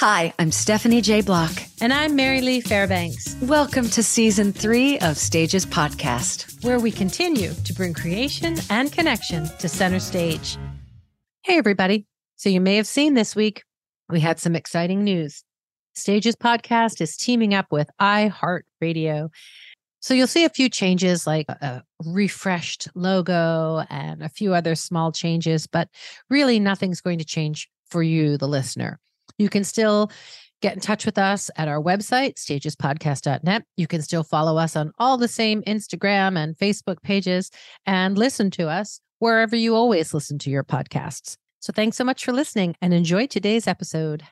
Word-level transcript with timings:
Hi, 0.00 0.32
I'm 0.38 0.52
Stephanie 0.52 1.00
J. 1.00 1.22
Block. 1.22 1.50
And 1.80 1.92
I'm 1.92 2.14
Mary 2.14 2.40
Lee 2.40 2.60
Fairbanks. 2.60 3.34
Welcome 3.42 3.88
to 3.88 4.00
season 4.04 4.52
three 4.52 4.96
of 5.00 5.18
Stages 5.18 5.66
Podcast, 5.66 6.62
where 6.62 6.78
we 6.78 6.92
continue 6.92 7.52
to 7.52 7.72
bring 7.74 7.94
creation 7.94 8.58
and 8.70 8.92
connection 8.92 9.48
to 9.58 9.68
center 9.68 9.98
stage. 9.98 10.56
Hey, 11.42 11.58
everybody. 11.58 12.06
So, 12.36 12.48
you 12.48 12.60
may 12.60 12.76
have 12.76 12.86
seen 12.86 13.14
this 13.14 13.34
week, 13.34 13.64
we 14.08 14.20
had 14.20 14.38
some 14.38 14.54
exciting 14.54 15.02
news. 15.02 15.42
Stages 15.96 16.36
Podcast 16.36 17.00
is 17.00 17.16
teaming 17.16 17.52
up 17.52 17.72
with 17.72 17.90
iHeartRadio. 18.00 19.30
So, 19.98 20.14
you'll 20.14 20.28
see 20.28 20.44
a 20.44 20.48
few 20.48 20.68
changes 20.68 21.26
like 21.26 21.48
a 21.48 21.82
refreshed 22.04 22.86
logo 22.94 23.82
and 23.90 24.22
a 24.22 24.28
few 24.28 24.54
other 24.54 24.76
small 24.76 25.10
changes, 25.10 25.66
but 25.66 25.88
really 26.30 26.60
nothing's 26.60 27.00
going 27.00 27.18
to 27.18 27.24
change 27.24 27.68
for 27.90 28.00
you, 28.00 28.38
the 28.38 28.46
listener. 28.46 29.00
You 29.38 29.48
can 29.48 29.64
still 29.64 30.10
get 30.60 30.74
in 30.74 30.80
touch 30.80 31.06
with 31.06 31.18
us 31.18 31.50
at 31.56 31.68
our 31.68 31.80
website, 31.80 32.34
stagespodcast.net. 32.34 33.64
You 33.76 33.86
can 33.86 34.02
still 34.02 34.24
follow 34.24 34.56
us 34.58 34.76
on 34.76 34.92
all 34.98 35.16
the 35.16 35.28
same 35.28 35.62
Instagram 35.62 36.36
and 36.36 36.56
Facebook 36.56 37.02
pages 37.02 37.50
and 37.86 38.18
listen 38.18 38.50
to 38.52 38.68
us 38.68 39.00
wherever 39.20 39.56
you 39.56 39.74
always 39.74 40.12
listen 40.12 40.38
to 40.38 40.50
your 40.50 40.64
podcasts. 40.64 41.36
So 41.60 41.72
thanks 41.72 41.96
so 41.96 42.04
much 42.04 42.24
for 42.24 42.32
listening 42.32 42.76
and 42.80 42.94
enjoy 42.94 43.26
today's 43.26 43.66
episode. 43.66 44.24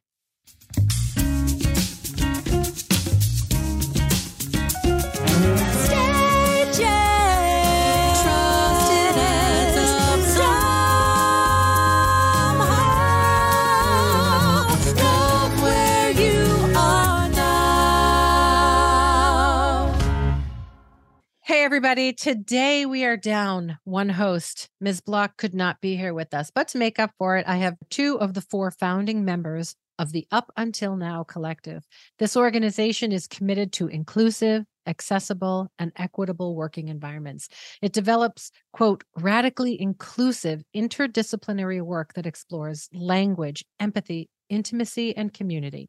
Everybody. 21.67 22.13
Today 22.13 22.87
we 22.87 23.05
are 23.05 23.17
down 23.17 23.77
one 23.83 24.09
host. 24.09 24.69
Ms. 24.81 25.01
Block 25.01 25.37
could 25.37 25.53
not 25.53 25.81
be 25.81 25.97
here 25.97 26.15
with 26.15 26.33
us, 26.33 26.49
but 26.55 26.69
to 26.69 26.79
make 26.79 27.01
up 27.01 27.11
for 27.19 27.37
it, 27.37 27.45
I 27.49 27.57
have 27.57 27.75
two 27.91 28.21
of 28.21 28.35
the 28.35 28.41
four 28.41 28.71
founding 28.71 29.25
members 29.25 29.75
of 29.99 30.13
the 30.13 30.29
Up 30.31 30.53
Until 30.57 30.95
Now 30.95 31.25
Collective. 31.25 31.85
This 32.21 32.37
organization 32.37 33.11
is 33.11 33.27
committed 33.27 33.73
to 33.73 33.89
inclusive, 33.89 34.65
accessible, 34.87 35.73
and 35.77 35.91
equitable 35.97 36.55
working 36.55 36.87
environments. 36.87 37.49
It 37.83 37.93
develops, 37.93 38.53
quote, 38.73 39.03
radically 39.17 39.81
inclusive 39.81 40.63
interdisciplinary 40.73 41.83
work 41.83 42.15
that 42.15 42.27
explores 42.27 42.89
language, 42.93 43.65
empathy, 43.81 44.29
intimacy, 44.49 45.17
and 45.17 45.35
community. 45.35 45.89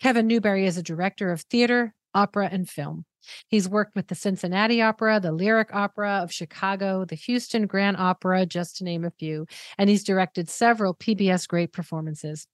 Kevin 0.00 0.26
Newberry 0.26 0.64
is 0.64 0.78
a 0.78 0.82
director 0.82 1.30
of 1.30 1.42
theater, 1.42 1.94
opera, 2.14 2.48
and 2.50 2.68
film. 2.68 3.04
He's 3.48 3.68
worked 3.68 3.96
with 3.96 4.08
the 4.08 4.14
Cincinnati 4.14 4.82
Opera, 4.82 5.20
the 5.20 5.32
Lyric 5.32 5.74
Opera 5.74 6.20
of 6.22 6.32
Chicago, 6.32 7.04
the 7.04 7.14
Houston 7.14 7.66
Grand 7.66 7.96
Opera, 7.96 8.46
just 8.46 8.76
to 8.76 8.84
name 8.84 9.04
a 9.04 9.10
few, 9.10 9.46
and 9.78 9.88
he's 9.88 10.04
directed 10.04 10.48
several 10.48 10.94
PBS 10.94 11.48
great 11.48 11.72
performances. 11.72 12.46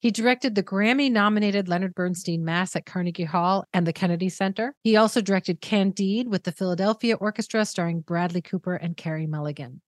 He 0.00 0.10
directed 0.10 0.54
the 0.54 0.62
Grammy 0.62 1.10
nominated 1.10 1.68
Leonard 1.68 1.94
Bernstein 1.94 2.44
Mass 2.44 2.74
at 2.76 2.86
Carnegie 2.86 3.24
Hall 3.24 3.64
and 3.72 3.86
the 3.86 3.92
Kennedy 3.92 4.28
Center. 4.28 4.74
He 4.82 4.96
also 4.96 5.20
directed 5.20 5.60
Candide 5.60 6.28
with 6.28 6.44
the 6.44 6.52
Philadelphia 6.52 7.14
Orchestra, 7.14 7.64
starring 7.64 8.00
Bradley 8.00 8.42
Cooper 8.42 8.74
and 8.74 8.96
Carey 8.96 9.26
Mulligan. 9.26 9.82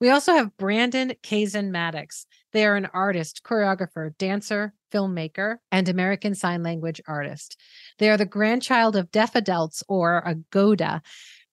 We 0.00 0.10
also 0.10 0.34
have 0.34 0.56
Brandon 0.56 1.14
Kazen 1.22 1.70
Maddox. 1.70 2.26
They 2.52 2.66
are 2.66 2.76
an 2.76 2.88
artist, 2.92 3.42
choreographer, 3.44 4.16
dancer, 4.18 4.74
filmmaker, 4.90 5.56
and 5.70 5.88
American 5.88 6.34
Sign 6.34 6.62
Language 6.62 7.00
artist. 7.06 7.56
They 7.98 8.10
are 8.10 8.16
the 8.16 8.26
grandchild 8.26 8.96
of 8.96 9.10
deaf 9.10 9.34
adults, 9.34 9.82
or 9.88 10.18
a 10.24 10.34
GODA. 10.50 11.02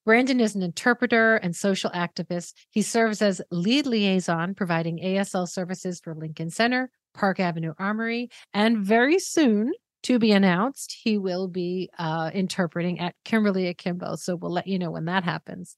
Brandon 0.05 0.39
is 0.39 0.55
an 0.55 0.63
interpreter 0.63 1.35
and 1.35 1.55
social 1.55 1.89
activist. 1.91 2.53
He 2.69 2.81
serves 2.81 3.21
as 3.21 3.41
lead 3.51 3.85
liaison, 3.85 4.55
providing 4.55 4.99
ASL 4.99 5.47
services 5.49 5.99
for 5.99 6.15
Lincoln 6.15 6.49
Center, 6.49 6.89
Park 7.13 7.39
Avenue 7.39 7.73
Armory, 7.77 8.29
and 8.53 8.77
very 8.77 9.19
soon 9.19 9.73
to 10.03 10.19
be 10.19 10.31
announced. 10.31 10.95
He 11.03 11.17
will 11.17 11.47
be 11.47 11.89
uh, 11.97 12.31
interpreting 12.33 12.99
at 12.99 13.15
Kimberly 13.25 13.67
Akimbo. 13.67 14.15
So 14.15 14.35
we'll 14.35 14.51
let 14.51 14.67
you 14.67 14.79
know 14.79 14.91
when 14.91 15.05
that 15.05 15.23
happens. 15.23 15.75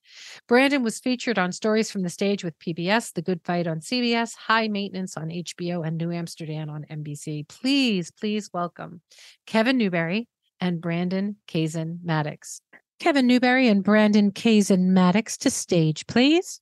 Brandon 0.48 0.84
was 0.84 1.00
featured 1.00 1.40
on 1.40 1.52
Stories 1.52 1.90
from 1.90 2.04
the 2.04 2.10
Stage 2.10 2.44
with 2.44 2.58
PBS, 2.60 3.14
The 3.14 3.22
Good 3.22 3.42
Fight 3.44 3.68
on 3.68 3.80
CBS, 3.80 4.36
High 4.36 4.68
Maintenance 4.68 5.18
on 5.18 5.30
HBO, 5.30 5.86
and 5.86 5.98
New 5.98 6.12
Amsterdam 6.12 6.70
on 6.70 6.86
NBC. 6.90 7.48
Please, 7.48 8.12
please 8.12 8.50
welcome 8.54 9.02
Kevin 9.46 9.78
Newberry 9.78 10.28
and 10.60 10.82
Brandon 10.82 11.38
Kazen 11.48 12.00
Maddox. 12.04 12.62
Kevin 13.00 13.28
Newberry 13.28 13.68
and 13.70 13.84
Brandon 13.84 14.32
Kazen 14.32 14.88
Maddox 14.88 15.38
to 15.38 15.50
stage, 15.50 16.06
please. 16.06 16.60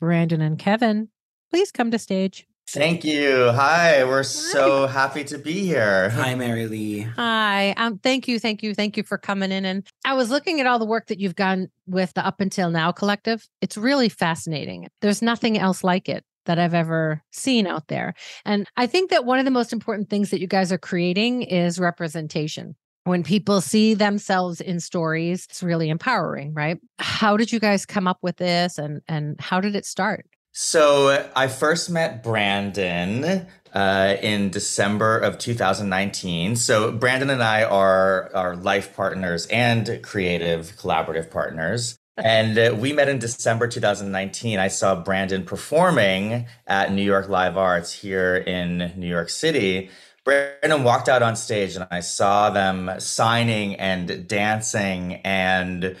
Brandon 0.00 0.40
and 0.40 0.58
Kevin, 0.58 1.08
please 1.50 1.70
come 1.70 1.90
to 1.90 1.98
stage. 1.98 2.46
Thank 2.72 3.04
you. 3.04 3.50
Hi, 3.52 4.04
we're 4.04 4.18
Hi. 4.18 4.22
so 4.22 4.86
happy 4.86 5.24
to 5.24 5.38
be 5.38 5.64
here. 5.64 6.10
Hi, 6.10 6.34
Mary 6.36 6.68
Lee. 6.68 7.00
Hi. 7.00 7.72
Um, 7.72 7.98
thank 7.98 8.28
you, 8.28 8.38
thank 8.38 8.62
you, 8.62 8.74
thank 8.74 8.96
you 8.96 9.02
for 9.02 9.18
coming 9.18 9.50
in. 9.50 9.64
And 9.64 9.86
I 10.04 10.14
was 10.14 10.30
looking 10.30 10.60
at 10.60 10.66
all 10.66 10.78
the 10.78 10.84
work 10.84 11.08
that 11.08 11.18
you've 11.18 11.34
done 11.34 11.68
with 11.86 12.14
the 12.14 12.24
Up 12.24 12.40
Until 12.40 12.70
Now 12.70 12.92
collective. 12.92 13.48
It's 13.60 13.76
really 13.76 14.08
fascinating. 14.08 14.88
There's 15.00 15.20
nothing 15.20 15.58
else 15.58 15.82
like 15.82 16.08
it 16.08 16.24
that 16.46 16.58
I've 16.58 16.74
ever 16.74 17.22
seen 17.32 17.66
out 17.66 17.88
there. 17.88 18.14
And 18.44 18.66
I 18.76 18.86
think 18.86 19.10
that 19.10 19.24
one 19.24 19.38
of 19.38 19.44
the 19.44 19.50
most 19.50 19.72
important 19.72 20.08
things 20.08 20.30
that 20.30 20.40
you 20.40 20.46
guys 20.46 20.70
are 20.72 20.78
creating 20.78 21.42
is 21.42 21.78
representation. 21.78 22.76
When 23.04 23.24
people 23.24 23.60
see 23.60 23.94
themselves 23.94 24.60
in 24.60 24.78
stories, 24.78 25.46
it's 25.50 25.62
really 25.62 25.88
empowering, 25.88 26.54
right? 26.54 26.78
How 26.98 27.36
did 27.36 27.50
you 27.50 27.58
guys 27.58 27.86
come 27.86 28.06
up 28.06 28.18
with 28.22 28.36
this 28.36 28.78
and 28.78 29.00
and 29.08 29.40
how 29.40 29.60
did 29.60 29.74
it 29.74 29.86
start? 29.86 30.26
So 30.52 31.28
I 31.36 31.46
first 31.46 31.90
met 31.90 32.24
Brandon 32.24 33.46
uh, 33.72 34.16
in 34.20 34.50
December 34.50 35.18
of 35.18 35.38
2019. 35.38 36.56
So 36.56 36.90
Brandon 36.90 37.30
and 37.30 37.42
I 37.42 37.62
are 37.62 38.30
are 38.34 38.56
life 38.56 38.96
partners 38.96 39.46
and 39.46 40.00
creative 40.02 40.76
collaborative 40.76 41.30
partners. 41.30 41.96
And 42.16 42.58
uh, 42.58 42.76
we 42.76 42.92
met 42.92 43.08
in 43.08 43.18
December 43.18 43.68
2019. 43.68 44.58
I 44.58 44.68
saw 44.68 45.00
Brandon 45.00 45.44
performing 45.44 46.46
at 46.66 46.92
New 46.92 47.02
York 47.02 47.28
Live 47.28 47.56
Arts 47.56 47.92
here 47.92 48.36
in 48.36 48.92
New 48.96 49.08
York 49.08 49.30
City. 49.30 49.88
Brandon 50.24 50.82
walked 50.82 51.08
out 51.08 51.22
on 51.22 51.36
stage 51.36 51.76
and 51.76 51.86
I 51.90 52.00
saw 52.00 52.50
them 52.50 52.90
signing 52.98 53.76
and 53.76 54.26
dancing 54.28 55.14
and 55.24 55.96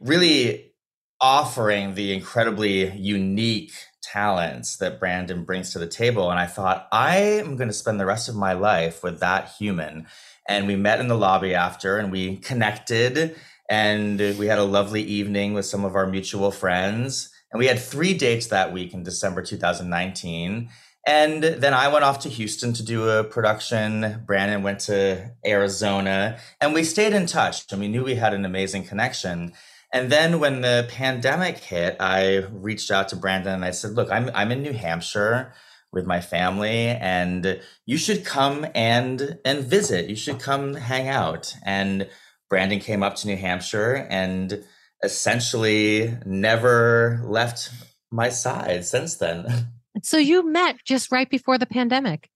really 0.00 0.72
offering 1.20 1.94
the 1.94 2.12
incredibly 2.12 2.90
unique 2.96 3.72
talents 4.12 4.76
that 4.76 5.00
Brandon 5.00 5.44
brings 5.44 5.72
to 5.72 5.78
the 5.78 5.86
table. 5.86 6.30
And 6.30 6.38
I 6.38 6.46
thought, 6.46 6.86
I 6.92 7.16
am 7.16 7.56
going 7.56 7.68
to 7.68 7.74
spend 7.74 7.98
the 7.98 8.06
rest 8.06 8.28
of 8.28 8.36
my 8.36 8.52
life 8.52 9.02
with 9.02 9.20
that 9.20 9.52
human. 9.58 10.06
And 10.46 10.66
we 10.66 10.76
met 10.76 11.00
in 11.00 11.08
the 11.08 11.16
lobby 11.16 11.54
after 11.54 11.96
and 11.96 12.12
we 12.12 12.36
connected 12.36 13.36
and 13.70 14.18
we 14.38 14.46
had 14.46 14.58
a 14.58 14.64
lovely 14.64 15.02
evening 15.02 15.54
with 15.54 15.64
some 15.64 15.84
of 15.84 15.94
our 15.94 16.06
mutual 16.06 16.50
friends. 16.50 17.30
And 17.50 17.58
we 17.58 17.66
had 17.66 17.78
three 17.78 18.12
dates 18.12 18.48
that 18.48 18.72
week 18.72 18.92
in 18.92 19.02
December 19.02 19.40
2019. 19.40 20.68
And 21.06 21.42
then 21.42 21.72
I 21.74 21.88
went 21.88 22.04
off 22.04 22.20
to 22.20 22.28
Houston 22.28 22.72
to 22.74 22.82
do 22.82 23.08
a 23.08 23.24
production. 23.24 24.22
Brandon 24.26 24.62
went 24.62 24.80
to 24.80 25.30
Arizona 25.44 26.38
and 26.60 26.74
we 26.74 26.84
stayed 26.84 27.14
in 27.14 27.26
touch 27.26 27.64
and 27.72 27.80
we 27.80 27.88
knew 27.88 28.04
we 28.04 28.16
had 28.16 28.34
an 28.34 28.44
amazing 28.44 28.84
connection. 28.84 29.54
And 29.92 30.10
then 30.10 30.40
when 30.40 30.62
the 30.62 30.86
pandemic 30.90 31.58
hit, 31.58 31.96
I 32.00 32.46
reached 32.50 32.90
out 32.90 33.08
to 33.08 33.16
Brandon 33.16 33.54
and 33.54 33.64
I 33.64 33.72
said, 33.72 33.92
"Look, 33.92 34.10
I'm 34.10 34.30
I'm 34.34 34.50
in 34.50 34.62
New 34.62 34.72
Hampshire 34.72 35.52
with 35.92 36.06
my 36.06 36.20
family 36.20 36.88
and 36.88 37.60
you 37.84 37.98
should 37.98 38.24
come 38.24 38.66
and 38.74 39.38
and 39.44 39.64
visit. 39.64 40.08
You 40.08 40.16
should 40.16 40.40
come 40.40 40.74
hang 40.74 41.08
out." 41.08 41.54
And 41.64 42.08
Brandon 42.48 42.80
came 42.80 43.02
up 43.02 43.16
to 43.16 43.26
New 43.26 43.36
Hampshire 43.36 44.06
and 44.10 44.64
essentially 45.02 46.16
never 46.24 47.20
left 47.24 47.70
my 48.10 48.28
side 48.28 48.84
since 48.84 49.16
then. 49.16 49.68
So 50.02 50.16
you 50.16 50.50
met 50.50 50.76
just 50.86 51.12
right 51.12 51.28
before 51.28 51.58
the 51.58 51.66
pandemic 51.66 52.28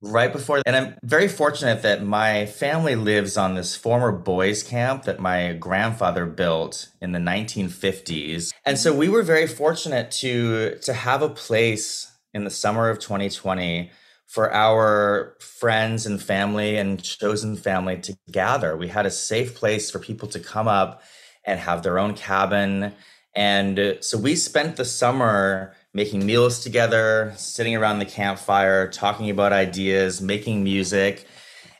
right 0.00 0.32
before 0.32 0.62
and 0.64 0.76
i'm 0.76 0.94
very 1.02 1.26
fortunate 1.26 1.82
that 1.82 2.04
my 2.04 2.46
family 2.46 2.94
lives 2.94 3.36
on 3.36 3.54
this 3.54 3.74
former 3.74 4.12
boys 4.12 4.62
camp 4.62 5.04
that 5.04 5.18
my 5.18 5.52
grandfather 5.54 6.24
built 6.24 6.88
in 7.00 7.12
the 7.12 7.18
1950s 7.18 8.52
and 8.64 8.78
so 8.78 8.94
we 8.94 9.08
were 9.08 9.22
very 9.22 9.46
fortunate 9.46 10.10
to 10.10 10.76
to 10.82 10.92
have 10.92 11.20
a 11.22 11.28
place 11.28 12.12
in 12.32 12.44
the 12.44 12.50
summer 12.50 12.88
of 12.88 12.98
2020 12.98 13.90
for 14.28 14.52
our 14.52 15.36
friends 15.40 16.04
and 16.04 16.22
family 16.22 16.76
and 16.76 17.02
chosen 17.02 17.56
family 17.56 17.98
to 17.98 18.16
gather. 18.30 18.76
We 18.76 18.88
had 18.88 19.06
a 19.06 19.10
safe 19.10 19.54
place 19.54 19.90
for 19.90 19.98
people 19.98 20.28
to 20.28 20.38
come 20.38 20.68
up 20.68 21.02
and 21.44 21.58
have 21.58 21.82
their 21.82 21.98
own 21.98 22.14
cabin. 22.14 22.92
And 23.34 23.98
so 24.00 24.18
we 24.18 24.36
spent 24.36 24.76
the 24.76 24.84
summer 24.84 25.74
making 25.94 26.24
meals 26.24 26.60
together, 26.60 27.32
sitting 27.36 27.74
around 27.74 27.98
the 27.98 28.04
campfire, 28.04 28.88
talking 28.88 29.30
about 29.30 29.52
ideas, 29.52 30.20
making 30.20 30.62
music. 30.62 31.26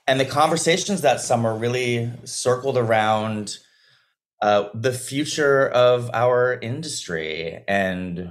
And 0.07 0.19
the 0.19 0.25
conversations 0.25 1.03
that 1.03 1.21
summer 1.21 1.55
really 1.55 2.11
circled 2.25 2.79
around 2.79 3.59
uh, 4.41 4.69
the 4.73 4.93
future 4.93 5.69
of 5.69 6.11
our 6.15 6.59
industry 6.61 7.63
and 7.69 8.31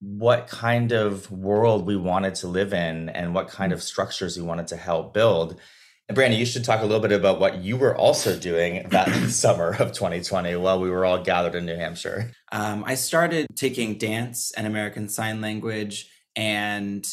what 0.00 0.48
kind 0.48 0.92
of 0.92 1.30
world 1.30 1.86
we 1.86 1.96
wanted 1.96 2.34
to 2.34 2.48
live 2.48 2.74
in 2.74 3.08
and 3.08 3.34
what 3.34 3.48
kind 3.48 3.72
of 3.72 3.82
structures 3.82 4.36
we 4.36 4.42
wanted 4.42 4.66
to 4.66 4.76
help 4.76 5.14
build. 5.14 5.58
And 6.08 6.14
Brandy, 6.14 6.36
you 6.36 6.44
should 6.44 6.64
talk 6.64 6.80
a 6.80 6.84
little 6.84 7.00
bit 7.00 7.12
about 7.12 7.40
what 7.40 7.58
you 7.58 7.78
were 7.78 7.96
also 7.96 8.38
doing 8.38 8.88
that 8.90 9.08
summer 9.30 9.70
of 9.70 9.92
2020 9.92 10.54
while 10.56 10.78
we 10.78 10.90
were 10.90 11.04
all 11.04 11.22
gathered 11.22 11.54
in 11.54 11.64
New 11.64 11.76
Hampshire. 11.76 12.32
Um, 12.52 12.84
I 12.86 12.94
started 12.94 13.46
taking 13.56 13.96
dance 13.96 14.52
and 14.56 14.66
American 14.66 15.08
Sign 15.08 15.40
Language 15.40 16.10
and 16.36 17.06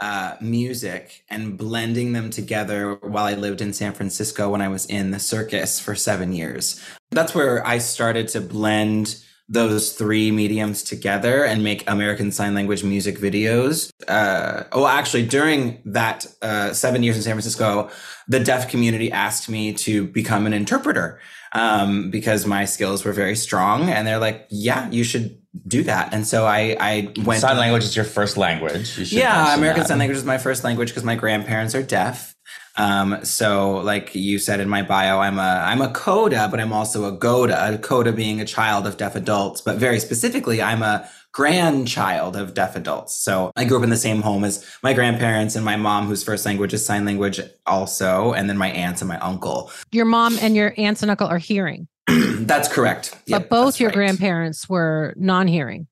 uh, 0.00 0.36
music 0.40 1.24
and 1.28 1.58
blending 1.58 2.12
them 2.12 2.30
together 2.30 2.94
while 3.02 3.24
I 3.24 3.34
lived 3.34 3.60
in 3.60 3.72
San 3.72 3.92
Francisco 3.92 4.48
when 4.48 4.62
I 4.62 4.68
was 4.68 4.86
in 4.86 5.10
the 5.10 5.18
circus 5.18 5.80
for 5.80 5.94
seven 5.94 6.32
years. 6.32 6.82
That's 7.10 7.34
where 7.34 7.66
I 7.66 7.78
started 7.78 8.28
to 8.28 8.40
blend 8.40 9.22
those 9.48 9.92
three 9.92 10.30
mediums 10.30 10.82
together 10.82 11.44
and 11.44 11.64
make 11.64 11.88
American 11.88 12.30
Sign 12.30 12.54
Language 12.54 12.84
music 12.84 13.18
videos. 13.18 13.90
Uh, 14.06 14.64
oh, 14.72 14.86
actually, 14.86 15.26
during 15.26 15.80
that 15.86 16.26
uh, 16.42 16.72
seven 16.74 17.02
years 17.02 17.16
in 17.16 17.22
San 17.22 17.32
Francisco, 17.32 17.90
the 18.28 18.40
deaf 18.40 18.70
community 18.70 19.10
asked 19.10 19.48
me 19.48 19.72
to 19.72 20.06
become 20.06 20.46
an 20.46 20.52
interpreter 20.52 21.18
um, 21.52 22.10
because 22.10 22.46
my 22.46 22.66
skills 22.66 23.04
were 23.04 23.12
very 23.12 23.34
strong. 23.36 23.88
And 23.88 24.06
they're 24.06 24.18
like, 24.18 24.46
yeah, 24.50 24.90
you 24.90 25.02
should 25.02 25.40
do 25.66 25.82
that. 25.84 26.12
And 26.12 26.26
so 26.26 26.44
I, 26.44 26.76
I 26.78 27.12
went. 27.24 27.40
Sign 27.40 27.56
language 27.56 27.84
is 27.84 27.96
your 27.96 28.04
first 28.04 28.36
language. 28.36 28.98
yeah, 29.12 29.54
American 29.54 29.82
that. 29.82 29.88
Sign 29.88 29.98
Language 29.98 30.18
is 30.18 30.24
my 30.24 30.38
first 30.38 30.62
language 30.62 30.90
because 30.90 31.04
my 31.04 31.14
grandparents 31.14 31.74
are 31.74 31.82
deaf. 31.82 32.34
Um, 32.78 33.24
so 33.24 33.78
like 33.78 34.14
you 34.14 34.38
said 34.38 34.60
in 34.60 34.68
my 34.68 34.82
bio, 34.82 35.18
I'm 35.18 35.38
a 35.38 35.62
I'm 35.66 35.80
a 35.80 35.90
coda, 35.90 36.48
but 36.50 36.60
I'm 36.60 36.72
also 36.72 37.04
a 37.04 37.12
goda. 37.12 37.74
A 37.74 37.76
coda 37.76 38.12
being 38.12 38.40
a 38.40 38.44
child 38.44 38.86
of 38.86 38.96
deaf 38.96 39.16
adults, 39.16 39.60
but 39.60 39.76
very 39.76 39.98
specifically, 39.98 40.62
I'm 40.62 40.82
a 40.82 41.08
grandchild 41.32 42.36
of 42.36 42.54
deaf 42.54 42.76
adults. 42.76 43.14
So 43.14 43.52
I 43.56 43.64
grew 43.64 43.78
up 43.78 43.84
in 43.84 43.90
the 43.90 43.96
same 43.96 44.22
home 44.22 44.44
as 44.44 44.64
my 44.82 44.94
grandparents 44.94 45.56
and 45.56 45.64
my 45.64 45.76
mom, 45.76 46.06
whose 46.06 46.24
first 46.24 46.46
language 46.46 46.72
is 46.72 46.84
sign 46.86 47.04
language, 47.04 47.40
also, 47.66 48.32
and 48.32 48.48
then 48.48 48.56
my 48.56 48.70
aunts 48.70 49.02
and 49.02 49.08
my 49.08 49.18
uncle. 49.18 49.70
Your 49.92 50.06
mom 50.06 50.38
and 50.40 50.56
your 50.56 50.72
aunts 50.78 51.02
and 51.02 51.10
uncle 51.10 51.26
are 51.26 51.38
hearing. 51.38 51.88
that's 52.06 52.68
correct. 52.68 53.10
But 53.26 53.42
yep, 53.42 53.48
both 53.48 53.80
your 53.80 53.88
right. 53.88 53.96
grandparents 53.96 54.68
were 54.68 55.14
non-hearing. 55.16 55.88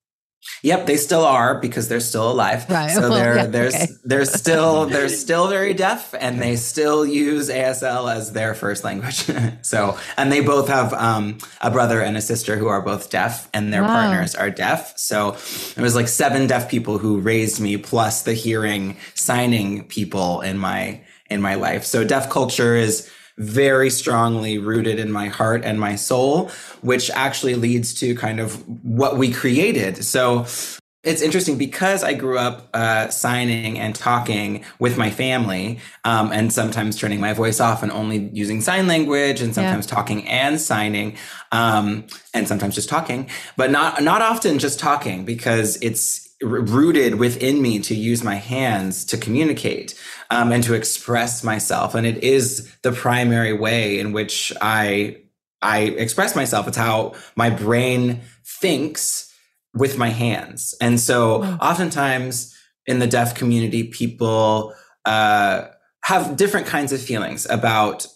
Yep, 0.63 0.85
they 0.85 0.97
still 0.97 1.23
are 1.23 1.59
because 1.59 1.87
they're 1.87 1.99
still 1.99 2.31
alive. 2.31 2.69
Right. 2.69 2.89
So 2.89 3.09
they're 3.09 3.35
yeah, 3.37 3.45
they're 3.45 3.67
okay. 3.67 3.87
they're 4.03 4.25
still 4.25 4.85
they're 4.93 5.09
still 5.09 5.47
very 5.47 5.73
deaf 5.73 6.13
and 6.19 6.41
they 6.41 6.55
still 6.55 7.05
use 7.05 7.49
ASL 7.49 8.13
as 8.13 8.33
their 8.33 8.53
first 8.53 8.83
language. 8.83 9.29
so 9.61 9.97
and 10.17 10.31
they 10.31 10.41
both 10.41 10.67
have 10.67 10.93
um, 10.93 11.37
a 11.61 11.71
brother 11.71 12.01
and 12.01 12.17
a 12.17 12.21
sister 12.21 12.57
who 12.57 12.67
are 12.67 12.81
both 12.81 13.09
deaf 13.09 13.49
and 13.53 13.71
their 13.71 13.83
wow. 13.83 14.09
partners 14.09 14.35
are 14.35 14.49
deaf. 14.49 14.97
So 14.97 15.37
it 15.75 15.81
was 15.81 15.95
like 15.95 16.07
seven 16.07 16.47
deaf 16.47 16.69
people 16.69 16.97
who 16.97 17.19
raised 17.19 17.59
me 17.59 17.77
plus 17.77 18.23
the 18.23 18.33
hearing 18.33 18.97
signing 19.13 19.83
people 19.85 20.41
in 20.41 20.57
my 20.57 21.01
in 21.29 21.41
my 21.41 21.55
life. 21.55 21.83
So 21.83 22.03
deaf 22.03 22.29
culture 22.29 22.75
is 22.75 23.09
very 23.37 23.89
strongly 23.89 24.57
rooted 24.57 24.99
in 24.99 25.11
my 25.11 25.27
heart 25.27 25.63
and 25.63 25.79
my 25.79 25.95
soul, 25.95 26.49
which 26.81 27.09
actually 27.11 27.55
leads 27.55 27.93
to 27.95 28.15
kind 28.15 28.39
of 28.39 28.67
what 28.83 29.17
we 29.17 29.31
created. 29.31 30.03
So 30.03 30.45
it's 31.03 31.21
interesting 31.21 31.57
because 31.57 32.03
I 32.03 32.13
grew 32.13 32.37
up 32.37 32.67
uh, 32.73 33.07
signing 33.09 33.79
and 33.79 33.95
talking 33.95 34.65
with 34.79 34.97
my 34.97 35.09
family, 35.09 35.79
um, 36.03 36.33
and 36.33 36.51
sometimes 36.51 36.97
turning 36.97 37.21
my 37.21 37.33
voice 37.33 37.59
off 37.61 37.81
and 37.81 37.91
only 37.91 38.29
using 38.33 38.59
sign 38.59 38.87
language, 38.87 39.39
and 39.39 39.55
sometimes 39.55 39.85
yeah. 39.87 39.95
talking 39.95 40.27
and 40.27 40.59
signing, 40.59 41.15
um, 41.51 42.05
and 42.33 42.47
sometimes 42.47 42.75
just 42.75 42.89
talking, 42.89 43.29
but 43.55 43.71
not 43.71 44.03
not 44.03 44.21
often 44.21 44.59
just 44.59 44.79
talking 44.79 45.23
because 45.23 45.77
it's 45.81 46.26
rooted 46.41 47.15
within 47.15 47.61
me 47.61 47.79
to 47.79 47.95
use 47.95 48.23
my 48.23 48.35
hands 48.35 49.05
to 49.05 49.17
communicate 49.17 49.99
um, 50.29 50.51
and 50.51 50.63
to 50.63 50.73
express 50.73 51.43
myself. 51.43 51.95
And 51.95 52.05
it 52.05 52.23
is 52.23 52.71
the 52.83 52.91
primary 52.91 53.53
way 53.53 53.99
in 53.99 54.13
which 54.13 54.53
i 54.61 55.17
i 55.61 55.79
express 55.79 56.35
myself. 56.35 56.67
It's 56.67 56.77
how 56.77 57.15
my 57.35 57.49
brain 57.49 58.21
thinks 58.45 59.33
with 59.73 59.97
my 59.97 60.09
hands. 60.09 60.75
And 60.79 60.99
so 60.99 61.43
oftentimes 61.43 62.55
in 62.85 62.99
the 62.99 63.07
deaf 63.07 63.35
community 63.35 63.85
people 63.85 64.75
uh, 65.05 65.65
have 66.03 66.37
different 66.37 66.67
kinds 66.67 66.93
of 66.93 67.01
feelings 67.01 67.47
about 67.49 68.07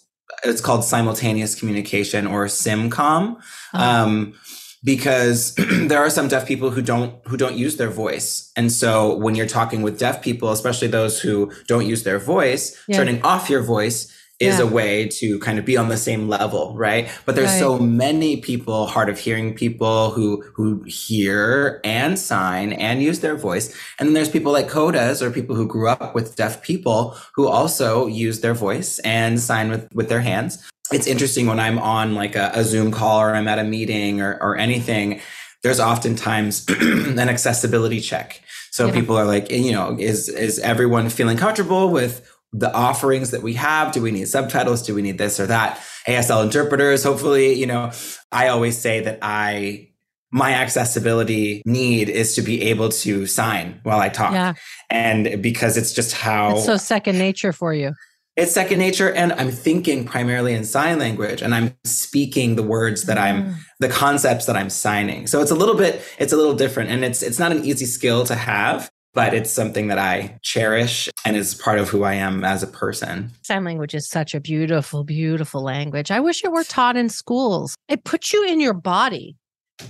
it's 0.44 0.60
called 0.60 0.84
simultaneous 0.84 1.54
communication 1.54 2.26
or 2.26 2.46
simcom. 2.46 3.36
Uh-huh. 3.36 4.04
um, 4.04 4.34
because 4.84 5.54
there 5.70 5.98
are 5.98 6.10
some 6.10 6.28
deaf 6.28 6.46
people 6.46 6.70
who 6.70 6.82
don't 6.82 7.14
who 7.26 7.36
don't 7.36 7.56
use 7.56 7.76
their 7.76 7.90
voice 7.90 8.50
and 8.56 8.72
so 8.72 9.14
when 9.16 9.34
you're 9.34 9.46
talking 9.46 9.82
with 9.82 9.98
deaf 9.98 10.22
people 10.22 10.50
especially 10.50 10.88
those 10.88 11.20
who 11.20 11.50
don't 11.66 11.86
use 11.86 12.02
their 12.02 12.18
voice 12.18 12.76
yeah. 12.88 12.96
turning 12.96 13.22
off 13.22 13.48
your 13.48 13.62
voice 13.62 14.12
is 14.42 14.58
yeah. 14.58 14.64
a 14.64 14.66
way 14.66 15.08
to 15.08 15.38
kind 15.38 15.58
of 15.58 15.64
be 15.64 15.76
on 15.76 15.88
the 15.88 15.96
same 15.96 16.28
level 16.28 16.74
right 16.76 17.08
but 17.24 17.34
there's 17.34 17.50
right. 17.50 17.58
so 17.58 17.78
many 17.78 18.36
people 18.36 18.86
hard 18.86 19.08
of 19.08 19.18
hearing 19.18 19.54
people 19.54 20.10
who 20.10 20.42
who 20.54 20.82
hear 20.86 21.80
and 21.84 22.18
sign 22.18 22.72
and 22.72 23.02
use 23.02 23.20
their 23.20 23.36
voice 23.36 23.74
and 23.98 24.08
then 24.08 24.14
there's 24.14 24.28
people 24.28 24.52
like 24.52 24.68
codas 24.68 25.22
or 25.22 25.30
people 25.30 25.56
who 25.56 25.66
grew 25.66 25.88
up 25.88 26.14
with 26.14 26.36
deaf 26.36 26.62
people 26.62 27.16
who 27.34 27.48
also 27.48 28.06
use 28.06 28.40
their 28.40 28.54
voice 28.54 28.98
and 29.00 29.40
sign 29.40 29.70
with 29.70 29.88
with 29.94 30.08
their 30.08 30.20
hands 30.20 30.62
it's 30.92 31.06
interesting 31.06 31.46
when 31.46 31.58
I'm 31.58 31.78
on 31.78 32.14
like 32.14 32.36
a, 32.36 32.50
a 32.54 32.64
Zoom 32.64 32.92
call 32.92 33.20
or 33.20 33.34
I'm 33.34 33.48
at 33.48 33.58
a 33.58 33.64
meeting 33.64 34.20
or, 34.20 34.38
or 34.40 34.56
anything, 34.56 35.20
there's 35.62 35.80
oftentimes 35.80 36.66
an 36.68 37.18
accessibility 37.18 38.00
check. 38.00 38.42
So 38.70 38.86
yeah. 38.86 38.94
people 38.94 39.16
are 39.16 39.24
like, 39.24 39.50
you 39.50 39.72
know, 39.72 39.96
is 39.98 40.28
is 40.28 40.58
everyone 40.58 41.08
feeling 41.08 41.36
comfortable 41.36 41.90
with 41.90 42.26
the 42.52 42.72
offerings 42.72 43.30
that 43.30 43.42
we 43.42 43.54
have? 43.54 43.92
Do 43.92 44.02
we 44.02 44.10
need 44.10 44.28
subtitles? 44.28 44.82
Do 44.82 44.94
we 44.94 45.02
need 45.02 45.18
this 45.18 45.40
or 45.40 45.46
that? 45.46 45.80
ASL 46.06 46.44
interpreters, 46.44 47.02
hopefully, 47.04 47.54
you 47.54 47.66
know, 47.66 47.92
I 48.30 48.48
always 48.48 48.78
say 48.78 49.00
that 49.00 49.18
I 49.22 49.88
my 50.34 50.54
accessibility 50.54 51.62
need 51.66 52.08
is 52.08 52.34
to 52.34 52.42
be 52.42 52.62
able 52.62 52.88
to 52.88 53.26
sign 53.26 53.78
while 53.82 54.00
I 54.00 54.08
talk. 54.08 54.32
Yeah. 54.32 54.54
And 54.88 55.42
because 55.42 55.76
it's 55.76 55.92
just 55.92 56.12
how 56.12 56.56
it's 56.56 56.64
so 56.64 56.78
second 56.78 57.18
nature 57.18 57.52
for 57.52 57.74
you. 57.74 57.92
It's 58.34 58.52
second 58.52 58.78
nature. 58.78 59.12
And 59.12 59.34
I'm 59.34 59.50
thinking 59.50 60.06
primarily 60.06 60.54
in 60.54 60.64
sign 60.64 60.98
language 60.98 61.42
and 61.42 61.54
I'm 61.54 61.76
speaking 61.84 62.56
the 62.56 62.62
words 62.62 63.04
that 63.04 63.18
I'm, 63.18 63.44
mm. 63.44 63.54
the 63.78 63.90
concepts 63.90 64.46
that 64.46 64.56
I'm 64.56 64.70
signing. 64.70 65.26
So 65.26 65.42
it's 65.42 65.50
a 65.50 65.54
little 65.54 65.74
bit, 65.74 66.00
it's 66.18 66.32
a 66.32 66.36
little 66.38 66.54
different 66.54 66.88
and 66.88 67.04
it's, 67.04 67.22
it's 67.22 67.38
not 67.38 67.52
an 67.52 67.62
easy 67.66 67.84
skill 67.84 68.24
to 68.24 68.34
have, 68.34 68.90
but 69.14 69.34
it's 69.34 69.50
something 69.50 69.88
that 69.88 69.98
I 69.98 70.38
cherish 70.42 71.08
and 71.24 71.36
is 71.36 71.54
part 71.54 71.78
of 71.78 71.88
who 71.88 72.02
I 72.04 72.14
am 72.14 72.44
as 72.44 72.62
a 72.62 72.66
person. 72.66 73.30
Sign 73.42 73.64
language 73.64 73.94
is 73.94 74.08
such 74.08 74.34
a 74.34 74.40
beautiful, 74.40 75.04
beautiful 75.04 75.62
language. 75.62 76.10
I 76.10 76.20
wish 76.20 76.44
it 76.44 76.52
were 76.52 76.64
taught 76.64 76.96
in 76.96 77.08
schools. 77.08 77.76
It 77.88 78.04
puts 78.04 78.32
you 78.32 78.46
in 78.46 78.60
your 78.60 78.74
body 78.74 79.36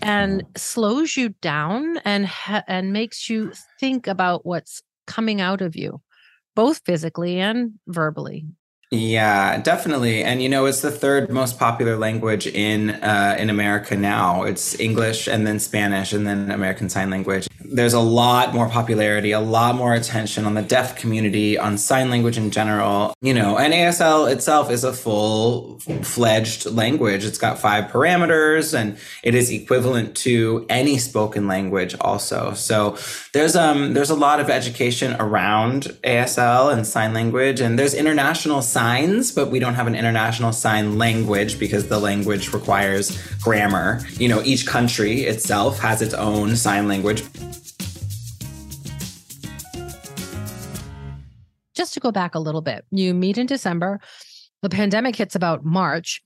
and 0.00 0.42
slows 0.56 1.16
you 1.16 1.30
down 1.40 1.98
and 2.04 2.26
ha- 2.26 2.64
and 2.66 2.92
makes 2.92 3.28
you 3.28 3.52
think 3.78 4.06
about 4.06 4.46
what's 4.46 4.82
coming 5.06 5.40
out 5.40 5.60
of 5.60 5.76
you 5.76 6.00
both 6.54 6.82
physically 6.84 7.40
and 7.40 7.72
verbally. 7.86 8.46
Yeah, 8.92 9.56
definitely. 9.56 10.22
And 10.22 10.42
you 10.42 10.50
know, 10.50 10.66
it's 10.66 10.82
the 10.82 10.90
third 10.90 11.30
most 11.30 11.58
popular 11.58 11.96
language 11.96 12.46
in 12.46 12.90
uh, 12.90 13.36
in 13.38 13.48
America 13.48 13.96
now. 13.96 14.42
It's 14.42 14.78
English 14.78 15.28
and 15.28 15.46
then 15.46 15.60
Spanish 15.60 16.12
and 16.12 16.26
then 16.26 16.50
American 16.50 16.90
Sign 16.90 17.08
Language 17.08 17.48
there's 17.72 17.94
a 17.94 18.00
lot 18.00 18.54
more 18.54 18.68
popularity, 18.68 19.32
a 19.32 19.40
lot 19.40 19.74
more 19.74 19.94
attention 19.94 20.44
on 20.44 20.54
the 20.54 20.62
deaf 20.62 20.96
community, 20.96 21.58
on 21.58 21.78
sign 21.78 22.10
language 22.10 22.36
in 22.36 22.50
general. 22.50 23.14
You 23.20 23.34
know, 23.34 23.58
and 23.58 23.72
ASL 23.72 24.30
itself 24.30 24.70
is 24.70 24.84
a 24.84 24.92
full 24.92 25.78
fledged 26.02 26.66
language. 26.66 27.24
It's 27.24 27.38
got 27.38 27.58
five 27.58 27.90
parameters 27.90 28.78
and 28.78 28.98
it 29.22 29.34
is 29.34 29.50
equivalent 29.50 30.16
to 30.18 30.66
any 30.68 30.98
spoken 30.98 31.46
language 31.46 31.96
also. 32.00 32.52
So 32.54 32.96
there's 33.32 33.56
um 33.56 33.94
there's 33.94 34.10
a 34.10 34.14
lot 34.14 34.40
of 34.40 34.50
education 34.50 35.16
around 35.18 35.84
ASL 36.04 36.72
and 36.72 36.86
sign 36.86 37.14
language 37.14 37.60
and 37.60 37.78
there's 37.78 37.94
international 37.94 38.62
signs, 38.82 39.30
but 39.30 39.48
we 39.48 39.60
don't 39.60 39.74
have 39.74 39.86
an 39.86 39.94
international 39.94 40.52
sign 40.52 40.98
language 40.98 41.56
because 41.56 41.86
the 41.86 42.00
language 42.00 42.52
requires 42.52 43.16
grammar. 43.38 44.00
You 44.14 44.26
know, 44.26 44.42
each 44.42 44.66
country 44.66 45.20
itself 45.20 45.78
has 45.78 46.02
its 46.02 46.14
own 46.14 46.56
sign 46.56 46.88
language. 46.88 47.22
just 51.74 51.94
to 51.94 52.00
go 52.00 52.12
back 52.12 52.34
a 52.34 52.38
little 52.38 52.60
bit, 52.60 52.84
you 52.90 53.14
meet 53.14 53.38
in 53.38 53.46
December. 53.46 53.98
The 54.62 54.68
pandemic 54.68 55.16
hits 55.16 55.34
about 55.34 55.64
March. 55.64 56.20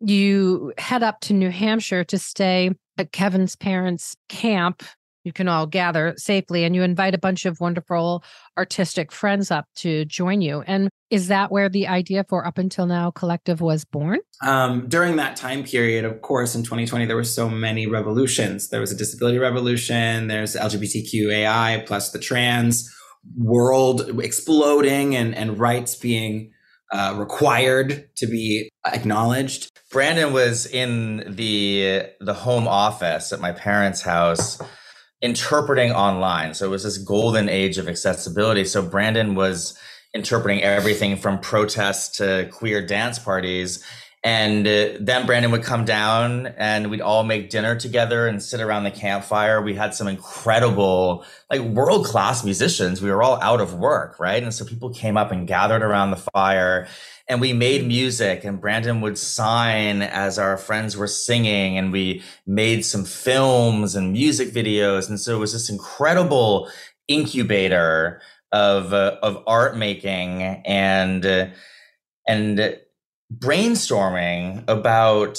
You 0.00 0.72
head 0.78 1.02
up 1.02 1.20
to 1.22 1.32
New 1.32 1.50
Hampshire 1.50 2.04
to 2.04 2.18
stay 2.18 2.70
at 2.98 3.10
Kevin's 3.10 3.56
parents' 3.56 4.16
camp 4.28 4.82
you 5.24 5.32
can 5.32 5.48
all 5.48 5.66
gather 5.66 6.14
safely 6.16 6.64
and 6.64 6.74
you 6.74 6.82
invite 6.82 7.14
a 7.14 7.18
bunch 7.18 7.44
of 7.46 7.60
wonderful 7.60 8.24
artistic 8.56 9.12
friends 9.12 9.50
up 9.50 9.66
to 9.76 10.04
join 10.04 10.40
you. 10.40 10.62
And 10.66 10.88
is 11.10 11.28
that 11.28 11.50
where 11.50 11.68
the 11.68 11.88
idea 11.88 12.24
for 12.28 12.46
Up 12.46 12.58
Until 12.58 12.86
Now 12.86 13.10
Collective 13.10 13.60
was 13.60 13.84
born? 13.84 14.20
Um, 14.42 14.88
during 14.88 15.16
that 15.16 15.36
time 15.36 15.64
period, 15.64 16.04
of 16.04 16.22
course, 16.22 16.54
in 16.54 16.62
2020, 16.62 17.06
there 17.06 17.16
were 17.16 17.24
so 17.24 17.48
many 17.48 17.86
revolutions. 17.86 18.68
There 18.68 18.80
was 18.80 18.92
a 18.92 18.96
disability 18.96 19.38
revolution, 19.38 20.28
there's 20.28 20.56
LGBTQAI 20.56 21.86
plus 21.86 22.12
the 22.12 22.18
trans 22.18 22.94
world 23.36 24.20
exploding 24.20 25.14
and, 25.14 25.34
and 25.34 25.58
rights 25.58 25.94
being 25.94 26.52
uh, 26.92 27.14
required 27.18 28.08
to 28.16 28.26
be 28.26 28.70
acknowledged. 28.86 29.70
Brandon 29.92 30.32
was 30.32 30.66
in 30.66 31.24
the 31.36 32.06
the 32.20 32.34
home 32.34 32.66
office 32.66 33.32
at 33.32 33.40
my 33.40 33.52
parents' 33.52 34.02
house 34.02 34.60
interpreting 35.22 35.92
online. 35.92 36.54
So 36.54 36.66
it 36.66 36.70
was 36.70 36.84
this 36.84 36.98
golden 36.98 37.48
age 37.48 37.78
of 37.78 37.88
accessibility. 37.88 38.64
So 38.64 38.82
Brandon 38.82 39.34
was 39.34 39.78
interpreting 40.14 40.62
everything 40.62 41.16
from 41.16 41.38
protests 41.38 42.16
to 42.18 42.48
queer 42.50 42.84
dance 42.84 43.18
parties. 43.18 43.84
And 44.22 44.66
uh, 44.66 44.98
then 45.00 45.24
Brandon 45.24 45.50
would 45.50 45.62
come 45.62 45.86
down 45.86 46.48
and 46.58 46.90
we'd 46.90 47.00
all 47.00 47.24
make 47.24 47.48
dinner 47.48 47.74
together 47.74 48.26
and 48.26 48.42
sit 48.42 48.60
around 48.60 48.84
the 48.84 48.90
campfire. 48.90 49.62
We 49.62 49.74
had 49.74 49.94
some 49.94 50.08
incredible, 50.08 51.24
like 51.48 51.62
world 51.62 52.04
class 52.04 52.44
musicians. 52.44 53.00
We 53.00 53.10
were 53.10 53.22
all 53.22 53.40
out 53.40 53.62
of 53.62 53.74
work, 53.74 54.20
right? 54.20 54.42
And 54.42 54.52
so 54.52 54.66
people 54.66 54.90
came 54.90 55.16
up 55.16 55.32
and 55.32 55.48
gathered 55.48 55.82
around 55.82 56.10
the 56.10 56.18
fire 56.34 56.86
and 57.28 57.40
we 57.40 57.54
made 57.54 57.86
music 57.86 58.44
and 58.44 58.60
Brandon 58.60 59.00
would 59.00 59.16
sign 59.16 60.02
as 60.02 60.38
our 60.38 60.58
friends 60.58 60.98
were 60.98 61.06
singing 61.06 61.78
and 61.78 61.90
we 61.90 62.22
made 62.46 62.84
some 62.84 63.06
films 63.06 63.94
and 63.94 64.12
music 64.12 64.50
videos. 64.50 65.08
And 65.08 65.18
so 65.18 65.36
it 65.36 65.38
was 65.38 65.54
this 65.54 65.70
incredible 65.70 66.70
incubator 67.08 68.20
of, 68.52 68.92
uh, 68.92 69.16
of 69.22 69.42
art 69.46 69.78
making 69.78 70.42
and, 70.42 71.24
uh, 71.24 71.46
and 72.28 72.78
brainstorming 73.38 74.64
about 74.68 75.38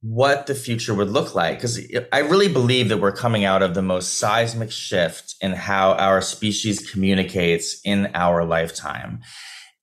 what 0.00 0.46
the 0.46 0.54
future 0.54 0.94
would 0.94 1.10
look 1.10 1.34
like. 1.34 1.58
Because 1.58 1.80
I 2.12 2.20
really 2.20 2.48
believe 2.48 2.88
that 2.88 2.98
we're 2.98 3.12
coming 3.12 3.44
out 3.44 3.62
of 3.62 3.74
the 3.74 3.82
most 3.82 4.18
seismic 4.18 4.70
shift 4.70 5.34
in 5.40 5.52
how 5.52 5.92
our 5.92 6.20
species 6.20 6.90
communicates 6.90 7.80
in 7.84 8.10
our 8.14 8.44
lifetime. 8.44 9.20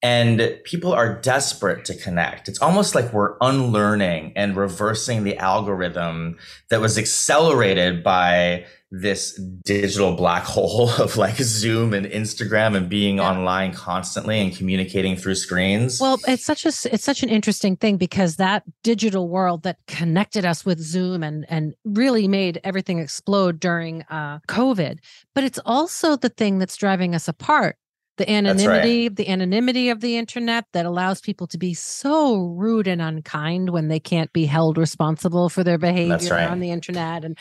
And 0.04 0.60
people 0.66 0.92
are 0.92 1.20
desperate 1.22 1.86
to 1.86 1.96
connect. 1.96 2.50
It's 2.50 2.62
almost 2.62 2.94
like 2.94 3.14
we're 3.14 3.38
unlearning 3.40 4.34
and 4.36 4.56
reversing 4.56 5.24
the 5.24 5.38
algorithm 5.38 6.38
that 6.70 6.82
was 6.82 6.98
accelerated 6.98 8.04
by 8.04 8.66
this 8.94 9.34
digital 9.66 10.16
black 10.16 10.44
hole 10.56 10.90
of 11.00 11.18
like 11.18 11.36
Zoom 11.38 11.94
and 11.94 12.06
Instagram 12.06 12.78
and 12.78 12.88
being 12.88 13.18
yeah. 13.18 13.30
online 13.30 13.74
constantly 13.74 14.40
and 14.40 14.56
communicating 14.56 15.16
through 15.16 15.36
screens. 15.36 16.00
Well, 16.00 16.20
it's 16.28 16.46
such 16.46 16.66
a 16.66 16.70
it's 16.70 17.04
such 17.04 17.24
an 17.24 17.30
interesting 17.30 17.76
thing 17.76 17.98
because 17.98 18.36
that 18.36 18.64
digital 18.84 19.28
world 19.28 19.64
that 19.64 19.80
connected 19.88 20.46
us 20.46 20.64
with 20.64 20.80
Zoom 20.80 21.24
and 21.24 21.46
and 21.50 21.74
really 21.84 22.28
made 22.28 22.62
everything 22.64 23.00
explode 23.00 23.60
during 23.60 24.04
uh, 24.04 24.40
COVID, 24.48 25.00
but 25.34 25.44
it's 25.44 25.60
also 25.66 26.16
the 26.16 26.30
thing 26.30 26.60
that's 26.60 26.78
driving 26.78 27.16
us 27.16 27.28
apart 27.28 27.78
the 28.18 28.30
anonymity 28.30 29.08
right. 29.08 29.16
the 29.16 29.28
anonymity 29.30 29.90
of 29.90 30.02
the 30.02 30.18
internet 30.18 30.66
that 30.74 30.86
allows 30.86 31.22
people 31.22 31.48
to 31.48 31.58
be 31.58 31.74
so 31.74 32.38
rude 32.38 32.88
and 32.88 33.02
unkind 33.02 33.70
when 33.70 33.88
they 33.88 34.00
can't 34.00 34.32
be 34.34 34.46
held 34.46 34.78
responsible 34.78 35.50
for 35.50 35.64
their 35.64 35.78
behavior 35.78 36.36
right. 36.36 36.50
on 36.50 36.60
the 36.60 36.72
internet 36.72 37.26
and 37.26 37.38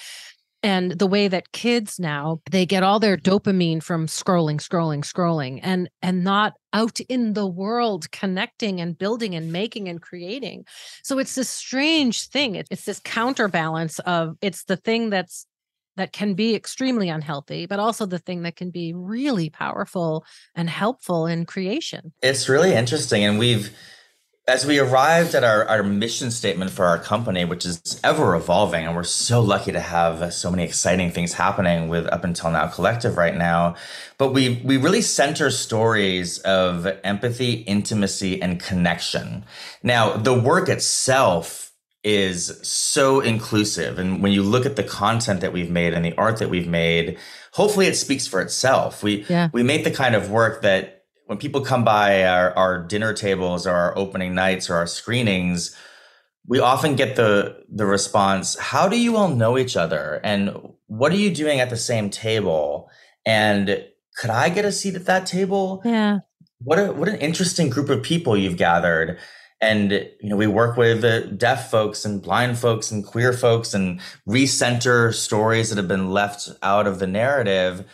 and 0.63 0.93
the 0.93 1.07
way 1.07 1.27
that 1.29 1.53
kids 1.53 1.99
now 1.99 2.41
they 2.51 2.65
get 2.65 2.83
all 2.83 3.01
their 3.01 3.17
dopamine 3.17 3.83
from 3.83 4.07
scrolling 4.07 4.57
scrolling 4.57 5.01
scrolling 5.01 5.61
and 5.63 5.91
and 6.01 6.25
not 6.25 6.55
out 6.73 7.01
in 7.01 7.35
the 7.35 7.47
world 7.47 8.11
connecting 8.11 8.81
and 8.81 8.97
building 8.97 9.35
and 9.35 9.53
making 9.53 9.89
and 9.89 10.01
creating 10.01 10.65
so 11.03 11.19
it's 11.19 11.35
this 11.35 11.51
strange 11.51 12.29
thing 12.29 12.55
it's 12.55 12.85
this 12.85 13.01
counterbalance 13.01 13.99
of 14.01 14.37
it's 14.41 14.65
the 14.65 14.77
thing 14.77 15.11
that's 15.11 15.47
that 15.97 16.13
can 16.13 16.35
be 16.35 16.55
extremely 16.55 17.09
unhealthy, 17.09 17.67
but 17.67 17.79
also 17.79 18.07
the 18.07 18.19
thing 18.19 18.43
that 18.43 18.57
can 18.57 18.71
be 18.71 18.93
really 18.95 19.51
powerful 19.51 20.25
and 20.55 20.71
helpful 20.71 21.27
in 21.27 21.45
creation. 21.45 22.13
It's 22.23 22.49
really 22.49 22.75
interesting. 22.75 23.25
And 23.25 23.39
we've, 23.39 23.77
as 24.49 24.67
we 24.67 24.79
arrived 24.79 25.35
at 25.35 25.45
our, 25.45 25.65
our 25.67 25.83
mission 25.83 26.31
statement 26.31 26.71
for 26.71 26.85
our 26.85 26.99
company, 26.99 27.45
which 27.45 27.65
is 27.65 28.01
ever 28.03 28.35
evolving, 28.35 28.87
and 28.87 28.97
we're 28.97 29.05
so 29.05 29.41
lucky 29.41 29.71
to 29.73 29.81
have 29.81 30.33
so 30.33 30.51
many 30.51 30.65
exciting 30.65 31.11
things 31.11 31.35
happening 31.35 31.89
with 31.89 32.07
Up 32.13 32.25
Until 32.25 32.51
Now 32.51 32.67
Collective 32.67 33.17
right 33.17 33.37
now. 33.37 33.77
But 34.19 34.33
we 34.33 34.61
we 34.65 34.79
really 34.79 35.03
center 35.03 35.51
stories 35.51 36.39
of 36.41 36.87
empathy, 37.05 37.53
intimacy, 37.53 38.41
and 38.41 38.59
connection. 38.59 39.45
Now, 39.83 40.17
the 40.17 40.35
work 40.35 40.69
itself 40.69 41.72
is 42.05 42.59
so 42.63 43.21
inclusive. 43.21 43.99
And 43.99 44.23
when 44.23 44.33
you 44.33 44.43
look 44.43 44.67
at 44.67 44.77
the 44.77 44.83
content 44.83 45.41
that 45.41 45.53
we've 45.53 45.71
made 45.71 45.95
and 45.95 46.05
the 46.05 46.15
art 46.17 46.39
that 46.39 46.51
we've 46.51 46.69
made, 46.69 47.19
hopefully 47.53 47.87
it 47.87 47.97
speaks 47.97 48.27
for 48.27 48.41
itself. 48.41 49.03
We 49.03 49.25
yeah. 49.29 49.51
we 49.53 49.63
make 49.63 49.85
the 49.85 49.91
kind 49.91 50.15
of 50.15 50.31
work 50.31 50.63
that 50.63 51.05
when 51.27 51.39
people 51.39 51.61
come 51.61 51.85
by 51.85 52.25
our, 52.25 52.53
our 52.57 52.83
dinner 52.83 53.15
tables 53.15 53.67
or 53.67 53.73
our 53.73 53.97
opening 53.97 54.35
nights 54.35 54.69
or 54.69 54.75
our 54.75 54.87
screenings, 54.87 55.77
we 56.47 56.59
often 56.59 56.97
get 56.97 57.17
the 57.17 57.65
the 57.69 57.87
response, 57.87 58.59
how 58.59 58.89
do 58.89 58.99
you 58.99 59.17
all 59.17 59.29
know 59.29 59.57
each 59.57 59.77
other? 59.77 60.21
And 60.25 60.75
what 60.87 61.13
are 61.13 61.17
you 61.17 61.33
doing 61.33 61.61
at 61.61 61.71
the 61.71 61.77
same 61.77 62.11
table? 62.11 62.91
And 63.25 63.87
could 64.17 64.31
I 64.31 64.49
get 64.49 64.65
a 64.65 64.73
seat 64.73 64.97
at 64.97 65.07
that 65.07 65.27
table? 65.27 65.83
Yeah. 65.85 66.19
What 66.59 66.79
a 66.79 66.93
what 66.93 67.09
an 67.09 67.17
interesting 67.17 67.71
group 67.71 67.89
of 67.91 68.03
people 68.03 68.37
you've 68.37 68.57
gathered 68.57 69.19
and 69.63 69.93
you 70.21 70.29
know 70.29 70.37
we 70.37 70.49
work 70.49 70.77
with 70.77 71.05
uh, 71.05 71.21
deaf 71.21 71.71
folks 71.71 72.05
and 72.05 72.21
blind 72.21 72.59
folks 72.59 72.91
and 72.91 73.07
queer 73.07 73.33
folks 73.33 73.73
and 73.73 74.01
recenter 74.29 75.15
stories 75.15 75.71
that 75.71 75.79
have 75.79 75.89
been 75.89 76.11
left 76.11 76.51
out 76.63 76.87
of 76.87 76.99
the 76.99 77.07
narrative. 77.07 77.85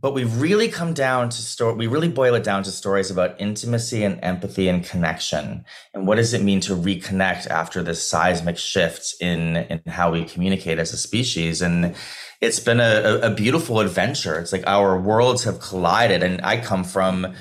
But 0.00 0.14
we 0.14 0.22
really 0.22 0.68
come 0.68 0.94
down 0.94 1.30
to 1.30 1.42
story 1.42 1.74
we 1.74 1.86
really 1.88 2.08
boil 2.08 2.34
it 2.34 2.44
down 2.44 2.62
to 2.62 2.70
stories 2.70 3.10
about 3.10 3.40
intimacy 3.40 4.04
and 4.04 4.22
empathy 4.22 4.68
and 4.68 4.84
connection. 4.84 5.64
And 5.94 6.06
what 6.06 6.16
does 6.16 6.34
it 6.34 6.42
mean 6.42 6.60
to 6.60 6.76
reconnect 6.76 7.48
after 7.48 7.82
this 7.82 8.06
seismic 8.06 8.58
shift 8.58 9.14
in 9.20 9.56
in 9.56 9.80
how 9.86 10.12
we 10.12 10.24
communicate 10.24 10.78
as 10.78 10.92
a 10.92 10.98
species? 10.98 11.62
And 11.62 11.96
it's 12.42 12.60
been 12.60 12.80
a, 12.80 13.18
a 13.22 13.30
beautiful 13.30 13.80
adventure. 13.80 14.38
It's 14.38 14.52
like 14.52 14.66
our 14.66 15.00
worlds 15.00 15.42
have 15.44 15.58
collided. 15.58 16.22
And 16.22 16.40
i 16.42 16.58
come 16.60 16.84
from 16.84 17.34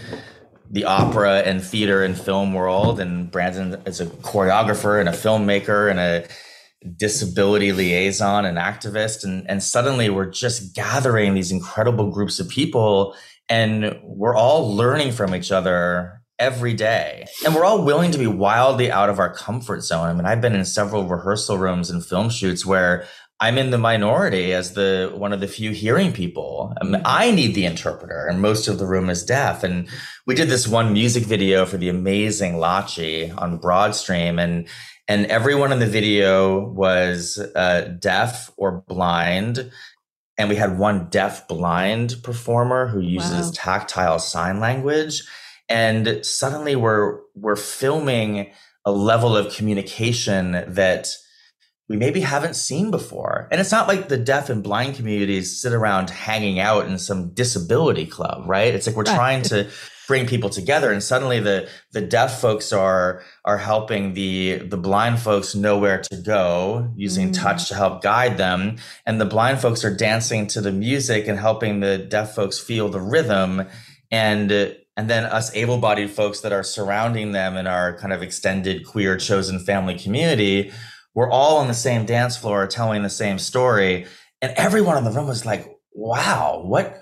the 0.69 0.85
opera 0.85 1.39
and 1.39 1.63
theater 1.63 2.03
and 2.03 2.19
film 2.19 2.53
world. 2.53 2.99
And 2.99 3.31
Brandon 3.31 3.81
is 3.85 4.01
a 4.01 4.05
choreographer 4.05 4.99
and 4.99 5.09
a 5.09 5.13
filmmaker 5.13 5.89
and 5.89 5.99
a 5.99 6.27
disability 6.95 7.71
liaison 7.71 8.45
and 8.45 8.57
activist. 8.57 9.23
And, 9.23 9.49
and 9.49 9.63
suddenly 9.63 10.09
we're 10.09 10.29
just 10.29 10.75
gathering 10.75 11.33
these 11.33 11.51
incredible 11.51 12.11
groups 12.11 12.39
of 12.39 12.49
people 12.49 13.15
and 13.49 13.97
we're 14.03 14.35
all 14.35 14.75
learning 14.75 15.13
from 15.13 15.33
each 15.33 15.51
other 15.51 16.21
every 16.39 16.73
day. 16.73 17.25
And 17.45 17.55
we're 17.55 17.65
all 17.65 17.83
willing 17.83 18.11
to 18.11 18.17
be 18.17 18.27
wildly 18.27 18.91
out 18.91 19.09
of 19.09 19.19
our 19.19 19.33
comfort 19.33 19.81
zone. 19.81 20.07
I 20.07 20.13
mean, 20.13 20.25
I've 20.25 20.41
been 20.41 20.55
in 20.55 20.65
several 20.65 21.07
rehearsal 21.07 21.57
rooms 21.57 21.89
and 21.89 22.05
film 22.05 22.29
shoots 22.29 22.65
where 22.65 23.07
I'm 23.39 23.57
in 23.59 23.69
the 23.69 23.77
minority 23.77 24.51
as 24.51 24.73
the 24.73 25.11
one 25.15 25.31
of 25.31 25.41
the 25.41 25.47
few 25.47 25.71
hearing 25.71 26.11
people. 26.11 26.73
I, 26.81 26.83
mean, 26.83 27.01
I 27.05 27.29
need 27.31 27.53
the 27.53 27.65
interpreter, 27.65 28.25
and 28.25 28.41
most 28.41 28.67
of 28.67 28.79
the 28.79 28.87
room 28.87 29.09
is 29.09 29.23
deaf. 29.23 29.63
And 29.63 29.87
we 30.25 30.33
did 30.33 30.49
this 30.49 30.67
one 30.67 30.91
music 30.91 31.23
video 31.23 31.65
for 31.65 31.77
the 31.77 31.89
amazing 31.89 32.53
Lachi 32.53 33.35
on 33.39 33.59
Broadstream, 33.59 34.39
and 34.39 34.67
and 35.07 35.27
everyone 35.27 35.71
in 35.71 35.79
the 35.79 35.85
video 35.85 36.67
was 36.69 37.37
uh, 37.55 37.93
deaf 37.99 38.49
or 38.57 38.83
blind, 38.87 39.71
and 40.39 40.49
we 40.49 40.55
had 40.55 40.79
one 40.79 41.07
deaf 41.09 41.47
blind 41.47 42.15
performer 42.23 42.87
who 42.87 43.01
uses 43.01 43.47
wow. 43.47 43.53
tactile 43.53 44.19
sign 44.19 44.59
language. 44.59 45.23
And 45.69 46.25
suddenly, 46.25 46.75
we're 46.75 47.19
we're 47.35 47.55
filming 47.55 48.51
a 48.83 48.91
level 48.91 49.37
of 49.37 49.53
communication 49.53 50.63
that 50.67 51.09
we 51.89 51.95
maybe 51.95 52.19
haven't 52.19 52.55
seen 52.55 52.91
before. 52.91 53.47
And 53.51 53.61
it's 53.61 53.71
not 53.71 53.87
like 53.87 54.09
the 54.09 54.17
deaf 54.17 54.49
and 54.49 54.61
blind 54.61 54.95
communities 54.95 55.59
sit 55.59 55.71
around 55.71 56.09
hanging 56.09 56.59
out 56.59 56.85
in 56.85 56.97
some 56.97 57.29
disability 57.29 58.05
club, 58.05 58.43
right? 58.45 58.73
It's 58.73 58.87
like 58.87 58.95
we're 58.95 59.03
trying 59.03 59.43
to 59.43 59.69
bring 60.07 60.25
people 60.25 60.49
together 60.49 60.91
and 60.91 61.03
suddenly 61.03 61.39
the 61.39 61.67
the 61.91 62.01
deaf 62.01 62.39
folks 62.39 62.71
are 62.71 63.21
are 63.43 63.57
helping 63.57 64.13
the 64.13 64.55
the 64.59 64.77
blind 64.77 65.19
folks 65.19 65.53
know 65.53 65.77
where 65.77 65.99
to 66.01 66.15
go 66.15 66.89
using 66.95 67.29
mm. 67.29 67.33
touch 67.33 67.67
to 67.67 67.75
help 67.75 68.01
guide 68.01 68.37
them 68.37 68.77
and 69.05 69.19
the 69.19 69.25
blind 69.25 69.59
folks 69.59 69.83
are 69.83 69.93
dancing 69.93 70.47
to 70.47 70.61
the 70.61 70.71
music 70.71 71.27
and 71.27 71.37
helping 71.37 71.81
the 71.81 71.97
deaf 71.97 72.33
folks 72.33 72.57
feel 72.57 72.87
the 72.87 73.01
rhythm 73.01 73.67
and 74.09 74.49
and 74.95 75.09
then 75.09 75.25
us 75.25 75.53
able-bodied 75.53 76.09
folks 76.09 76.39
that 76.39 76.53
are 76.53 76.63
surrounding 76.63 77.33
them 77.33 77.57
in 77.57 77.67
our 77.67 77.97
kind 77.97 78.13
of 78.13 78.23
extended 78.23 78.85
queer 78.85 79.17
chosen 79.17 79.59
family 79.59 79.99
community 79.99 80.71
we're 81.17 81.31
all 81.31 81.57
on 81.57 81.67
the 81.67 81.73
same 81.73 82.05
dance 82.05 82.37
floor 82.37 82.67
telling 82.67 83.01
the 83.01 83.09
same 83.09 83.39
story. 83.39 84.05
And 84.39 84.53
everyone 84.55 84.99
in 84.99 85.03
the 85.03 85.09
room 85.09 85.25
was 85.25 85.47
like, 85.47 85.67
wow, 85.91 86.61
what 86.63 87.01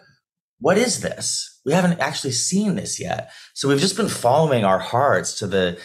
what 0.59 0.77
is 0.77 1.01
this? 1.01 1.59
We 1.65 1.73
haven't 1.73 1.99
actually 1.99 2.31
seen 2.31 2.75
this 2.75 2.97
yet. 2.97 3.29
So 3.53 3.67
we've 3.67 3.77
just 3.77 3.97
been 3.97 4.07
following 4.07 4.63
our 4.63 4.79
hearts 4.79 5.37
to 5.39 5.47
the 5.47 5.77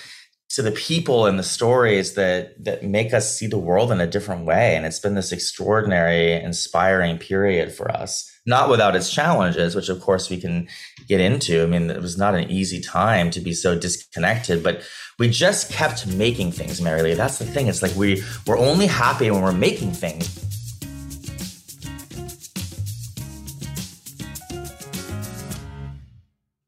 to 0.50 0.62
the 0.62 0.70
people 0.70 1.26
and 1.26 1.40
the 1.40 1.42
stories 1.42 2.14
that 2.14 2.64
that 2.64 2.84
make 2.84 3.12
us 3.12 3.36
see 3.36 3.48
the 3.48 3.58
world 3.58 3.90
in 3.90 4.00
a 4.00 4.06
different 4.06 4.46
way 4.46 4.76
and 4.76 4.86
it's 4.86 5.00
been 5.00 5.14
this 5.14 5.32
extraordinary 5.32 6.32
inspiring 6.32 7.18
period 7.18 7.72
for 7.72 7.90
us 7.90 8.30
not 8.50 8.68
without 8.68 8.94
its 8.94 9.10
challenges 9.10 9.74
which 9.74 9.88
of 9.88 10.00
course 10.00 10.28
we 10.28 10.38
can 10.38 10.68
get 11.08 11.20
into. 11.20 11.62
I 11.62 11.66
mean 11.66 11.88
it 11.88 12.02
was 12.02 12.18
not 12.18 12.34
an 12.34 12.50
easy 12.50 12.80
time 12.80 13.30
to 13.30 13.40
be 13.40 13.54
so 13.54 13.78
disconnected 13.78 14.62
but 14.62 14.82
we 15.18 15.30
just 15.30 15.72
kept 15.72 16.06
making 16.06 16.52
things 16.52 16.82
merrily 16.82 17.14
that's 17.14 17.38
the 17.38 17.46
thing. 17.46 17.68
It's 17.68 17.82
like 17.82 17.94
we 17.96 18.22
we're 18.46 18.58
only 18.58 18.86
happy 18.86 19.30
when 19.30 19.40
we're 19.40 19.52
making 19.52 19.92
things. 19.92 20.26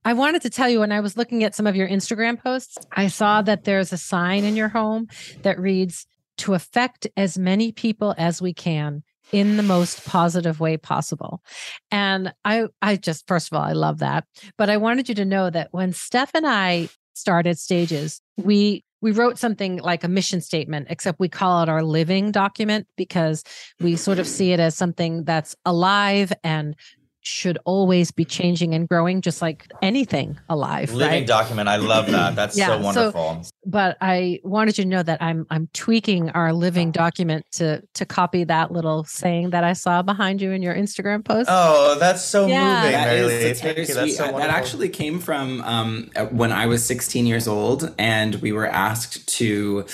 I 0.05 0.15
wanted 0.15 0.43
to 0.43 0.51
tell 0.51 0.69
you 0.69 0.81
when 0.81 0.91
I 0.91 1.01
was 1.01 1.17
looking 1.17 1.45
at 1.45 1.55
some 1.55 1.67
of 1.67 1.77
your 1.77 1.89
Instagram 1.89 2.43
posts, 2.43 2.77
I 2.91 3.07
saw 3.07 3.41
that 3.43 3.65
there's 3.65 3.93
a 3.93 3.97
sign 3.99 4.45
in 4.45 4.57
your 4.57 4.69
home 4.69 5.07
that 5.43 5.61
reads, 5.61 6.07
to 6.39 6.55
affect 6.55 7.07
as 7.17 7.39
many 7.39 7.73
people 7.73 8.15
as 8.19 8.43
we 8.43 8.53
can 8.53 9.03
in 9.33 9.57
the 9.57 9.63
most 9.63 10.05
positive 10.05 10.61
way 10.61 10.77
possible. 10.77 11.43
And 11.91 12.33
I 12.45 12.67
I 12.81 12.97
just 12.97 13.27
first 13.27 13.51
of 13.51 13.57
all 13.59 13.65
I 13.65 13.73
love 13.73 13.99
that, 13.99 14.25
but 14.57 14.71
I 14.71 14.77
wanted 14.77 15.09
you 15.09 15.15
to 15.17 15.25
know 15.25 15.51
that 15.51 15.69
when 15.73 15.93
Steph 15.93 16.35
and 16.35 16.47
I 16.47 16.89
started 17.15 17.59
stages, 17.59 18.21
we 18.37 18.85
we 19.01 19.11
wrote 19.11 19.39
something 19.39 19.79
like 19.79 20.05
a 20.05 20.09
mission 20.09 20.41
statement 20.41 20.87
except 20.89 21.19
we 21.19 21.29
call 21.29 21.63
it 21.63 21.69
our 21.69 21.83
living 21.83 22.31
document 22.31 22.87
because 22.97 23.43
we 23.81 23.97
sort 23.97 24.19
of 24.19 24.29
see 24.29 24.53
it 24.53 24.61
as 24.61 24.77
something 24.77 25.25
that's 25.25 25.57
alive 25.65 26.33
and 26.45 26.77
should 27.23 27.57
always 27.65 28.11
be 28.11 28.25
changing 28.25 28.75
and 28.75 28.89
growing, 28.89 29.21
just 29.21 29.41
like 29.41 29.71
anything 29.81 30.39
alive. 30.49 30.93
Living 30.93 31.21
right? 31.21 31.27
document. 31.27 31.69
I 31.69 31.77
love 31.77 32.11
that. 32.11 32.35
That's 32.37 32.57
yeah, 32.57 32.67
so 32.67 32.81
wonderful. 32.81 33.45
So, 33.45 33.51
but 33.65 33.97
I 34.01 34.41
wanted 34.43 34.77
you 34.77 34.85
to 34.85 34.91
know 34.91 35.03
that 35.03 35.23
I'm 35.23 35.47
I'm 35.49 35.69
tweaking 35.73 36.31
our 36.31 36.53
living 36.53 36.91
document 36.91 37.47
to 37.53 37.83
to 37.95 38.05
copy 38.05 38.45
that 38.45 38.73
little 38.73 39.05
saying 39.05 39.51
that 39.51 39.63
I 39.63 39.73
saw 39.73 40.03
behind 40.03 40.43
you 40.43 40.51
in 40.51 40.63
your 40.63 40.75
Instagram 40.75 41.25
post. 41.25 41.49
Oh, 41.51 41.97
that's 41.99 42.25
so 42.25 42.47
yeah. 42.47 42.77
moving. 42.77 42.93
That 42.93 43.13
really. 43.13 43.55
Thank 43.55 43.89
you. 43.89 43.95
That's 43.95 44.17
so 44.17 44.27
that 44.39 44.51
actually 44.51 44.89
came 44.89 45.21
from 45.21 45.63
um, 45.63 46.11
when 46.31 46.51
I 46.51 46.67
was 46.67 46.85
16 46.85 47.27
years 47.27 47.47
old, 47.47 47.95
and 47.99 48.37
we 48.37 48.51
were 48.53 48.67
asked 48.67 49.29
to 49.37 49.85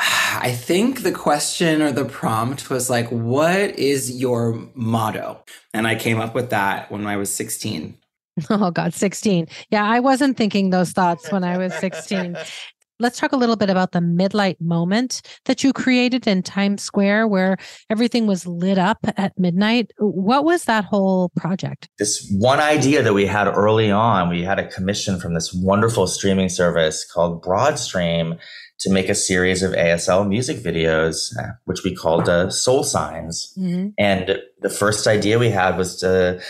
I 0.42 0.52
think 0.52 1.02
the 1.02 1.12
question 1.12 1.82
or 1.82 1.92
the 1.92 2.04
prompt 2.04 2.70
was 2.70 2.88
like, 2.88 3.08
what 3.10 3.78
is 3.78 4.10
your 4.10 4.68
motto? 4.74 5.44
And 5.74 5.86
I 5.86 5.94
came 5.94 6.20
up 6.20 6.34
with 6.34 6.50
that 6.50 6.90
when 6.90 7.06
I 7.06 7.16
was 7.16 7.32
16. 7.32 7.96
Oh, 8.48 8.70
God, 8.70 8.94
16. 8.94 9.48
Yeah, 9.68 9.84
I 9.84 10.00
wasn't 10.00 10.38
thinking 10.38 10.70
those 10.70 10.92
thoughts 10.92 11.30
when 11.30 11.44
I 11.44 11.58
was 11.58 11.74
16. 11.74 12.38
Let's 12.98 13.18
talk 13.18 13.32
a 13.32 13.36
little 13.36 13.56
bit 13.56 13.68
about 13.68 13.92
the 13.92 14.00
midnight 14.00 14.58
moment 14.62 15.20
that 15.44 15.62
you 15.62 15.74
created 15.74 16.26
in 16.26 16.42
Times 16.42 16.82
Square 16.82 17.28
where 17.28 17.58
everything 17.90 18.26
was 18.26 18.46
lit 18.46 18.78
up 18.78 18.98
at 19.18 19.38
midnight. 19.38 19.90
What 19.98 20.44
was 20.44 20.64
that 20.64 20.84
whole 20.84 21.30
project? 21.36 21.88
This 21.98 22.32
one 22.38 22.60
idea 22.60 23.02
that 23.02 23.12
we 23.12 23.26
had 23.26 23.46
early 23.46 23.90
on, 23.90 24.30
we 24.30 24.42
had 24.42 24.58
a 24.58 24.68
commission 24.68 25.20
from 25.20 25.34
this 25.34 25.52
wonderful 25.52 26.06
streaming 26.06 26.48
service 26.48 27.10
called 27.10 27.42
Broadstream 27.42 28.38
to 28.80 28.90
make 28.90 29.08
a 29.08 29.14
series 29.14 29.62
of 29.62 29.72
ASL 29.72 30.26
music 30.26 30.58
videos, 30.58 31.36
uh, 31.38 31.52
which 31.66 31.84
we 31.84 31.94
called 31.94 32.28
uh, 32.28 32.50
Soul 32.50 32.82
Signs. 32.82 33.52
Mm-hmm. 33.58 33.88
And 33.98 34.38
the 34.60 34.70
first 34.70 35.06
idea 35.06 35.38
we 35.38 35.50
had 35.50 35.76
was 35.76 35.96
to 36.00 36.40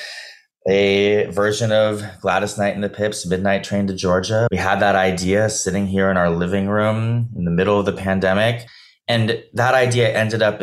a 0.69 1.27
version 1.27 1.73
of 1.73 2.03
Gladys 2.21 2.59
Knight 2.59 2.75
and 2.75 2.85
the 2.85 2.89
Pips, 2.89 3.27
Midnight 3.27 3.65
Train 3.65 3.87
to 3.89 3.95
Georgia. 3.95 4.47
We 4.51 4.59
had 4.59 4.81
that 4.81 4.95
idea 4.95 5.49
sitting 5.49 5.87
here 5.87 6.11
in 6.11 6.17
our 6.17 6.31
living 6.31 6.69
room 6.69 7.31
in 7.35 7.45
the 7.45 7.51
middle 7.51 7.79
of 7.79 7.87
the 7.87 7.93
pandemic. 7.93 8.69
And 9.09 9.43
that 9.55 9.75
idea 9.75 10.15
ended 10.15 10.43
up 10.43 10.63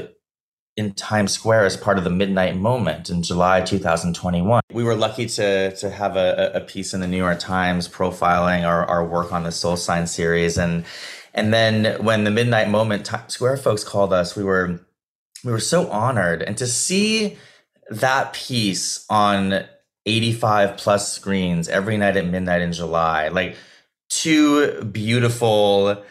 in 0.77 0.93
Times 0.93 1.32
Square 1.32 1.65
as 1.65 1.75
part 1.75 1.97
of 1.97 2.03
the 2.03 2.12
Midnight 2.12 2.56
Moment 2.56 3.10
in 3.10 3.23
July 3.23 3.62
2021. 3.62 4.62
We 4.71 4.84
were 4.84 4.95
lucky 4.95 5.25
to, 5.25 5.75
to 5.75 5.89
have 5.89 6.15
a, 6.15 6.51
a 6.53 6.62
piece 6.62 6.93
in 6.93 7.01
the 7.01 7.08
New 7.08 7.17
York 7.17 7.39
Times 7.39 7.89
profiling 7.89 8.63
our, 8.63 8.86
our 8.86 9.06
work 9.06 9.34
on 9.34 9.43
the 9.43 9.51
Soul 9.51 9.75
Sign 9.75 10.06
series. 10.06 10.58
And 10.58 10.86
and 11.38 11.54
then 11.54 12.04
when 12.04 12.23
the 12.23 12.32
midnight 12.32 12.67
moment 12.67 13.06
Times 13.06 13.34
Square 13.34 13.58
folks 13.58 13.84
called 13.84 14.12
us, 14.12 14.36
we 14.36 14.43
were 14.43 14.80
we 15.45 15.52
were 15.52 15.60
so 15.60 15.88
honored 15.89 16.41
and 16.41 16.58
to 16.58 16.65
see 16.65 17.38
that 17.89 18.34
piece 18.34 19.06
on 19.10 19.63
85 20.08 20.78
plus 20.78 21.13
screens 21.13 21.69
every 21.69 21.95
night 21.95 22.17
at 22.17 22.26
midnight 22.26 22.62
in 22.62 22.73
July, 22.73 23.28
like 23.28 23.56
two 24.10 24.82
beautiful 24.84 26.04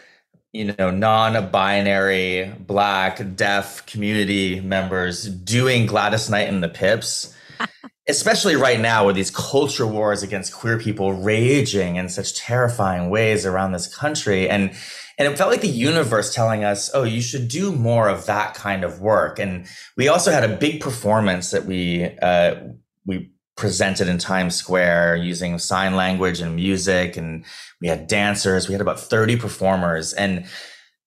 you 0.53 0.73
know, 0.79 0.89
non-binary 0.89 2.51
black 2.59 3.35
deaf 3.35 3.85
community 3.85 4.61
members 4.61 5.25
doing 5.25 5.85
Gladys 5.85 6.29
Knight 6.29 6.47
and 6.47 6.63
the 6.63 6.69
Pips. 6.69 7.35
Especially 8.09 8.55
right 8.55 8.79
now 8.79 9.05
with 9.05 9.17
these 9.17 9.29
culture 9.29 9.85
wars 9.85 10.23
against 10.23 10.53
queer 10.53 10.79
people 10.79 11.11
raging 11.11 11.97
in 11.97 12.07
such 12.07 12.39
terrifying 12.39 13.09
ways 13.09 13.45
around 13.45 13.73
this 13.73 13.93
country. 13.93 14.49
And 14.49 14.71
and 15.17 15.27
it 15.27 15.37
felt 15.37 15.49
like 15.49 15.61
the 15.61 15.67
universe 15.67 16.33
telling 16.33 16.63
us, 16.63 16.91
oh, 16.93 17.03
you 17.03 17.21
should 17.21 17.47
do 17.47 17.71
more 17.71 18.07
of 18.07 18.27
that 18.27 18.53
kind 18.53 18.83
of 18.83 19.01
work. 19.01 19.39
And 19.39 19.65
we 19.95 20.07
also 20.07 20.31
had 20.31 20.43
a 20.43 20.55
big 20.55 20.79
performance 20.79 21.49
that 21.51 21.65
we, 21.65 22.05
uh, 22.21 22.55
we 23.05 23.31
presented 23.55 24.07
in 24.07 24.19
Times 24.19 24.55
Square 24.55 25.15
using 25.15 25.57
sign 25.57 25.95
language 25.95 26.39
and 26.39 26.55
music. 26.55 27.17
And 27.17 27.45
we 27.81 27.87
had 27.87 28.07
dancers. 28.07 28.67
We 28.67 28.73
had 28.73 28.81
about 28.81 28.99
30 28.99 29.37
performers. 29.37 30.13
And 30.13 30.45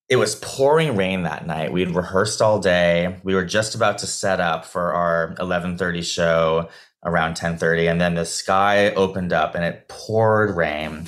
it 0.08 0.16
was 0.16 0.34
pouring 0.34 0.96
rain 0.96 1.22
that 1.22 1.46
night. 1.46 1.72
We 1.72 1.80
had 1.80 1.94
rehearsed 1.94 2.42
all 2.42 2.58
day. 2.58 3.20
We 3.22 3.36
were 3.36 3.44
just 3.44 3.76
about 3.76 3.98
to 3.98 4.08
set 4.08 4.40
up 4.40 4.64
for 4.64 4.92
our 4.92 5.28
1130 5.28 6.02
show 6.02 6.68
around 7.04 7.30
1030. 7.30 7.86
And 7.86 8.00
then 8.00 8.16
the 8.16 8.26
sky 8.26 8.90
opened 8.90 9.32
up 9.32 9.54
and 9.54 9.64
it 9.64 9.86
poured 9.86 10.56
rain 10.56 11.06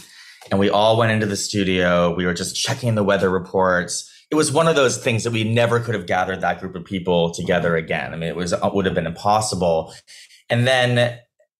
and 0.51 0.59
we 0.59 0.71
all 0.71 0.97
went 0.97 1.13
into 1.13 1.27
the 1.27 1.37
studio. 1.37 2.15
We 2.15 2.27
were 2.27 2.35
just 2.35 2.57
checking 2.57 2.95
the 2.95 3.05
weather 3.05 3.31
reports. 3.31 4.11
It 4.31 4.35
was 4.35 4.51
one 4.51 4.67
of 4.67 4.77
those 4.77 4.97
things 4.97 5.25
that 5.25 5.33
we 5.33 5.45
never 5.45 5.79
could 5.81 5.95
have 5.95 6.07
gathered 6.07 6.41
that 6.41 6.61
group 6.61 6.75
of 6.75 6.85
people 6.85 7.31
together 7.33 7.77
again. 7.77 8.13
I 8.13 8.17
mean, 8.17 8.29
it 8.29 8.37
was 8.37 8.53
it 8.53 8.75
would 8.75 8.87
have 8.87 8.95
been 8.95 9.07
impossible. 9.07 9.95
And 10.49 10.67
then 10.67 11.19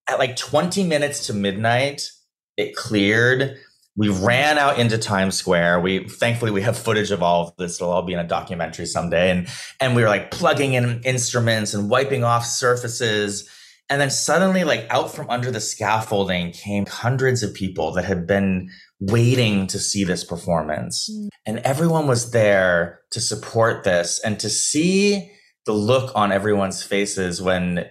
at 0.09 0.19
like 0.19 0.35
20 0.35 0.83
minutes 0.83 1.27
to 1.27 1.33
midnight, 1.33 2.03
it 2.57 2.75
cleared. 2.75 3.57
We 3.95 4.09
ran 4.09 4.57
out 4.57 4.79
into 4.79 4.97
Times 4.97 5.35
Square. 5.35 5.81
We 5.81 6.07
thankfully 6.07 6.51
we 6.51 6.63
have 6.63 6.77
footage 6.77 7.11
of 7.11 7.21
all 7.21 7.47
of 7.47 7.55
this. 7.57 7.79
It'll 7.79 7.91
all 7.91 8.01
be 8.01 8.13
in 8.13 8.19
a 8.19 8.27
documentary 8.27 8.87
someday. 8.87 9.29
And 9.29 9.47
and 9.79 9.95
we 9.95 10.01
were 10.01 10.09
like 10.09 10.31
plugging 10.31 10.73
in 10.73 11.01
instruments 11.03 11.75
and 11.75 11.89
wiping 11.89 12.23
off 12.23 12.45
surfaces 12.45 13.47
and 13.89 13.99
then 13.99 14.09
suddenly, 14.09 14.63
like 14.63 14.87
out 14.89 15.13
from 15.13 15.29
under 15.29 15.51
the 15.51 15.59
scaffolding 15.59 16.51
came 16.51 16.85
hundreds 16.85 17.43
of 17.43 17.53
people 17.53 17.91
that 17.93 18.05
had 18.05 18.25
been 18.25 18.69
waiting 18.99 19.67
to 19.67 19.79
see 19.79 20.03
this 20.03 20.23
performance. 20.23 21.09
Mm. 21.11 21.27
And 21.45 21.59
everyone 21.59 22.07
was 22.07 22.31
there 22.31 23.01
to 23.11 23.19
support 23.19 23.83
this 23.83 24.19
and 24.23 24.39
to 24.39 24.49
see 24.49 25.31
the 25.65 25.73
look 25.73 26.11
on 26.15 26.31
everyone's 26.31 26.81
faces 26.81 27.41
when 27.41 27.85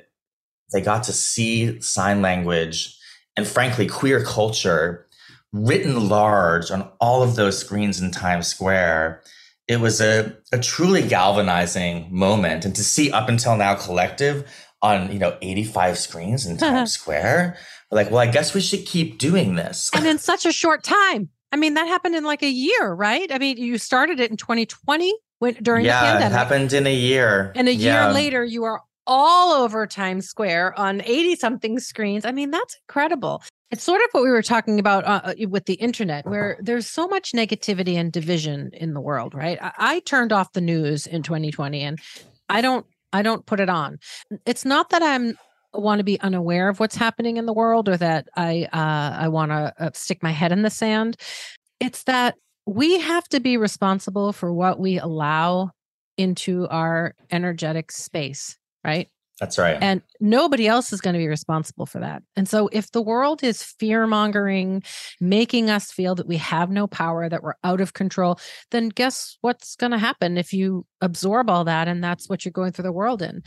they 0.73 0.81
got 0.81 1.05
to 1.05 1.13
see 1.13 1.81
sign 1.81 2.23
language 2.23 2.99
and 3.37 3.47
frankly 3.47 3.87
queer 3.87 4.25
culture 4.25 5.07
written 5.53 6.09
large 6.09 6.71
on 6.71 6.91
all 7.01 7.23
of 7.23 7.37
those 7.37 7.59
screens 7.59 8.01
in 8.01 8.11
Times 8.11 8.47
Square. 8.47 9.23
It 9.69 9.81
was 9.81 10.01
a, 10.01 10.35
a 10.51 10.59
truly 10.59 11.07
galvanizing 11.07 12.09
moment. 12.11 12.65
And 12.65 12.75
to 12.75 12.83
see 12.83 13.13
Up 13.13 13.29
Until 13.29 13.57
Now 13.57 13.75
Collective 13.75 14.51
on 14.83 15.13
you 15.13 15.19
know 15.19 15.37
85 15.41 15.99
screens 15.99 16.47
in 16.47 16.59
Times 16.59 16.93
Square. 16.99 17.57
We're 17.91 17.97
like, 17.97 18.11
well, 18.11 18.21
I 18.21 18.27
guess 18.27 18.55
we 18.55 18.61
should 18.61 18.85
keep 18.85 19.19
doing 19.19 19.55
this. 19.55 19.91
And 19.95 20.07
in 20.07 20.19
such 20.31 20.45
a 20.47 20.53
short 20.53 20.83
time. 20.83 21.31
I 21.53 21.57
mean, 21.57 21.75
that 21.75 21.87
happened 21.87 22.15
in 22.15 22.25
like 22.25 22.43
a 22.43 22.51
year, 22.51 22.93
right? 22.93 23.31
I 23.31 23.37
mean, 23.37 23.59
you 23.59 23.77
started 23.77 24.21
it 24.21 24.31
in 24.31 24.39
2020 24.39 25.15
when 25.39 25.55
during 25.55 25.85
yeah, 25.85 26.01
the 26.01 26.07
pandemic. 26.07 26.33
it 26.33 26.39
happened 26.39 26.73
in 26.73 26.87
a 26.87 26.95
year. 26.95 27.53
And 27.55 27.69
a 27.69 27.75
yeah. 27.75 28.07
year 28.07 28.15
later, 28.15 28.43
you 28.43 28.65
are 28.65 28.81
all 29.07 29.53
over 29.53 29.87
Times 29.87 30.27
Square 30.27 30.79
on 30.79 31.03
80 31.03 31.37
something 31.37 31.79
screens. 31.79 32.25
I 32.25 32.33
mean, 32.33 32.51
that's 32.51 32.79
incredible. 32.89 33.43
It's 33.71 33.83
sort 33.83 34.01
of 34.03 34.09
what 34.13 34.23
we 34.23 34.31
were 34.31 34.43
talking 34.43 34.79
about 34.79 35.05
uh, 35.05 35.21
uh 35.25 35.49
with 35.49 35.67
the 35.67 35.75
internet, 35.75 36.27
where 36.27 36.59
there's 36.61 36.87
so 36.87 37.07
much 37.09 37.33
negativity 37.33 37.95
and 37.95 38.13
division 38.13 38.71
in 38.73 38.95
the 38.95 39.01
world, 39.01 39.35
right? 39.35 39.59
I, 39.61 39.73
I 39.79 40.01
turned 40.01 40.33
off 40.33 40.53
the 40.53 40.61
news 40.61 41.07
in 41.07 41.23
2020 41.23 41.83
and 41.83 41.99
I 42.49 42.61
don't 42.61 42.87
I 43.13 43.23
don't 43.23 43.47
put 43.47 43.61
it 43.61 43.69
on. 43.69 43.99
It's 44.47 44.65
not 44.65 44.91
that 44.91 45.03
I'm 45.03 45.37
want 45.75 46.01
to 46.01 46.05
be 46.05 46.21
unaware 46.21 46.69
of 46.69 46.81
what's 46.81 46.97
happening 46.97 47.39
in 47.39 47.47
the 47.47 47.53
world 47.53 47.89
or 47.89 47.97
that 47.97 48.29
I 48.37 48.69
uh, 48.73 49.17
I 49.23 49.29
want 49.29 49.53
to 49.53 49.73
uh, 49.79 49.91
stick 49.95 50.23
my 50.23 50.31
head 50.31 50.53
in 50.53 50.63
the 50.63 50.71
sand. 50.71 51.17
It's 51.81 52.05
that 52.05 52.37
we 52.67 53.01
have 53.01 53.29
to 53.31 53.41
be 53.41 53.57
responsible 53.57 54.33
for 54.33 54.53
what 54.53 54.79
we 54.79 54.99
allow 54.99 55.71
into 56.17 56.69
our 56.69 57.15
energetic 57.31 57.91
space, 57.91 58.57
right? 58.85 59.09
That's 59.43 59.59
right. 59.59 59.77
And 59.81 60.03
nobody 60.21 60.69
else 60.69 60.93
is 60.93 61.01
going 61.01 61.15
to 61.15 61.19
be 61.19 61.27
responsible 61.27 61.85
for 61.85 61.99
that. 61.99 62.23
And 62.37 62.49
so, 62.49 62.69
if 62.71 62.93
the 62.93 63.03
world 63.03 63.43
is 63.43 63.61
fear 63.61 64.07
mongering, 64.07 64.85
making 65.21 65.69
us 65.69 65.91
feel 65.91 66.15
that 66.15 66.29
we 66.29 66.37
have 66.37 66.71
no 66.71 66.87
power, 66.87 67.29
that 67.29 67.43
we're 67.43 67.57
out 67.65 67.81
of 67.81 67.93
control, 67.93 68.39
then 68.71 68.89
guess 68.91 69.37
what's 69.41 69.75
going 69.75 69.91
to 69.91 69.99
happen 69.99 70.39
if 70.39 70.53
you 70.53 70.87
absorb 71.01 71.51
all 71.51 71.65
that 71.65 71.89
and 71.89 72.05
that's 72.05 72.29
what 72.29 72.45
you're 72.45 72.53
going 72.53 72.71
through 72.71 72.85
the 72.85 72.93
world 72.93 73.21
in? 73.21 73.43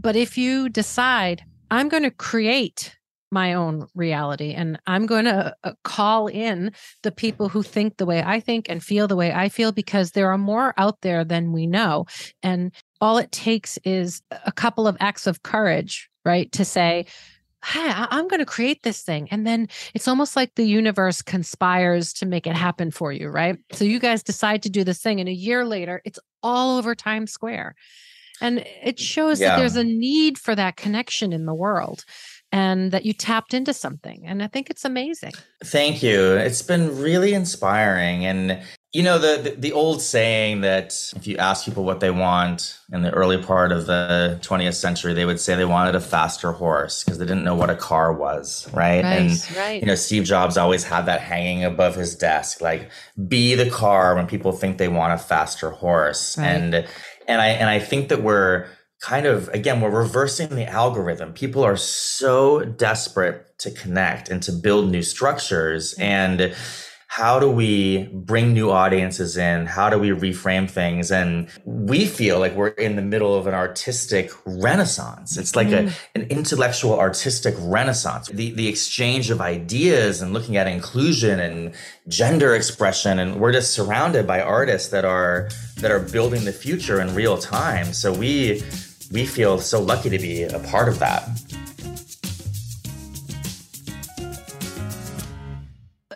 But 0.00 0.16
if 0.16 0.36
you 0.36 0.68
decide, 0.68 1.44
I'm 1.70 1.88
going 1.88 2.02
to 2.02 2.10
create 2.10 2.96
my 3.30 3.54
own 3.54 3.86
reality 3.94 4.54
and 4.54 4.80
I'm 4.86 5.06
going 5.06 5.26
to 5.26 5.54
uh, 5.62 5.72
call 5.84 6.26
in 6.26 6.72
the 7.02 7.12
people 7.12 7.48
who 7.48 7.62
think 7.62 7.96
the 7.96 8.06
way 8.06 8.22
I 8.22 8.40
think 8.40 8.66
and 8.68 8.82
feel 8.82 9.06
the 9.06 9.16
way 9.16 9.32
I 9.32 9.50
feel 9.50 9.70
because 9.70 10.12
there 10.12 10.32
are 10.32 10.38
more 10.38 10.74
out 10.76 11.02
there 11.02 11.24
than 11.24 11.52
we 11.52 11.66
know. 11.66 12.06
And 12.42 12.72
all 13.00 13.18
it 13.18 13.32
takes 13.32 13.78
is 13.84 14.22
a 14.44 14.52
couple 14.52 14.86
of 14.86 14.96
acts 15.00 15.26
of 15.26 15.42
courage, 15.42 16.08
right? 16.24 16.50
To 16.52 16.64
say, 16.64 17.06
Hey, 17.64 17.90
I'm 17.92 18.28
going 18.28 18.38
to 18.38 18.46
create 18.46 18.84
this 18.84 19.02
thing. 19.02 19.26
And 19.32 19.44
then 19.44 19.68
it's 19.92 20.06
almost 20.06 20.36
like 20.36 20.54
the 20.54 20.64
universe 20.64 21.22
conspires 21.22 22.12
to 22.14 22.26
make 22.26 22.46
it 22.46 22.54
happen 22.54 22.92
for 22.92 23.12
you, 23.12 23.28
right? 23.28 23.58
So 23.72 23.84
you 23.84 23.98
guys 23.98 24.22
decide 24.22 24.62
to 24.62 24.70
do 24.70 24.84
this 24.84 25.00
thing, 25.00 25.18
and 25.18 25.28
a 25.28 25.32
year 25.32 25.64
later, 25.64 26.00
it's 26.04 26.20
all 26.40 26.78
over 26.78 26.94
Times 26.94 27.32
Square. 27.32 27.74
And 28.40 28.64
it 28.82 29.00
shows 29.00 29.40
yeah. 29.40 29.48
that 29.48 29.58
there's 29.58 29.74
a 29.74 29.82
need 29.82 30.38
for 30.38 30.54
that 30.54 30.76
connection 30.76 31.32
in 31.32 31.46
the 31.46 31.54
world 31.54 32.04
and 32.52 32.92
that 32.92 33.04
you 33.04 33.12
tapped 33.12 33.52
into 33.52 33.72
something. 33.72 34.22
And 34.24 34.42
I 34.42 34.46
think 34.46 34.70
it's 34.70 34.84
amazing. 34.84 35.32
Thank 35.64 36.02
you. 36.02 36.34
It's 36.34 36.62
been 36.62 36.96
really 36.98 37.34
inspiring. 37.34 38.24
And 38.24 38.62
you 38.92 39.02
know 39.02 39.18
the, 39.18 39.42
the, 39.42 39.50
the 39.50 39.72
old 39.72 40.00
saying 40.00 40.62
that 40.62 41.12
if 41.14 41.26
you 41.26 41.36
ask 41.36 41.66
people 41.66 41.84
what 41.84 42.00
they 42.00 42.10
want 42.10 42.78
in 42.90 43.02
the 43.02 43.10
early 43.10 43.36
part 43.36 43.70
of 43.70 43.84
the 43.84 44.38
20th 44.42 44.74
century, 44.74 45.12
they 45.12 45.26
would 45.26 45.38
say 45.38 45.54
they 45.54 45.66
wanted 45.66 45.94
a 45.94 46.00
faster 46.00 46.52
horse 46.52 47.04
because 47.04 47.18
they 47.18 47.26
didn't 47.26 47.44
know 47.44 47.54
what 47.54 47.68
a 47.68 47.76
car 47.76 48.14
was, 48.14 48.66
right? 48.72 49.04
right 49.04 49.04
and 49.04 49.48
right. 49.56 49.80
you 49.82 49.86
know, 49.86 49.94
Steve 49.94 50.24
Jobs 50.24 50.56
always 50.56 50.84
had 50.84 51.02
that 51.02 51.20
hanging 51.20 51.64
above 51.64 51.96
his 51.96 52.16
desk, 52.16 52.62
like 52.62 52.90
be 53.28 53.54
the 53.54 53.68
car 53.68 54.14
when 54.14 54.26
people 54.26 54.52
think 54.52 54.78
they 54.78 54.88
want 54.88 55.12
a 55.12 55.18
faster 55.18 55.70
horse. 55.70 56.38
Right. 56.38 56.46
And 56.46 56.74
and 57.26 57.42
I 57.42 57.48
and 57.48 57.68
I 57.68 57.80
think 57.80 58.08
that 58.08 58.22
we're 58.22 58.68
kind 59.02 59.26
of 59.26 59.48
again 59.48 59.82
we're 59.82 59.90
reversing 59.90 60.48
the 60.56 60.66
algorithm. 60.66 61.34
People 61.34 61.62
are 61.62 61.76
so 61.76 62.64
desperate 62.64 63.58
to 63.58 63.70
connect 63.70 64.30
and 64.30 64.42
to 64.44 64.52
build 64.52 64.90
new 64.90 65.02
structures 65.02 65.92
mm-hmm. 65.92 66.02
and 66.02 66.54
how 67.10 67.40
do 67.40 67.50
we 67.50 68.04
bring 68.12 68.52
new 68.52 68.70
audiences 68.70 69.38
in? 69.38 69.64
How 69.64 69.88
do 69.88 69.98
we 69.98 70.10
reframe 70.10 70.70
things? 70.70 71.10
And 71.10 71.48
we 71.64 72.04
feel 72.04 72.38
like 72.38 72.54
we're 72.54 72.68
in 72.68 72.96
the 72.96 73.02
middle 73.02 73.34
of 73.34 73.46
an 73.46 73.54
artistic 73.54 74.30
renaissance. 74.44 75.38
It's 75.38 75.56
like 75.56 75.68
mm. 75.68 75.88
a, 75.88 76.18
an 76.18 76.26
intellectual 76.28 77.00
artistic 77.00 77.54
renaissance. 77.60 78.28
The, 78.28 78.50
the 78.50 78.68
exchange 78.68 79.30
of 79.30 79.40
ideas 79.40 80.20
and 80.20 80.34
looking 80.34 80.58
at 80.58 80.66
inclusion 80.66 81.40
and 81.40 81.74
gender 82.08 82.54
expression. 82.54 83.18
And 83.18 83.40
we're 83.40 83.52
just 83.52 83.72
surrounded 83.72 84.26
by 84.26 84.42
artists 84.42 84.90
that 84.90 85.06
are, 85.06 85.48
that 85.78 85.90
are 85.90 86.00
building 86.00 86.44
the 86.44 86.52
future 86.52 87.00
in 87.00 87.14
real 87.14 87.38
time. 87.38 87.94
So 87.94 88.12
we, 88.12 88.62
we 89.10 89.24
feel 89.24 89.60
so 89.60 89.80
lucky 89.80 90.10
to 90.10 90.18
be 90.18 90.42
a 90.42 90.58
part 90.58 90.90
of 90.90 90.98
that. 90.98 91.26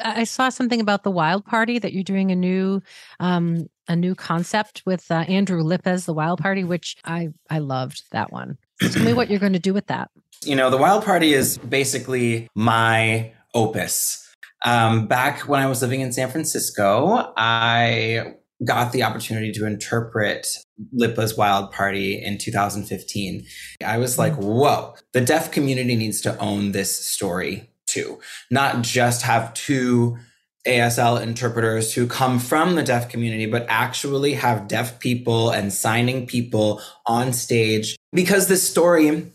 I 0.05 0.25
saw 0.25 0.49
something 0.49 0.81
about 0.81 1.03
the 1.03 1.11
Wild 1.11 1.45
Party 1.45 1.79
that 1.79 1.93
you're 1.93 2.03
doing 2.03 2.31
a 2.31 2.37
new 2.37 2.83
um, 3.21 3.69
a 3.88 3.97
new 3.97 4.15
concept 4.15 4.83
with 4.87 5.11
uh, 5.11 5.25
Andrew 5.29 5.62
Lippa's, 5.62 6.07
the 6.07 6.15
Wild 6.15 6.41
Party, 6.41 6.65
which 6.65 6.97
I 7.05 7.29
I 7.51 7.59
loved 7.59 8.03
that 8.12 8.33
one. 8.33 8.59
Tell 8.81 9.05
me 9.05 9.12
what 9.12 9.31
you're 9.31 9.41
going 9.41 9.53
to 9.53 9.59
do 9.59 9.75
with 9.75 9.87
that. 9.87 10.11
You 10.45 10.57
know, 10.57 10.71
the 10.71 10.77
Wild 10.77 11.05
Party 11.05 11.35
is 11.35 11.59
basically 11.59 12.49
my 12.55 13.33
opus. 13.55 14.19
Um, 14.65 15.07
back 15.07 15.49
when 15.49 15.61
I 15.61 15.67
was 15.67 15.83
living 15.83 16.01
in 16.01 16.12
San 16.12 16.31
Francisco, 16.31 17.33
I 17.37 18.35
got 18.65 18.93
the 18.93 19.03
opportunity 19.03 19.51
to 19.53 19.67
interpret 19.67 20.47
Lippa's 20.95 21.37
Wild 21.37 21.73
Party 21.73 22.23
in 22.23 22.38
2015. 22.38 23.45
I 23.85 23.99
was 23.99 24.19
like, 24.19 24.35
whoa, 24.35 24.95
the 25.12 25.21
deaf 25.21 25.51
community 25.51 25.97
needs 25.97 26.21
to 26.23 26.38
own 26.38 26.73
this 26.73 26.97
story 26.97 27.72
to, 27.88 28.21
not 28.51 28.83
just 28.83 29.23
have 29.23 29.55
two 29.55 30.18
ASL 30.66 31.21
interpreters 31.21 31.92
who 31.92 32.07
come 32.07 32.38
from 32.38 32.77
the 32.77 32.83
deaf 32.83 33.09
community, 33.09 33.47
but 33.47 33.66
actually 33.68 34.35
have 34.35 34.68
deaf 34.68 35.01
people 35.01 35.51
and 35.51 35.73
signing 35.73 36.27
people 36.27 36.81
on 37.07 37.33
stage 37.33 37.97
because 38.12 38.47
this 38.47 38.68
story 38.68 39.33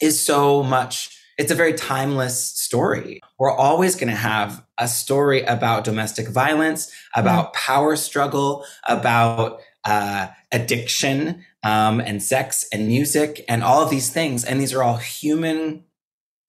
is 0.00 0.20
so 0.20 0.62
much, 0.62 1.18
it's 1.38 1.50
a 1.50 1.56
very 1.56 1.72
timeless 1.72 2.40
story. 2.40 3.20
We're 3.38 3.54
always 3.54 3.96
going 3.96 4.10
to 4.10 4.16
have 4.16 4.64
a 4.78 4.86
story 4.86 5.42
about 5.42 5.84
domestic 5.84 6.28
violence, 6.28 6.92
about 7.16 7.52
mm-hmm. 7.52 7.72
power 7.72 7.96
struggle, 7.96 8.64
about 8.86 9.60
uh, 9.84 10.28
addiction 10.52 11.44
um, 11.62 12.00
and 12.00 12.22
sex 12.22 12.66
and 12.72 12.86
music 12.86 13.44
and 13.48 13.64
all 13.64 13.82
of 13.82 13.90
these 13.90 14.10
things. 14.10 14.44
And 14.44 14.60
these 14.60 14.72
are 14.72 14.82
all 14.82 14.96
human 14.96 15.84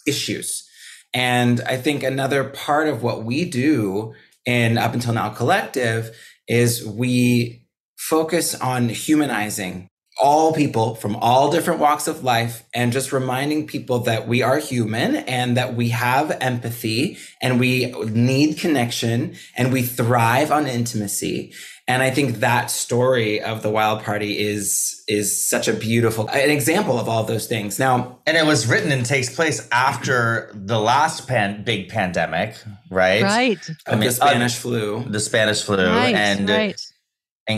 issues. 0.05 0.67
And 1.13 1.61
I 1.61 1.77
think 1.77 2.03
another 2.03 2.45
part 2.45 2.87
of 2.87 3.03
what 3.03 3.23
we 3.23 3.45
do 3.45 4.13
in 4.45 4.77
Up 4.77 4.93
Until 4.93 5.13
Now 5.13 5.29
Collective 5.29 6.15
is 6.47 6.85
we 6.85 7.65
focus 7.97 8.55
on 8.55 8.89
humanizing 8.89 9.87
all 10.21 10.53
people 10.53 10.93
from 10.95 11.15
all 11.15 11.51
different 11.51 11.79
walks 11.79 12.07
of 12.07 12.23
life 12.23 12.63
and 12.75 12.93
just 12.93 13.11
reminding 13.11 13.65
people 13.65 13.99
that 13.99 14.27
we 14.27 14.43
are 14.43 14.59
human 14.59 15.15
and 15.15 15.57
that 15.57 15.75
we 15.75 15.89
have 15.89 16.37
empathy 16.39 17.17
and 17.41 17.59
we 17.59 17.91
need 18.05 18.57
connection 18.57 19.35
and 19.57 19.73
we 19.73 19.81
thrive 19.81 20.51
on 20.51 20.67
intimacy 20.67 21.51
and 21.87 22.03
I 22.03 22.11
think 22.11 22.37
that 22.37 22.71
story 22.71 23.41
of 23.41 23.63
the 23.63 23.69
Wild 23.69 24.03
Party 24.03 24.39
is 24.39 25.03
is 25.07 25.45
such 25.45 25.67
a 25.67 25.73
beautiful 25.73 26.29
an 26.29 26.49
example 26.49 26.97
of 26.97 27.09
all 27.09 27.21
of 27.21 27.27
those 27.27 27.47
things. 27.47 27.79
Now, 27.79 28.19
and 28.25 28.37
it 28.37 28.45
was 28.45 28.67
written 28.67 28.91
and 28.91 29.05
takes 29.05 29.33
place 29.33 29.67
after 29.71 30.51
the 30.53 30.79
last 30.79 31.27
pan, 31.27 31.63
big 31.63 31.89
pandemic, 31.89 32.55
right? 32.89 33.23
Right. 33.23 33.69
I 33.87 33.95
mean, 33.95 34.05
the 34.05 34.11
Spanish 34.11 34.57
uh, 34.57 34.61
flu. 34.61 35.03
The 35.03 35.19
Spanish 35.19 35.63
flu, 35.63 35.85
right, 35.85 36.15
and 36.15 36.49
right 36.49 36.69
and 36.69 36.90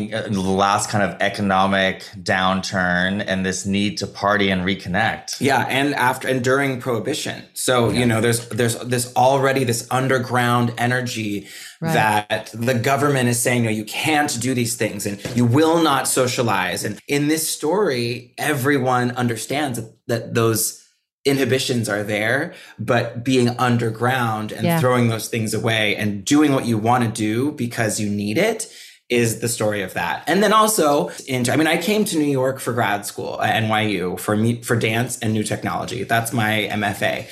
the 0.01 0.39
last 0.39 0.89
kind 0.89 1.03
of 1.03 1.21
economic 1.21 2.03
downturn 2.21 3.23
and 3.25 3.45
this 3.45 3.65
need 3.65 3.97
to 3.99 4.07
party 4.07 4.49
and 4.49 4.63
reconnect. 4.63 5.39
Yeah, 5.39 5.65
and 5.69 5.93
after 5.95 6.27
and 6.27 6.43
during 6.43 6.79
prohibition. 6.79 7.43
So, 7.53 7.89
yeah. 7.89 7.99
you 7.99 8.05
know, 8.05 8.21
there's 8.21 8.47
there's 8.49 8.77
this 8.79 9.13
already 9.15 9.63
this 9.63 9.87
underground 9.91 10.73
energy 10.77 11.47
right. 11.81 11.93
that 11.93 12.51
the 12.53 12.73
government 12.73 13.29
is 13.29 13.41
saying, 13.41 13.63
no, 13.63 13.69
you 13.69 13.85
can't 13.85 14.39
do 14.39 14.53
these 14.53 14.75
things 14.75 15.05
and 15.05 15.23
you 15.35 15.45
will 15.45 15.81
not 15.81 16.07
socialize. 16.07 16.83
And 16.83 16.99
in 17.07 17.27
this 17.27 17.47
story, 17.49 18.33
everyone 18.37 19.11
understands 19.11 19.79
that, 19.79 19.93
that 20.07 20.33
those 20.33 20.83
inhibitions 21.25 21.87
are 21.87 22.03
there, 22.03 22.53
but 22.77 23.23
being 23.23 23.49
underground 23.57 24.51
and 24.51 24.65
yeah. 24.65 24.79
throwing 24.79 25.07
those 25.07 25.29
things 25.29 25.53
away 25.53 25.95
and 25.95 26.25
doing 26.25 26.53
what 26.53 26.65
you 26.65 26.77
want 26.77 27.03
to 27.03 27.09
do 27.09 27.51
because 27.53 27.99
you 27.99 28.09
need 28.09 28.37
it 28.37 28.71
is 29.09 29.39
the 29.39 29.49
story 29.49 29.81
of 29.81 29.93
that. 29.93 30.23
And 30.27 30.41
then 30.41 30.53
also 30.53 31.11
into, 31.27 31.51
I 31.51 31.55
mean, 31.55 31.67
I 31.67 31.77
came 31.77 32.05
to 32.05 32.17
New 32.17 32.31
York 32.31 32.59
for 32.59 32.73
grad 32.73 33.05
school 33.05 33.41
at 33.41 33.61
NYU 33.63 34.19
for 34.19 34.35
me, 34.35 34.61
for 34.61 34.75
dance 34.75 35.19
and 35.19 35.33
new 35.33 35.43
technology. 35.43 36.03
That's 36.03 36.33
my 36.33 36.69
MFA. 36.71 37.27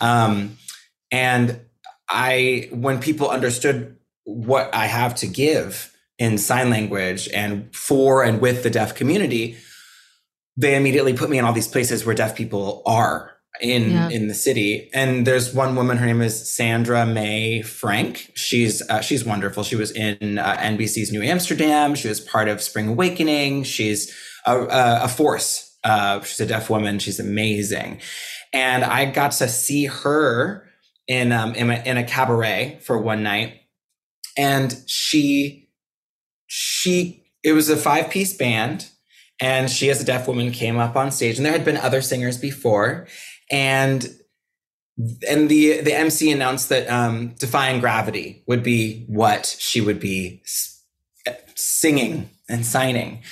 Um, 0.00 0.56
and 1.10 1.60
I, 2.08 2.68
when 2.72 3.00
people 3.00 3.28
understood 3.28 3.96
what 4.24 4.74
I 4.74 4.86
have 4.86 5.14
to 5.16 5.26
give 5.26 5.92
in 6.18 6.38
sign 6.38 6.70
language 6.70 7.28
and 7.34 7.74
for 7.74 8.22
and 8.24 8.40
with 8.40 8.62
the 8.62 8.70
deaf 8.70 8.94
community, 8.94 9.56
they 10.56 10.74
immediately 10.74 11.12
put 11.12 11.28
me 11.28 11.38
in 11.38 11.44
all 11.44 11.52
these 11.52 11.68
places 11.68 12.06
where 12.06 12.14
deaf 12.14 12.34
people 12.34 12.82
are 12.86 13.35
in 13.60 13.90
yeah. 13.90 14.08
in 14.08 14.28
the 14.28 14.34
city. 14.34 14.90
And 14.92 15.26
there's 15.26 15.54
one 15.54 15.76
woman 15.76 15.96
her 15.96 16.06
name 16.06 16.22
is 16.22 16.50
sandra 16.50 17.06
Mae 17.06 17.62
frank. 17.62 18.32
She's 18.34 18.82
uh, 18.88 19.00
she's 19.00 19.24
wonderful. 19.24 19.62
She 19.62 19.76
was 19.76 19.90
in 19.90 20.38
uh, 20.38 20.56
nbc's 20.56 21.12
new 21.12 21.22
amsterdam. 21.22 21.94
She 21.94 22.08
was 22.08 22.20
part 22.20 22.48
of 22.48 22.60
spring 22.60 22.88
awakening. 22.88 23.64
She's 23.64 24.14
a, 24.46 24.58
a, 24.58 25.04
a 25.04 25.08
force. 25.08 25.76
Uh, 25.84 26.20
she's 26.22 26.40
a 26.40 26.46
deaf 26.46 26.68
woman. 26.68 26.98
She's 26.98 27.20
amazing. 27.20 28.00
And 28.52 28.84
i 28.84 29.04
got 29.04 29.32
to 29.32 29.48
see 29.48 29.86
her 29.86 30.66
in 31.06 31.32
um 31.32 31.54
in 31.54 31.70
a, 31.70 31.82
in 31.84 31.96
a 31.96 32.04
cabaret 32.04 32.80
for 32.82 32.98
one 32.98 33.22
night. 33.22 33.60
And 34.36 34.76
she 34.86 35.70
she 36.46 37.24
it 37.42 37.52
was 37.52 37.70
a 37.70 37.76
five 37.76 38.10
piece 38.10 38.36
band. 38.36 38.90
And 39.38 39.70
she 39.70 39.90
as 39.90 40.00
a 40.00 40.04
deaf 40.04 40.26
woman 40.26 40.50
came 40.50 40.78
up 40.78 40.96
on 40.96 41.10
stage. 41.10 41.36
And 41.36 41.44
there 41.44 41.52
had 41.52 41.64
been 41.64 41.76
other 41.76 42.00
singers 42.00 42.38
before 42.38 43.06
and 43.50 44.08
and 45.28 45.48
the 45.48 45.80
the 45.80 45.94
MC 45.94 46.30
announced 46.30 46.68
that 46.70 46.88
um, 46.88 47.34
"Defying 47.38 47.80
Gravity" 47.80 48.42
would 48.46 48.62
be 48.62 49.04
what 49.08 49.56
she 49.58 49.80
would 49.80 50.00
be 50.00 50.42
singing 51.54 52.30
and 52.48 52.64
signing. 52.64 53.22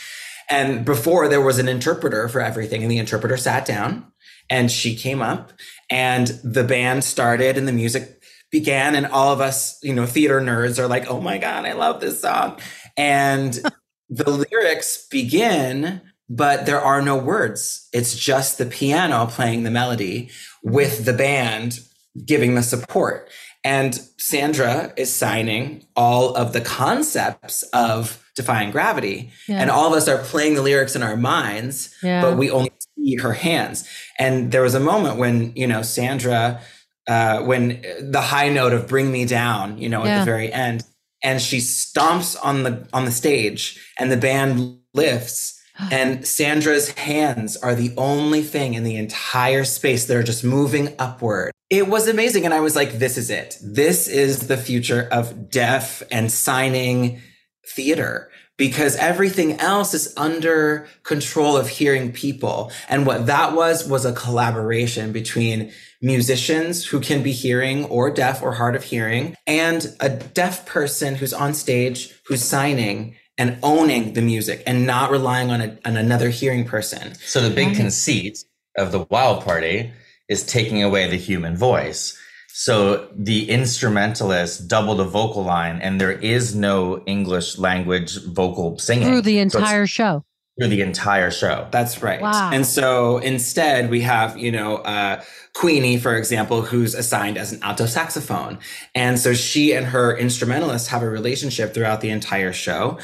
And 0.50 0.85
before 0.85 1.29
there 1.29 1.40
was 1.40 1.59
an 1.59 1.68
interpreter 1.68 2.29
for 2.29 2.40
everything, 2.40 2.83
and 2.83 2.90
the 2.90 2.98
interpreter 2.98 3.37
sat 3.37 3.64
down 3.64 4.12
and 4.50 4.70
she 4.70 4.94
came 4.94 5.22
up 5.22 5.53
and 5.90 6.29
the 6.42 6.64
band 6.64 7.05
started 7.05 7.57
and 7.57 7.66
the 7.66 7.72
music 7.72 8.22
began 8.50 8.94
and 8.94 9.07
all 9.07 9.33
of 9.33 9.40
us 9.40 9.79
you 9.83 9.92
know 9.92 10.07
theater 10.07 10.40
nerds 10.40 10.79
are 10.79 10.87
like 10.87 11.11
oh 11.11 11.20
my 11.20 11.38
god 11.38 11.64
i 11.64 11.72
love 11.72 12.00
this 12.00 12.20
song 12.20 12.59
and 12.96 13.61
the 14.09 14.31
lyrics 14.31 15.07
begin 15.11 16.00
but 16.28 16.66
there 16.66 16.80
are 16.80 17.02
no 17.02 17.16
words 17.16 17.88
it's 17.92 18.16
just 18.16 18.58
the 18.58 18.66
piano 18.66 19.26
playing 19.26 19.62
the 19.62 19.70
melody 19.70 20.30
with 20.62 21.04
the 21.04 21.12
band 21.12 21.80
giving 22.24 22.54
the 22.54 22.62
support 22.62 23.28
and 23.62 24.00
sandra 24.18 24.92
is 24.96 25.14
signing 25.14 25.84
all 25.96 26.34
of 26.34 26.52
the 26.52 26.60
concepts 26.60 27.62
of 27.72 28.24
defying 28.34 28.70
gravity 28.70 29.30
yeah. 29.48 29.60
and 29.60 29.70
all 29.70 29.87
of 29.87 29.92
us 29.92 30.08
are 30.08 30.18
playing 30.18 30.54
the 30.54 30.62
lyrics 30.62 30.96
in 30.96 31.02
our 31.02 31.16
minds 31.16 31.94
yeah. 32.02 32.22
but 32.22 32.37
we 32.37 32.50
only 32.50 32.72
see 32.96 33.16
her 33.16 33.32
hands 33.32 33.88
and 34.18 34.50
there 34.50 34.62
was 34.62 34.74
a 34.74 34.80
moment 34.80 35.18
when 35.18 35.52
you 35.54 35.66
know 35.66 35.82
sandra 35.82 36.60
uh, 37.06 37.42
when 37.42 37.82
the 38.00 38.20
high 38.20 38.48
note 38.48 38.72
of 38.72 38.88
"Bring 38.88 39.12
Me 39.12 39.24
Down," 39.24 39.78
you 39.78 39.88
know, 39.88 40.04
yeah. 40.04 40.16
at 40.16 40.18
the 40.20 40.24
very 40.24 40.52
end, 40.52 40.84
and 41.22 41.40
she 41.40 41.58
stomps 41.58 42.37
on 42.42 42.62
the 42.62 42.88
on 42.92 43.04
the 43.04 43.10
stage, 43.10 43.78
and 43.98 44.10
the 44.10 44.16
band 44.16 44.78
lifts, 44.94 45.60
and 45.90 46.26
Sandra's 46.26 46.90
hands 46.90 47.56
are 47.56 47.74
the 47.74 47.92
only 47.96 48.42
thing 48.42 48.74
in 48.74 48.84
the 48.84 48.96
entire 48.96 49.64
space 49.64 50.06
that 50.06 50.16
are 50.16 50.22
just 50.22 50.44
moving 50.44 50.94
upward. 50.98 51.52
It 51.70 51.88
was 51.88 52.08
amazing, 52.08 52.44
and 52.44 52.54
I 52.54 52.60
was 52.60 52.76
like, 52.76 52.98
"This 52.98 53.16
is 53.16 53.30
it. 53.30 53.56
This 53.62 54.06
is 54.06 54.46
the 54.46 54.56
future 54.56 55.08
of 55.10 55.50
deaf 55.50 56.02
and 56.10 56.30
signing 56.30 57.20
theater." 57.66 58.30
because 58.56 58.94
everything 58.96 59.58
else 59.60 59.94
is 59.94 60.14
under 60.16 60.87
control 61.02 61.56
of 61.56 61.68
hearing 61.68 62.12
people. 62.12 62.70
And 62.88 63.06
what 63.06 63.26
that 63.26 63.52
was, 63.54 63.87
was 63.87 64.04
a 64.04 64.12
collaboration 64.12 65.12
between 65.12 65.72
musicians 66.00 66.87
who 66.87 67.00
can 67.00 67.22
be 67.22 67.32
hearing 67.32 67.84
or 67.87 68.10
deaf 68.10 68.42
or 68.42 68.52
hard 68.52 68.76
of 68.76 68.84
hearing 68.84 69.34
and 69.46 69.96
a 70.00 70.08
deaf 70.08 70.66
person 70.66 71.16
who's 71.16 71.32
on 71.32 71.54
stage, 71.54 72.14
who's 72.26 72.44
signing 72.44 73.16
and 73.37 73.59
owning 73.62 74.12
the 74.12 74.23
music 74.23 74.62
and 74.66 74.87
not 74.87 75.11
relying 75.11 75.51
on, 75.51 75.61
a, 75.61 75.79
on 75.85 75.97
another 75.97 76.29
hearing 76.29 76.64
person. 76.64 77.14
So 77.25 77.40
the 77.40 77.55
big 77.55 77.77
conceit 77.77 78.44
of 78.77 78.92
the 78.92 79.07
wild 79.11 79.44
party 79.44 79.92
is 80.29 80.44
taking 80.44 80.83
away 80.83 81.09
the 81.09 81.16
human 81.16 81.57
voice. 81.57 82.18
So 82.49 83.09
the 83.12 83.51
instrumentalists 83.51 84.59
double 84.59 84.94
the 84.94 85.05
vocal 85.05 85.42
line, 85.42 85.81
and 85.81 86.01
there 86.01 86.12
is 86.12 86.55
no 86.55 87.03
English 87.05 87.59
language 87.59 88.25
vocal 88.27 88.79
singing 88.79 89.09
through 89.09 89.23
the 89.23 89.40
entire 89.40 89.88
so 89.88 89.90
show. 89.90 90.25
Through 90.57 90.68
the 90.68 90.83
entire 90.83 91.33
show. 91.33 91.66
That's 91.73 92.01
right. 92.01 92.20
Wow. 92.20 92.53
And 92.53 92.64
so 92.64 93.18
instead, 93.18 93.90
we 93.90 94.03
have 94.03 94.38
you 94.38 94.53
know 94.53 94.77
uh, 94.77 95.20
Queenie, 95.54 95.98
for 95.98 96.16
example, 96.16 96.62
who's 96.62 96.94
assigned 96.94 97.38
as 97.38 97.52
an 97.52 97.62
alto 97.62 97.86
saxophone, 97.86 98.58
and 98.94 99.18
so 99.18 99.32
she 99.32 99.72
and 99.72 99.86
her 99.86 100.16
instrumentalist 100.16 100.88
have 100.88 101.02
a 101.02 101.08
relationship 101.08 101.72
throughout 101.72 102.00
the 102.00 102.10
entire 102.10 102.52
show. 102.52 102.98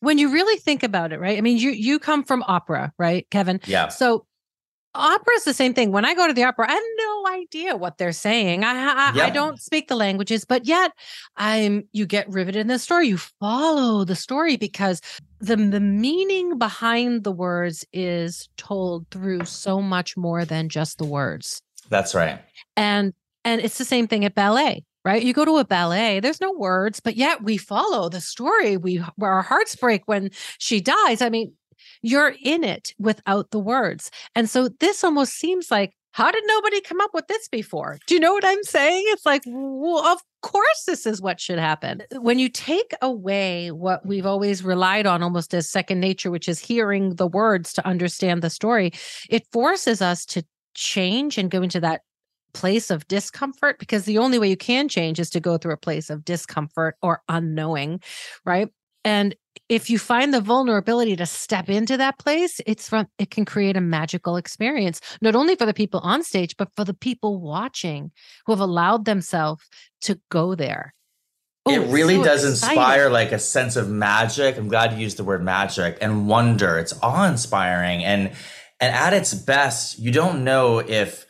When 0.00 0.18
you 0.18 0.32
really 0.32 0.58
think 0.58 0.82
about 0.82 1.12
it, 1.12 1.20
right? 1.20 1.38
I 1.38 1.42
mean, 1.42 1.58
you 1.58 1.70
you 1.70 1.98
come 1.98 2.24
from 2.24 2.42
opera, 2.48 2.92
right, 2.98 3.28
Kevin? 3.30 3.60
Yeah. 3.66 3.88
So 3.88 4.26
opera 4.94 5.34
is 5.36 5.44
the 5.44 5.54
same 5.54 5.74
thing. 5.74 5.92
When 5.92 6.04
I 6.04 6.14
go 6.14 6.26
to 6.26 6.32
the 6.32 6.44
opera, 6.44 6.66
I 6.68 6.72
have 6.72 6.82
no 6.96 7.24
idea 7.28 7.76
what 7.76 7.98
they're 7.98 8.12
saying. 8.12 8.64
I 8.64 8.72
I, 8.72 9.26
I, 9.26 9.30
don't 9.30 9.60
speak 9.60 9.88
the 9.88 9.96
languages, 9.96 10.44
but 10.44 10.66
yet 10.66 10.92
I'm 11.36 11.88
you 11.92 12.06
get 12.06 12.28
riveted 12.28 12.62
in 12.62 12.66
the 12.68 12.78
story. 12.78 13.08
You 13.08 13.18
follow 13.18 14.04
the 14.04 14.16
story 14.16 14.56
because 14.56 15.00
the 15.40 15.56
the 15.56 15.80
meaning 15.80 16.58
behind 16.58 17.24
the 17.24 17.32
words 17.32 17.84
is 17.92 18.48
told 18.56 19.06
through 19.10 19.44
so 19.44 19.82
much 19.82 20.16
more 20.16 20.44
than 20.44 20.68
just 20.68 20.98
the 20.98 21.04
words. 21.04 21.60
That's 21.92 22.14
right. 22.14 22.40
And 22.76 23.12
and 23.44 23.60
it's 23.60 23.78
the 23.78 23.84
same 23.84 24.08
thing 24.08 24.24
at 24.24 24.34
ballet 24.34 24.84
right? 25.04 25.22
You 25.22 25.32
go 25.32 25.44
to 25.44 25.58
a 25.58 25.64
ballet, 25.64 26.20
there's 26.20 26.40
no 26.40 26.52
words, 26.52 27.00
but 27.00 27.16
yet 27.16 27.42
we 27.42 27.56
follow 27.56 28.08
the 28.08 28.20
story. 28.20 28.76
We 28.76 29.02
our 29.20 29.42
hearts 29.42 29.74
break 29.74 30.02
when 30.06 30.30
she 30.58 30.80
dies. 30.80 31.20
I 31.20 31.28
mean, 31.28 31.54
you're 32.02 32.34
in 32.42 32.64
it 32.64 32.92
without 32.98 33.50
the 33.50 33.58
words. 33.58 34.10
And 34.34 34.48
so 34.48 34.68
this 34.80 35.02
almost 35.02 35.34
seems 35.34 35.70
like, 35.70 35.92
how 36.12 36.30
did 36.30 36.44
nobody 36.46 36.80
come 36.82 37.00
up 37.00 37.10
with 37.14 37.26
this 37.28 37.48
before? 37.48 37.98
Do 38.06 38.14
you 38.14 38.20
know 38.20 38.34
what 38.34 38.44
I'm 38.44 38.62
saying? 38.64 39.04
It's 39.06 39.24
like, 39.24 39.42
well, 39.46 40.06
of 40.06 40.20
course, 40.42 40.84
this 40.86 41.06
is 41.06 41.22
what 41.22 41.40
should 41.40 41.58
happen. 41.58 42.02
When 42.18 42.38
you 42.38 42.50
take 42.50 42.92
away 43.00 43.70
what 43.70 44.04
we've 44.04 44.26
always 44.26 44.62
relied 44.62 45.06
on 45.06 45.22
almost 45.22 45.54
as 45.54 45.70
second 45.70 46.00
nature, 46.00 46.30
which 46.30 46.50
is 46.50 46.58
hearing 46.58 47.14
the 47.14 47.26
words 47.26 47.72
to 47.74 47.86
understand 47.86 48.42
the 48.42 48.50
story, 48.50 48.92
it 49.30 49.46
forces 49.52 50.02
us 50.02 50.26
to 50.26 50.44
change 50.74 51.38
and 51.38 51.50
go 51.50 51.62
into 51.62 51.80
that 51.80 52.02
place 52.54 52.90
of 52.90 53.08
discomfort 53.08 53.78
because 53.78 54.04
the 54.04 54.18
only 54.18 54.38
way 54.38 54.48
you 54.48 54.56
can 54.56 54.88
change 54.88 55.18
is 55.18 55.30
to 55.30 55.40
go 55.40 55.56
through 55.56 55.72
a 55.72 55.78
place 55.78 56.10
of 56.10 56.24
discomfort 56.24 56.96
or 57.02 57.22
unknowing, 57.28 58.00
right? 58.44 58.68
And 59.04 59.34
if 59.68 59.90
you 59.90 59.98
find 59.98 60.32
the 60.32 60.40
vulnerability 60.40 61.16
to 61.16 61.26
step 61.26 61.68
into 61.68 61.96
that 61.96 62.18
place, 62.18 62.60
it's 62.66 62.88
from 62.88 63.08
it 63.18 63.30
can 63.30 63.44
create 63.44 63.76
a 63.76 63.80
magical 63.80 64.36
experience, 64.36 65.00
not 65.20 65.34
only 65.34 65.56
for 65.56 65.66
the 65.66 65.74
people 65.74 66.00
on 66.00 66.22
stage, 66.22 66.56
but 66.56 66.68
for 66.76 66.84
the 66.84 66.94
people 66.94 67.40
watching 67.40 68.10
who 68.46 68.52
have 68.52 68.60
allowed 68.60 69.04
themselves 69.04 69.64
to 70.02 70.20
go 70.30 70.54
there. 70.54 70.94
Oh, 71.64 71.72
it 71.72 71.92
really 71.92 72.16
so 72.16 72.24
does 72.24 72.44
exciting. 72.44 72.76
inspire 72.76 73.10
like 73.10 73.30
a 73.32 73.38
sense 73.38 73.76
of 73.76 73.88
magic. 73.88 74.56
I'm 74.56 74.68
glad 74.68 74.92
you 74.92 74.98
used 74.98 75.16
the 75.16 75.24
word 75.24 75.44
magic 75.44 75.96
and 76.00 76.26
wonder. 76.28 76.78
It's 76.78 76.92
awe-inspiring. 77.02 78.04
And 78.04 78.32
and 78.82 78.92
at 78.92 79.14
its 79.14 79.32
best, 79.32 80.00
you 80.00 80.10
don't 80.10 80.42
know 80.42 80.80
if 80.80 81.24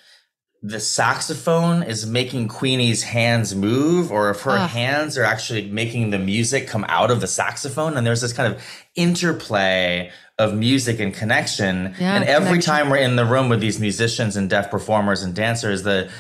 the 0.63 0.81
saxophone 0.81 1.83
is 1.83 2.07
making 2.07 2.49
Queenie's 2.49 3.03
hands 3.03 3.55
move 3.55 4.11
or 4.11 4.31
if 4.31 4.41
her 4.43 4.57
hands 4.57 5.19
are 5.19 5.25
actually 5.25 5.71
making 5.71 6.11
the 6.11 6.19
music 6.19 6.67
come 6.67 6.87
out 6.89 7.11
of 7.11 7.21
the 7.21 7.27
saxophone. 7.27 7.97
And 7.99 8.07
there's 8.07 8.23
this 8.23 8.33
kind 8.33 8.55
of 8.55 8.63
interplay 8.95 10.11
of 10.39 10.55
music 10.55 10.99
and 10.99 11.13
connection. 11.13 11.95
Yeah, 12.01 12.15
and 12.15 12.25
every 12.25 12.47
connection. 12.47 12.73
time 12.73 12.91
we're 12.91 12.97
in 12.97 13.17
the 13.17 13.27
room 13.27 13.51
with 13.51 13.61
these 13.61 13.79
musicians 13.79 14.35
and 14.35 14.49
deaf 14.49 14.71
performers 14.71 15.23
and 15.23 15.35
dancers, 15.35 15.83
the 15.83 16.11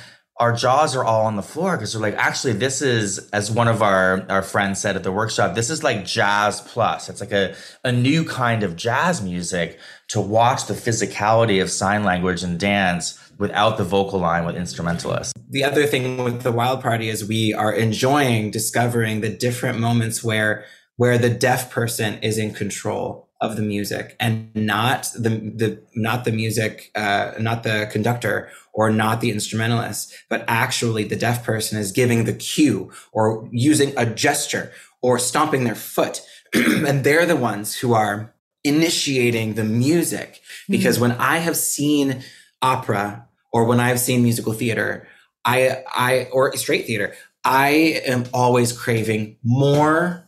our 0.42 0.52
jaws 0.52 0.96
are 0.96 1.05
all 1.05 1.26
on 1.26 1.37
the 1.37 1.42
floor 1.42 1.76
because 1.76 1.94
we're 1.94 2.02
like, 2.02 2.16
actually, 2.16 2.55
this 2.55 2.83
is, 2.83 3.31
as 3.31 3.48
one 3.48 3.68
of 3.68 3.81
our, 3.81 4.26
our 4.28 4.42
friends 4.42 4.81
said 4.81 4.96
at 4.96 5.05
the 5.05 5.12
workshop, 5.12 5.55
this 5.55 5.70
is 5.70 5.85
like 5.85 6.05
jazz 6.05 6.61
plus. 6.62 7.09
It's 7.09 7.20
like 7.20 7.31
a, 7.31 7.55
a 7.85 7.92
new 7.92 8.24
kind 8.24 8.64
of 8.64 8.74
jazz 8.74 9.22
music 9.22 9.78
to 10.09 10.20
watch 10.20 10.66
the 10.66 10.74
physicality 10.74 11.62
of 11.62 11.70
sign 11.70 12.02
language 12.02 12.42
and 12.42 12.59
dance 12.59 13.20
without 13.38 13.78
the 13.78 13.85
vocal 13.85 14.18
line 14.18 14.44
with 14.44 14.57
instrumentalists. 14.57 15.33
The 15.48 15.62
other 15.62 15.87
thing 15.87 16.24
with 16.24 16.42
the 16.42 16.50
Wild 16.50 16.83
Party 16.83 17.09
is 17.09 17.24
we 17.24 17.55
are 17.55 17.72
enjoying 17.72 18.50
discovering 18.50 19.20
the 19.20 19.31
different 19.31 19.78
moments 19.78 20.24
where 20.24 20.64
where 20.96 21.18
the 21.18 21.31
deaf 21.31 21.70
person 21.70 22.18
is 22.20 22.37
in 22.37 22.52
control 22.52 23.28
of 23.42 23.57
the 23.57 23.62
music 23.62 24.16
and 24.18 24.50
not 24.55 25.11
the 25.14 25.28
the 25.31 25.83
not 25.94 26.24
the 26.24 26.33
music 26.33 26.90
uh, 26.94 27.33
not 27.38 27.62
the 27.62 27.88
conductor 27.92 28.48
or 28.72 28.88
not 28.88 29.20
the 29.20 29.31
instrumentalist 29.31 30.14
but 30.31 30.44
actually 30.48 31.05
the 31.05 31.16
deaf 31.16 31.44
person 31.44 31.78
is 31.78 31.92
giving 31.92 32.24
the 32.24 32.33
cue 32.33 32.90
or 33.12 33.46
using 33.52 33.92
a 33.98 34.07
gesture 34.07 34.72
or 35.02 35.18
stomping 35.18 35.64
their 35.64 35.74
foot 35.74 36.22
and 36.55 37.05
they're 37.05 37.26
the 37.26 37.37
ones 37.37 37.76
who 37.76 37.92
are 37.92 38.35
initiating 38.64 39.55
the 39.55 39.64
music 39.64 40.40
because 40.70 40.96
mm-hmm. 40.96 41.11
when 41.11 41.20
i 41.20 41.38
have 41.38 41.57
seen 41.57 42.22
opera 42.62 43.26
or 43.52 43.64
when 43.64 43.81
I've 43.81 44.00
seen 44.00 44.22
musical 44.22 44.52
theater, 44.52 45.07
I 45.44 45.85
I 45.94 46.28
or 46.33 46.57
straight 46.57 46.87
theater, 46.87 47.14
I 47.44 48.00
am 48.07 48.24
always 48.33 48.72
craving 48.72 49.37
more 49.44 50.22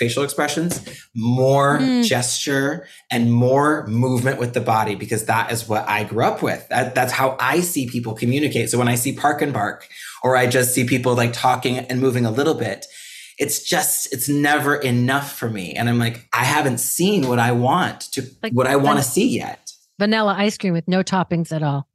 facial 0.00 0.24
expressions, 0.24 0.82
more 1.14 1.78
mm. 1.78 2.02
gesture, 2.02 2.88
and 3.10 3.30
more 3.30 3.86
movement 3.86 4.40
with 4.40 4.54
the 4.54 4.60
body 4.60 4.94
because 4.94 5.26
that 5.26 5.52
is 5.52 5.68
what 5.68 5.86
I 5.86 6.04
grew 6.04 6.24
up 6.24 6.42
with. 6.42 6.66
That, 6.70 6.94
that's 6.94 7.12
how 7.12 7.36
I 7.38 7.60
see 7.60 7.86
people 7.86 8.14
communicate. 8.14 8.70
So 8.70 8.78
when 8.78 8.88
I 8.88 8.94
see 8.94 9.12
Park 9.12 9.42
and 9.42 9.52
Bark, 9.52 9.86
or 10.22 10.36
I 10.36 10.46
just 10.46 10.74
see 10.74 10.84
people 10.84 11.14
like 11.14 11.34
talking 11.34 11.78
and 11.78 12.00
moving 12.00 12.24
a 12.24 12.30
little 12.30 12.54
bit, 12.54 12.86
it's 13.38 13.62
just 13.62 14.10
it's 14.12 14.28
never 14.28 14.74
enough 14.74 15.36
for 15.36 15.50
me. 15.50 15.74
And 15.74 15.88
I'm 15.88 15.98
like, 15.98 16.26
I 16.32 16.44
haven't 16.44 16.78
seen 16.78 17.28
what 17.28 17.38
I 17.38 17.52
want 17.52 18.00
to 18.12 18.22
like, 18.42 18.54
what 18.54 18.66
I 18.66 18.76
want 18.76 18.98
to 18.98 19.04
see 19.04 19.28
yet 19.28 19.59
vanilla 20.00 20.34
ice 20.36 20.56
cream 20.56 20.72
with 20.72 20.88
no 20.88 21.02
toppings 21.02 21.52
at 21.52 21.62
all. 21.62 21.86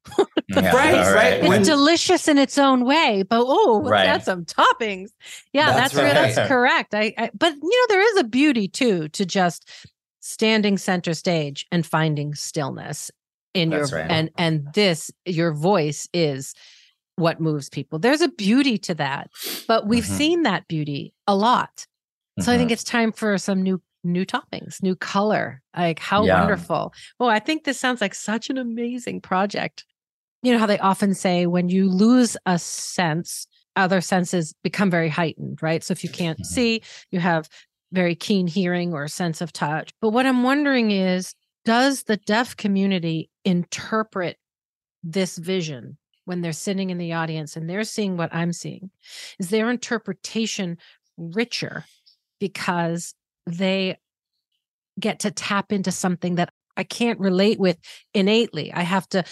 yeah, 0.47 0.71
right, 0.73 1.13
right. 1.13 1.33
It's 1.39 1.47
when, 1.47 1.63
delicious 1.63 2.27
in 2.27 2.37
its 2.37 2.57
own 2.57 2.85
way, 2.85 3.23
but 3.27 3.43
oh, 3.45 3.81
right. 3.83 4.05
add 4.05 4.23
some 4.23 4.45
toppings. 4.45 5.09
Yeah, 5.51 5.73
that's 5.73 5.93
that's, 5.93 5.95
right. 5.95 6.33
that's 6.35 6.47
correct. 6.47 6.93
I, 6.93 7.13
I, 7.17 7.31
but 7.33 7.53
you 7.55 7.81
know 7.81 7.85
there 7.89 8.07
is 8.13 8.17
a 8.19 8.23
beauty 8.23 8.67
too 8.67 9.09
to 9.09 9.25
just 9.25 9.67
standing 10.21 10.77
center 10.77 11.15
stage 11.15 11.65
and 11.71 11.85
finding 11.85 12.35
stillness 12.35 13.11
in 13.55 13.71
that's 13.71 13.91
your 13.91 14.01
right. 14.01 14.11
and 14.11 14.29
and 14.37 14.67
this 14.73 15.11
your 15.25 15.51
voice 15.51 16.07
is 16.13 16.53
what 17.15 17.41
moves 17.41 17.69
people. 17.69 17.97
There's 17.97 18.21
a 18.21 18.29
beauty 18.29 18.77
to 18.79 18.93
that, 18.95 19.31
but 19.67 19.87
we've 19.87 20.03
mm-hmm. 20.03 20.17
seen 20.17 20.43
that 20.43 20.67
beauty 20.67 21.13
a 21.25 21.35
lot. 21.35 21.87
So 22.37 22.43
mm-hmm. 22.43 22.51
I 22.51 22.57
think 22.57 22.67
mm-hmm. 22.67 22.73
it's 22.73 22.83
time 22.83 23.11
for 23.11 23.37
some 23.39 23.63
new 23.63 23.81
new 24.05 24.25
toppings, 24.25 24.81
new 24.81 24.95
color. 24.95 25.61
Like 25.75 25.99
how 25.99 26.23
yeah. 26.25 26.39
wonderful. 26.39 26.93
Oh, 27.19 27.27
I 27.27 27.39
think 27.39 27.63
this 27.63 27.79
sounds 27.79 28.01
like 28.01 28.13
such 28.13 28.49
an 28.49 28.57
amazing 28.57 29.21
project. 29.21 29.85
You 30.43 30.53
know 30.53 30.59
how 30.59 30.67
they 30.67 30.79
often 30.79 31.13
say 31.13 31.47
when 31.47 31.69
you 31.69 31.89
lose 31.89 32.37
a 32.45 32.59
sense, 32.59 33.47
other 33.75 33.99
senses 34.01 34.53
become 34.63 34.89
very 34.89 35.09
heightened, 35.09 35.61
right? 35.61 35.83
So 35.83 35.91
if 35.91 36.03
you 36.03 36.09
can't 36.09 36.37
mm-hmm. 36.37 36.53
see, 36.53 36.81
you 37.11 37.19
have 37.19 37.49
very 37.91 38.15
keen 38.15 38.47
hearing 38.47 38.93
or 38.93 39.07
sense 39.07 39.41
of 39.41 39.51
touch. 39.51 39.91
But 40.01 40.09
what 40.09 40.25
I'm 40.25 40.43
wondering 40.43 40.91
is 40.91 41.33
does 41.63 42.03
the 42.03 42.17
deaf 42.17 42.55
community 42.55 43.29
interpret 43.43 44.37
this 45.03 45.37
vision 45.37 45.97
when 46.25 46.41
they're 46.41 46.51
sitting 46.51 46.89
in 46.89 46.97
the 46.97 47.13
audience 47.13 47.55
and 47.55 47.69
they're 47.69 47.83
seeing 47.83 48.17
what 48.17 48.33
I'm 48.33 48.53
seeing? 48.53 48.91
Is 49.39 49.49
their 49.49 49.69
interpretation 49.69 50.77
richer 51.17 51.85
because 52.39 53.13
they 53.45 53.97
get 54.99 55.19
to 55.19 55.31
tap 55.31 55.71
into 55.71 55.91
something 55.91 56.35
that 56.35 56.49
I 56.77 56.83
can't 56.83 57.19
relate 57.19 57.59
with 57.59 57.77
innately? 58.13 58.73
I 58.73 58.81
have 58.81 59.07
to 59.09 59.23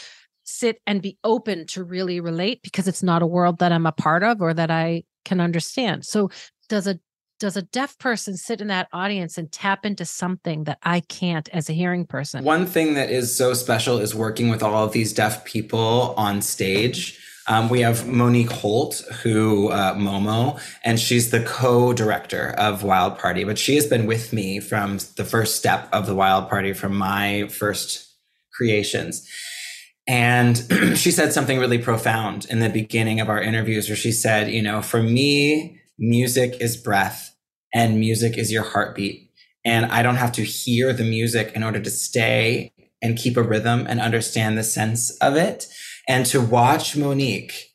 sit 0.43 0.79
and 0.85 1.01
be 1.01 1.17
open 1.23 1.65
to 1.67 1.83
really 1.83 2.19
relate 2.19 2.61
because 2.63 2.87
it's 2.87 3.03
not 3.03 3.21
a 3.21 3.27
world 3.27 3.59
that 3.59 3.71
I'm 3.71 3.85
a 3.85 3.91
part 3.91 4.23
of 4.23 4.41
or 4.41 4.53
that 4.53 4.71
I 4.71 5.03
can 5.25 5.39
understand. 5.39 6.05
So, 6.05 6.29
does 6.69 6.87
a 6.87 6.99
does 7.39 7.57
a 7.57 7.61
deaf 7.61 7.97
person 7.97 8.37
sit 8.37 8.61
in 8.61 8.67
that 8.67 8.87
audience 8.93 9.37
and 9.37 9.51
tap 9.51 9.85
into 9.85 10.05
something 10.05 10.63
that 10.63 10.77
I 10.81 11.01
can't 11.01 11.49
as 11.49 11.69
a 11.69 11.73
hearing 11.73 12.05
person? 12.05 12.45
One 12.45 12.65
thing 12.65 12.93
that 12.93 13.09
is 13.11 13.35
so 13.35 13.53
special 13.53 13.97
is 13.97 14.15
working 14.15 14.49
with 14.49 14.63
all 14.63 14.85
of 14.85 14.93
these 14.93 15.11
deaf 15.11 15.43
people 15.43 16.13
on 16.15 16.41
stage. 16.41 17.19
Um, 17.47 17.69
we 17.69 17.81
have 17.81 18.07
Monique 18.07 18.51
Holt, 18.51 19.03
who 19.21 19.69
uh, 19.69 19.95
Momo, 19.95 20.61
and 20.83 20.99
she's 20.99 21.31
the 21.31 21.43
co-director 21.43 22.51
of 22.57 22.83
Wild 22.83 23.17
Party. 23.17 23.43
But 23.43 23.57
she 23.57 23.75
has 23.75 23.85
been 23.85 24.05
with 24.05 24.31
me 24.31 24.59
from 24.59 24.99
the 25.17 25.25
first 25.25 25.55
step 25.55 25.89
of 25.91 26.05
the 26.05 26.15
Wild 26.15 26.49
Party, 26.49 26.73
from 26.73 26.95
my 26.95 27.47
first 27.47 28.15
creations. 28.53 29.27
And 30.07 30.57
she 30.95 31.11
said 31.11 31.33
something 31.33 31.59
really 31.59 31.79
profound 31.79 32.45
in 32.49 32.59
the 32.59 32.69
beginning 32.69 33.19
of 33.19 33.29
our 33.29 33.41
interviews, 33.41 33.89
where 33.89 33.95
she 33.95 34.11
said, 34.11 34.49
"You 34.49 34.61
know, 34.61 34.81
for 34.81 35.03
me, 35.03 35.79
music 35.97 36.57
is 36.61 36.77
breath." 36.77 37.33
and 37.73 37.99
music 37.99 38.37
is 38.37 38.51
your 38.51 38.63
heartbeat. 38.63 39.31
And 39.65 39.85
I 39.87 40.03
don't 40.03 40.17
have 40.17 40.31
to 40.33 40.43
hear 40.43 40.93
the 40.93 41.03
music 41.03 41.51
in 41.55 41.63
order 41.63 41.79
to 41.79 41.89
stay 41.89 42.71
and 43.01 43.17
keep 43.17 43.35
a 43.35 43.43
rhythm 43.43 43.85
and 43.87 43.99
understand 43.99 44.57
the 44.57 44.63
sense 44.63 45.11
of 45.17 45.35
it. 45.35 45.67
And 46.07 46.25
to 46.27 46.41
watch 46.41 46.95
Monique 46.95 47.73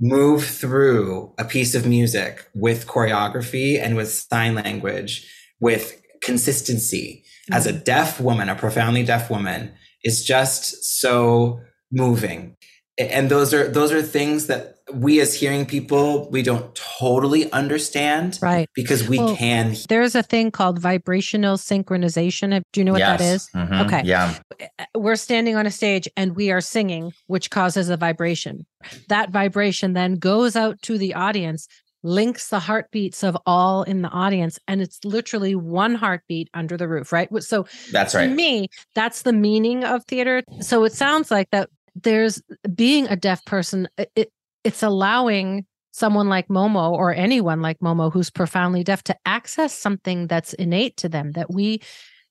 move 0.00 0.44
through 0.44 1.32
a 1.38 1.44
piece 1.44 1.74
of 1.74 1.86
music 1.86 2.48
with 2.54 2.86
choreography 2.86 3.80
and 3.80 3.96
with 3.96 4.10
sign 4.10 4.54
language, 4.54 5.30
with 5.60 6.00
consistency 6.22 7.24
mm-hmm. 7.24 7.54
as 7.54 7.66
a 7.66 7.72
mm-hmm. 7.72 7.82
deaf 7.84 8.20
woman, 8.20 8.48
a 8.48 8.54
profoundly 8.54 9.02
deaf 9.02 9.30
woman 9.30 9.72
is 10.04 10.24
just 10.24 10.84
so 11.00 11.60
moving. 11.90 12.56
And 12.98 13.30
those 13.30 13.52
are, 13.52 13.68
those 13.68 13.92
are 13.92 14.02
things 14.02 14.46
that 14.46 14.75
we 14.92 15.20
as 15.20 15.34
hearing 15.34 15.66
people 15.66 16.28
we 16.30 16.42
don't 16.42 16.74
totally 16.74 17.50
understand 17.52 18.38
right. 18.40 18.68
because 18.74 19.08
we 19.08 19.18
well, 19.18 19.36
can 19.36 19.74
there's 19.88 20.14
a 20.14 20.22
thing 20.22 20.50
called 20.50 20.78
vibrational 20.78 21.56
synchronization. 21.56 22.62
Do 22.72 22.80
you 22.80 22.84
know 22.84 22.92
what 22.92 22.98
yes. 22.98 23.18
that 23.18 23.24
is? 23.24 23.48
Mm-hmm. 23.54 23.74
okay. 23.86 24.02
Yeah. 24.04 24.38
We're 24.94 25.16
standing 25.16 25.56
on 25.56 25.66
a 25.66 25.70
stage 25.70 26.08
and 26.16 26.36
we 26.36 26.50
are 26.50 26.60
singing 26.60 27.12
which 27.26 27.50
causes 27.50 27.88
a 27.88 27.96
vibration. 27.96 28.66
That 29.08 29.30
vibration 29.30 29.92
then 29.94 30.16
goes 30.16 30.54
out 30.56 30.80
to 30.82 30.98
the 30.98 31.14
audience 31.14 31.66
links 32.02 32.50
the 32.50 32.60
heartbeats 32.60 33.24
of 33.24 33.36
all 33.46 33.82
in 33.82 34.02
the 34.02 34.08
audience 34.08 34.60
and 34.68 34.80
it's 34.80 35.00
literally 35.04 35.56
one 35.56 35.96
heartbeat 35.96 36.48
under 36.54 36.76
the 36.76 36.86
roof 36.86 37.12
right? 37.12 37.28
So 37.42 37.66
that's 37.90 38.14
right. 38.14 38.28
to 38.28 38.34
me 38.34 38.68
that's 38.94 39.22
the 39.22 39.32
meaning 39.32 39.82
of 39.82 40.04
theater. 40.04 40.44
So 40.60 40.84
it 40.84 40.92
sounds 40.92 41.32
like 41.32 41.50
that 41.50 41.68
there's 42.02 42.42
being 42.74 43.08
a 43.08 43.16
deaf 43.16 43.44
person 43.44 43.88
it, 44.14 44.30
it's 44.66 44.82
allowing 44.82 45.64
someone 45.92 46.28
like 46.28 46.48
Momo 46.48 46.90
or 46.90 47.14
anyone 47.14 47.62
like 47.62 47.78
Momo 47.78 48.12
who's 48.12 48.30
profoundly 48.30 48.82
deaf 48.82 49.02
to 49.04 49.16
access 49.24 49.72
something 49.72 50.26
that's 50.26 50.52
innate 50.54 50.96
to 50.98 51.08
them 51.08 51.32
that 51.32 51.50
we 51.52 51.80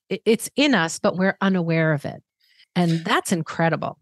it's 0.08 0.48
in 0.54 0.74
us 0.74 1.00
but 1.00 1.16
we're 1.16 1.36
unaware 1.40 1.92
of 1.92 2.04
it. 2.04 2.22
And 2.76 3.04
that's 3.04 3.32
incredible. 3.32 3.98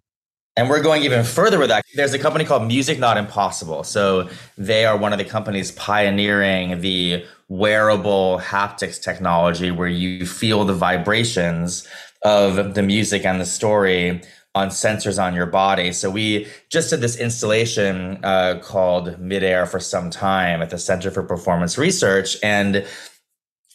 And 0.56 0.68
we're 0.68 0.82
going 0.82 1.02
even 1.02 1.24
further 1.24 1.58
with 1.58 1.68
that. 1.68 1.84
There's 1.94 2.12
a 2.12 2.18
company 2.18 2.44
called 2.44 2.66
Music 2.66 2.98
Not 2.98 3.16
Impossible. 3.16 3.84
So 3.84 4.28
they 4.58 4.84
are 4.84 4.96
one 4.96 5.12
of 5.12 5.18
the 5.18 5.24
companies 5.24 5.72
pioneering 5.72 6.80
the 6.80 7.24
wearable 7.48 8.40
haptics 8.40 9.00
technology 9.00 9.70
where 9.70 9.88
you 9.88 10.26
feel 10.26 10.64
the 10.64 10.74
vibrations 10.74 11.88
of 12.22 12.74
the 12.74 12.82
music 12.82 13.24
and 13.24 13.40
the 13.40 13.46
story 13.46 14.22
on 14.54 14.68
sensors 14.68 15.20
on 15.22 15.34
your 15.34 15.46
body. 15.46 15.92
So 15.92 16.10
we 16.10 16.46
just 16.70 16.90
did 16.90 17.00
this 17.00 17.16
installation 17.16 18.24
uh, 18.24 18.60
called 18.62 19.18
Midair 19.18 19.66
for 19.66 19.80
some 19.80 20.10
time 20.10 20.62
at 20.62 20.70
the 20.70 20.78
Center 20.78 21.10
for 21.10 21.22
Performance 21.22 21.76
Research, 21.76 22.36
and 22.42 22.86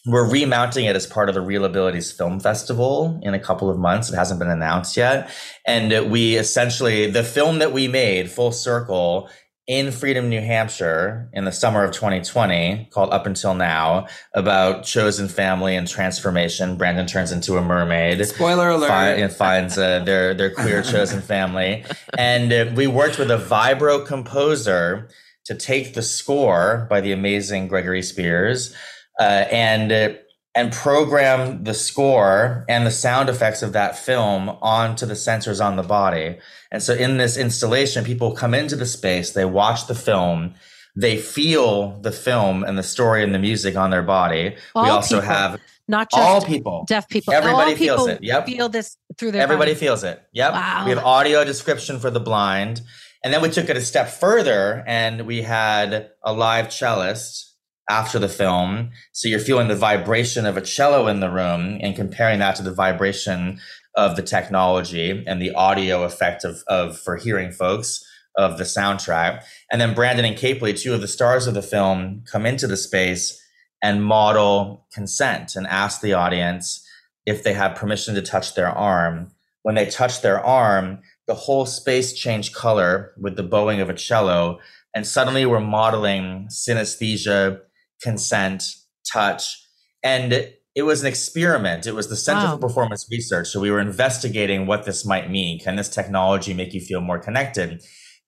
we're 0.05 0.29
remounting 0.29 0.85
it 0.85 0.95
as 0.95 1.05
part 1.05 1.27
of 1.27 1.35
the 1.35 1.41
ReelAbilities 1.41 2.15
Film 2.15 2.39
Festival 2.39 3.19
in 3.21 3.33
a 3.33 3.39
couple 3.39 3.69
of 3.69 3.77
months. 3.77 4.09
It 4.09 4.15
hasn't 4.15 4.39
been 4.39 4.49
announced 4.49 4.95
yet, 4.95 5.29
and 5.67 6.09
we 6.09 6.35
essentially 6.35 7.11
the 7.11 7.23
film 7.23 7.59
that 7.59 7.73
we 7.73 7.89
made, 7.89 8.31
Full 8.31 8.53
Circle, 8.53 9.29
in 9.69 9.91
Freedom, 9.91 10.29
New 10.29 10.41
Hampshire 10.41 11.29
in 11.31 11.45
the 11.45 11.51
summer 11.51 11.83
of 11.83 11.91
2020 11.91 12.89
called 12.91 13.13
Up 13.13 13.27
Until 13.27 13.53
Now 13.53 14.07
about 14.33 14.83
chosen 14.83 15.27
family 15.27 15.75
and 15.75 15.87
transformation. 15.87 16.75
Brandon 16.75 17.05
turns 17.05 17.31
into 17.31 17.55
a 17.55 17.61
mermaid. 17.61 18.25
Spoiler 18.25 18.69
alert. 18.69 18.89
and 18.89 19.31
finds 19.31 19.77
uh, 19.77 19.99
their, 19.99 20.33
their 20.33 20.49
queer 20.49 20.81
chosen 20.81 21.21
family. 21.21 21.85
And 22.17 22.51
uh, 22.51 22.71
we 22.75 22.87
worked 22.87 23.19
with 23.19 23.29
a 23.29 23.37
vibro 23.37 24.03
composer 24.03 25.07
to 25.45 25.53
take 25.53 25.93
the 25.93 26.01
score 26.01 26.87
by 26.89 26.99
the 26.99 27.11
amazing 27.11 27.67
Gregory 27.67 28.01
Spears 28.01 28.75
uh, 29.19 29.45
and 29.51 29.91
uh, 29.91 30.13
and 30.59 30.73
program 30.73 31.63
the 31.63 31.73
score 31.73 32.65
and 32.67 32.85
the 32.85 32.91
sound 32.91 33.29
effects 33.29 33.61
of 33.61 33.71
that 33.71 33.97
film 33.97 34.49
onto 34.61 35.05
the 35.05 35.13
sensors 35.13 35.63
on 35.65 35.77
the 35.77 35.83
body. 35.83 36.37
And 36.69 36.83
so 36.83 36.93
in 36.93 37.15
this 37.15 37.37
installation, 37.37 38.03
people 38.03 38.33
come 38.35 38.53
into 38.53 38.75
the 38.75 38.85
space, 38.85 39.31
they 39.31 39.45
watch 39.45 39.87
the 39.87 39.95
film, 39.95 40.55
they 40.97 41.15
feel 41.15 41.97
the 42.01 42.11
film 42.11 42.65
and 42.65 42.77
the 42.77 42.83
story 42.83 43.23
and 43.23 43.33
the 43.33 43.39
music 43.39 43.77
on 43.77 43.89
their 43.89 44.03
body. 44.03 44.57
All 44.75 44.83
we 44.83 44.89
also 44.89 45.21
people, 45.21 45.33
have 45.33 45.61
not 45.87 46.11
just 46.11 46.21
all 46.21 46.41
people, 46.41 46.83
deaf 46.89 47.07
people. 47.07 47.33
Everybody 47.33 47.71
all 47.71 47.77
feels 47.77 48.07
it. 48.07 48.21
Yep. 48.21 48.45
Feel 48.45 48.67
this 48.67 48.97
through 49.17 49.31
their 49.31 49.41
Everybody 49.41 49.71
body. 49.71 49.79
feels 49.79 50.03
it. 50.03 50.21
Yep. 50.33 50.51
Wow. 50.51 50.83
We 50.83 50.89
have 50.91 51.05
audio 51.05 51.45
description 51.45 51.99
for 51.99 52.11
the 52.11 52.19
blind. 52.19 52.81
And 53.23 53.33
then 53.33 53.41
we 53.41 53.49
took 53.49 53.69
it 53.69 53.77
a 53.77 53.81
step 53.81 54.09
further 54.09 54.83
and 54.85 55.25
we 55.25 55.41
had 55.41 56.09
a 56.21 56.33
live 56.33 56.67
cellist 56.67 57.48
after 57.89 58.19
the 58.19 58.29
film. 58.29 58.91
So 59.11 59.27
you're 59.27 59.39
feeling 59.39 59.67
the 59.67 59.75
vibration 59.75 60.45
of 60.45 60.55
a 60.55 60.61
cello 60.61 61.07
in 61.07 61.19
the 61.19 61.29
room 61.29 61.79
and 61.81 61.95
comparing 61.95 62.39
that 62.39 62.55
to 62.57 62.63
the 62.63 62.73
vibration 62.73 63.59
of 63.95 64.15
the 64.15 64.21
technology 64.21 65.23
and 65.27 65.41
the 65.41 65.51
audio 65.53 66.03
effect 66.03 66.45
of, 66.45 66.63
of 66.67 66.97
for 66.97 67.17
hearing 67.17 67.51
folks 67.51 68.05
of 68.37 68.57
the 68.57 68.63
soundtrack. 68.63 69.43
And 69.71 69.81
then 69.81 69.95
Brandon 69.95 70.23
and 70.23 70.37
Capley, 70.37 70.79
two 70.79 70.93
of 70.93 71.01
the 71.01 71.07
stars 71.07 71.47
of 71.47 71.55
the 71.55 71.61
film, 71.61 72.23
come 72.31 72.45
into 72.45 72.67
the 72.67 72.77
space 72.77 73.43
and 73.81 74.03
model 74.03 74.85
consent 74.93 75.55
and 75.55 75.65
ask 75.67 76.01
the 76.01 76.13
audience 76.13 76.85
if 77.25 77.43
they 77.43 77.53
have 77.53 77.75
permission 77.75 78.15
to 78.15 78.21
touch 78.21 78.55
their 78.55 78.69
arm. 78.69 79.31
When 79.63 79.75
they 79.75 79.87
touch 79.87 80.21
their 80.21 80.43
arm, 80.43 80.99
the 81.27 81.33
whole 81.33 81.65
space 81.65 82.13
changed 82.13 82.53
color 82.53 83.13
with 83.17 83.35
the 83.35 83.43
bowing 83.43 83.81
of 83.81 83.89
a 83.89 83.93
cello. 83.93 84.59
And 84.95 85.05
suddenly 85.05 85.45
we're 85.45 85.59
modeling 85.59 86.47
synesthesia 86.49 87.61
consent, 88.01 88.63
touch. 89.11 89.57
And 90.03 90.53
it 90.75 90.83
was 90.83 91.01
an 91.01 91.07
experiment. 91.07 91.87
It 91.87 91.95
was 91.95 92.09
the 92.09 92.15
Center 92.15 92.45
wow. 92.45 92.55
for 92.55 92.67
Performance 92.67 93.07
Research. 93.11 93.47
So 93.49 93.59
we 93.59 93.71
were 93.71 93.79
investigating 93.79 94.65
what 94.65 94.85
this 94.85 95.05
might 95.05 95.29
mean. 95.29 95.59
Can 95.59 95.75
this 95.75 95.89
technology 95.89 96.53
make 96.53 96.73
you 96.73 96.81
feel 96.81 97.01
more 97.01 97.19
connected? 97.19 97.83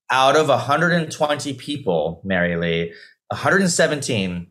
Out 0.10 0.36
of 0.36 0.50
120 0.50 1.54
people, 1.54 2.22
Mary 2.26 2.58
Lee, 2.58 2.94
117 3.30 4.48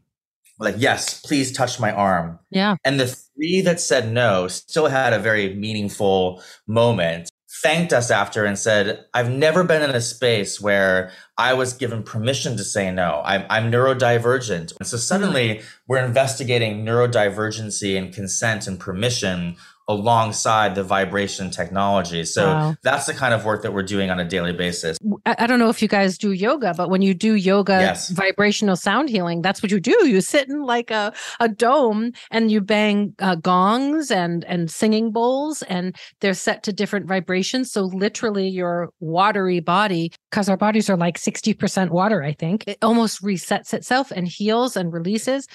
like, 0.61 0.75
yes, 0.79 1.21
please 1.23 1.53
touch 1.53 1.81
my 1.81 1.91
arm. 1.91 2.39
Yeah. 2.51 2.77
And 2.85 3.01
the 3.01 3.07
three 3.07 3.63
that 3.63 3.81
said 3.81 4.13
no 4.13 4.47
still 4.47 4.87
had 4.87 5.13
a 5.13 5.19
very 5.19 5.55
meaningful 5.55 6.43
moment 6.67 7.31
thanked 7.51 7.93
us 7.93 8.11
after 8.11 8.45
and 8.45 8.59
said, 8.59 9.05
I've 9.13 9.29
never 9.29 9.65
been 9.65 9.83
in 9.83 9.91
a 9.91 10.01
space 10.01 10.61
where 10.61 11.11
I 11.37 11.55
was 11.55 11.73
given 11.73 12.05
permission 12.05 12.57
to 12.57 12.65
say 12.65 12.93
no. 12.93 13.23
I'm, 13.25 13.45
I'm 13.51 13.73
neurodivergent. 13.73 14.77
And 14.79 14.87
so 14.87 14.97
suddenly 14.97 15.57
mm-hmm. 15.57 15.67
we're 15.89 16.05
investigating 16.05 16.85
neurodivergency 16.85 17.99
and 17.99 18.15
consent 18.15 18.69
and 18.69 18.79
permission 18.79 19.57
alongside 19.89 20.77
the 20.77 20.85
vibration 20.85 21.51
technology. 21.51 22.25
So 22.25 22.47
wow. 22.47 22.77
that's 22.83 23.07
the 23.07 23.15
kind 23.15 23.35
of 23.35 23.45
work 23.45 23.63
that 23.63 23.75
we're 23.75 23.83
doing 23.83 24.09
on 24.11 24.21
a 24.21 24.25
daily 24.25 24.53
basis. 24.53 24.97
I 25.39 25.47
don't 25.47 25.59
know 25.59 25.69
if 25.69 25.81
you 25.83 25.89
guys 25.89 26.19
do 26.19 26.33
yoga, 26.33 26.75
but 26.77 26.91
when 26.91 27.03
you 27.03 27.15
do 27.15 27.35
yoga 27.35 27.81
yes. 27.81 28.11
vibrational 28.11 28.77
sound 28.77 29.09
healing, 29.09 29.43
that's 29.43 29.63
what 29.63 29.71
you 29.71 29.81
do. 29.81 30.09
You 30.09 30.21
sit 30.21 30.49
in 30.49 30.63
like 30.63 30.91
a, 30.91 31.13
a 31.39 31.49
dome 31.49 32.13
and 32.31 32.51
you 32.51 32.61
bang 32.61 33.15
uh, 33.19 33.37
gongs 33.37 34.11
and 34.11 34.45
and 34.45 34.71
singing 34.71 35.13
bowls, 35.13 35.63
and 35.63 35.97
they're 36.21 36.35
set 36.35 36.63
to 36.65 36.73
different 36.73 37.07
vibrations. 37.07 37.71
So 37.71 37.83
literally, 37.83 38.49
your 38.49 38.91
watery 39.01 39.61
body, 39.61 40.13
because 40.31 40.49
our 40.49 40.57
bodies 40.57 40.91
are 40.91 40.97
like 40.97 41.19
sixty 41.19 41.55
percent 41.55 41.93
water, 41.93 42.23
I 42.23 42.33
think, 42.33 42.65
it 42.67 42.79
almost 42.83 43.23
resets 43.23 43.75
itself 43.75 44.11
and 44.11 44.27
heals 44.27 44.77
and 44.77 44.93
releases. 44.93 45.47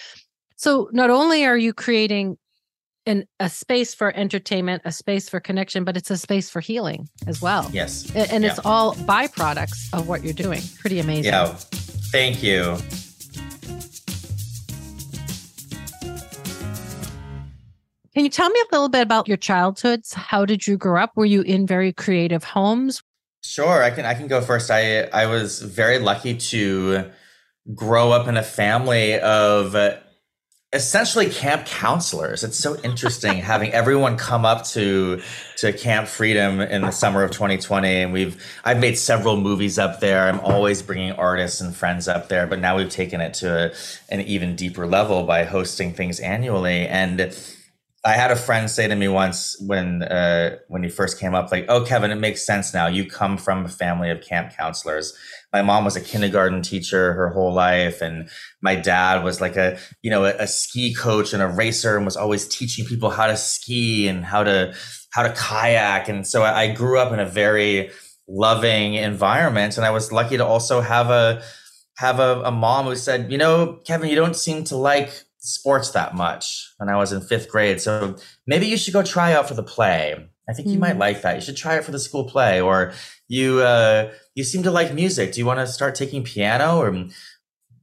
So 0.57 0.89
not 0.93 1.09
only 1.09 1.45
are 1.45 1.57
you 1.57 1.73
creating 1.73 2.37
an, 3.05 3.25
a 3.39 3.49
space 3.49 3.93
for 3.93 4.15
entertainment, 4.15 4.81
a 4.85 4.91
space 4.91 5.29
for 5.29 5.39
connection, 5.39 5.83
but 5.83 5.95
it's 5.97 6.09
a 6.09 6.17
space 6.17 6.49
for 6.49 6.59
healing 6.59 7.09
as 7.27 7.41
well. 7.41 7.69
Yes. 7.71 8.09
And, 8.15 8.31
and 8.31 8.43
yeah. 8.43 8.51
it's 8.51 8.59
all 8.65 8.95
byproducts 8.95 9.93
of 9.93 10.07
what 10.07 10.23
you're 10.23 10.33
doing. 10.33 10.61
Pretty 10.79 10.99
amazing. 10.99 11.31
Yeah. 11.31 11.55
Thank 12.11 12.41
you. 12.41 12.77
Can 18.13 18.23
you 18.23 18.29
tell 18.29 18.49
me 18.49 18.59
a 18.59 18.65
little 18.71 18.87
bit 18.87 19.01
about 19.01 19.27
your 19.27 19.35
childhoods? 19.35 20.13
How 20.13 20.45
did 20.45 20.65
you 20.65 20.77
grow 20.77 21.03
up? 21.03 21.11
Were 21.17 21.25
you 21.25 21.41
in 21.41 21.67
very 21.67 21.91
creative 21.91 22.45
homes? 22.45 23.03
Sure, 23.43 23.83
I 23.83 23.91
can 23.91 24.05
I 24.05 24.13
can 24.13 24.27
go 24.27 24.41
first. 24.41 24.71
I 24.71 25.01
I 25.03 25.27
was 25.27 25.61
very 25.61 25.99
lucky 25.99 26.35
to 26.35 27.11
grow 27.73 28.11
up 28.11 28.27
in 28.27 28.37
a 28.37 28.43
family 28.43 29.19
of 29.19 29.75
essentially 30.75 31.29
camp 31.29 31.65
counselors. 31.65 32.43
It's 32.43 32.57
so 32.57 32.77
interesting 32.81 33.37
having 33.37 33.71
everyone 33.71 34.17
come 34.17 34.45
up 34.45 34.65
to 34.67 35.21
to 35.57 35.71
Camp 35.71 36.07
Freedom 36.07 36.59
in 36.59 36.81
the 36.81 36.91
summer 36.91 37.23
of 37.23 37.31
2020 37.31 37.87
and 37.87 38.13
we've 38.13 38.43
I've 38.65 38.79
made 38.79 38.97
several 38.97 39.37
movies 39.37 39.79
up 39.79 40.01
there. 40.01 40.27
I'm 40.27 40.41
always 40.41 40.81
bringing 40.81 41.13
artists 41.13 41.61
and 41.61 41.75
friends 41.75 42.07
up 42.07 42.27
there, 42.27 42.45
but 42.45 42.59
now 42.59 42.77
we've 42.77 42.89
taken 42.89 43.21
it 43.21 43.33
to 43.35 43.71
a, 43.71 44.13
an 44.13 44.21
even 44.21 44.55
deeper 44.55 44.85
level 44.85 45.23
by 45.23 45.45
hosting 45.45 45.93
things 45.93 46.19
annually 46.19 46.87
and 46.87 47.33
I 48.05 48.11
had 48.11 48.29
a 48.29 48.35
friend 48.35 48.69
say 48.69 48.87
to 48.87 48.95
me 48.95 49.07
once 49.07 49.59
when 49.59 50.03
uh, 50.03 50.57
when 50.67 50.83
he 50.83 50.89
first 50.89 51.19
came 51.19 51.33
up, 51.33 51.51
like, 51.51 51.65
"Oh, 51.69 51.83
Kevin, 51.83 52.11
it 52.11 52.19
makes 52.19 52.45
sense 52.45 52.71
now. 52.71 52.85
You 52.85 53.09
come 53.09 53.35
from 53.35 53.65
a 53.65 53.67
family 53.67 54.11
of 54.11 54.21
camp 54.21 54.55
counselors." 54.55 55.17
My 55.55 55.61
mom 55.61 55.85
was 55.85 55.95
a 55.95 56.01
kindergarten 56.01 56.61
teacher 56.61 57.13
her 57.13 57.29
whole 57.29 57.53
life, 57.53 58.01
and 58.01 58.27
my 58.61 58.75
dad 58.75 59.23
was 59.23 59.39
like 59.39 59.55
a 59.55 59.77
you 60.01 60.11
know 60.11 60.25
a, 60.25 60.33
a 60.39 60.47
ski 60.47 60.93
coach 60.93 61.31
and 61.31 61.41
a 61.41 61.47
racer, 61.47 61.95
and 61.95 62.03
was 62.03 62.17
always 62.17 62.45
teaching 62.45 62.83
people 62.85 63.09
how 63.09 63.27
to 63.27 63.37
ski 63.37 64.09
and 64.09 64.25
how 64.25 64.43
to 64.43 64.75
how 65.11 65.23
to 65.23 65.29
kayak. 65.29 66.09
And 66.09 66.27
so 66.27 66.43
I, 66.43 66.63
I 66.63 66.73
grew 66.73 66.99
up 66.99 67.13
in 67.13 67.21
a 67.21 67.25
very 67.25 67.89
loving 68.27 68.95
environment, 68.95 69.77
and 69.77 69.85
I 69.85 69.91
was 69.91 70.11
lucky 70.11 70.35
to 70.35 70.45
also 70.45 70.81
have 70.81 71.09
a 71.09 71.41
have 71.95 72.19
a, 72.19 72.41
a 72.41 72.51
mom 72.51 72.87
who 72.87 72.97
said, 72.97 73.31
"You 73.31 73.37
know, 73.37 73.79
Kevin, 73.87 74.09
you 74.09 74.17
don't 74.17 74.35
seem 74.35 74.65
to 74.65 74.75
like." 74.75 75.23
sports 75.45 75.91
that 75.91 76.15
much 76.15 76.73
when 76.77 76.89
I 76.89 76.97
was 76.97 77.13
in 77.13 77.21
fifth 77.21 77.49
grade. 77.49 77.79
So 77.79 78.15
maybe 78.47 78.65
you 78.65 78.77
should 78.77 78.95
go 78.95 79.03
try 79.03 79.33
out 79.33 79.47
for 79.47 79.53
the 79.53 79.61
play. 79.61 80.15
I 80.49 80.53
think 80.53 80.67
you 80.67 80.77
mm. 80.77 80.81
might 80.81 80.97
like 80.97 81.21
that. 81.21 81.35
You 81.35 81.41
should 81.41 81.55
try 81.55 81.75
it 81.77 81.83
for 81.83 81.91
the 81.91 81.99
school 81.99 82.23
play. 82.23 82.61
Or 82.61 82.93
you 83.27 83.61
uh, 83.61 84.11
you 84.35 84.43
seem 84.43 84.63
to 84.63 84.71
like 84.71 84.93
music. 84.93 85.31
Do 85.31 85.39
you 85.39 85.45
want 85.45 85.59
to 85.59 85.67
start 85.67 85.95
taking 85.95 86.23
piano? 86.23 86.77
Or 86.77 87.07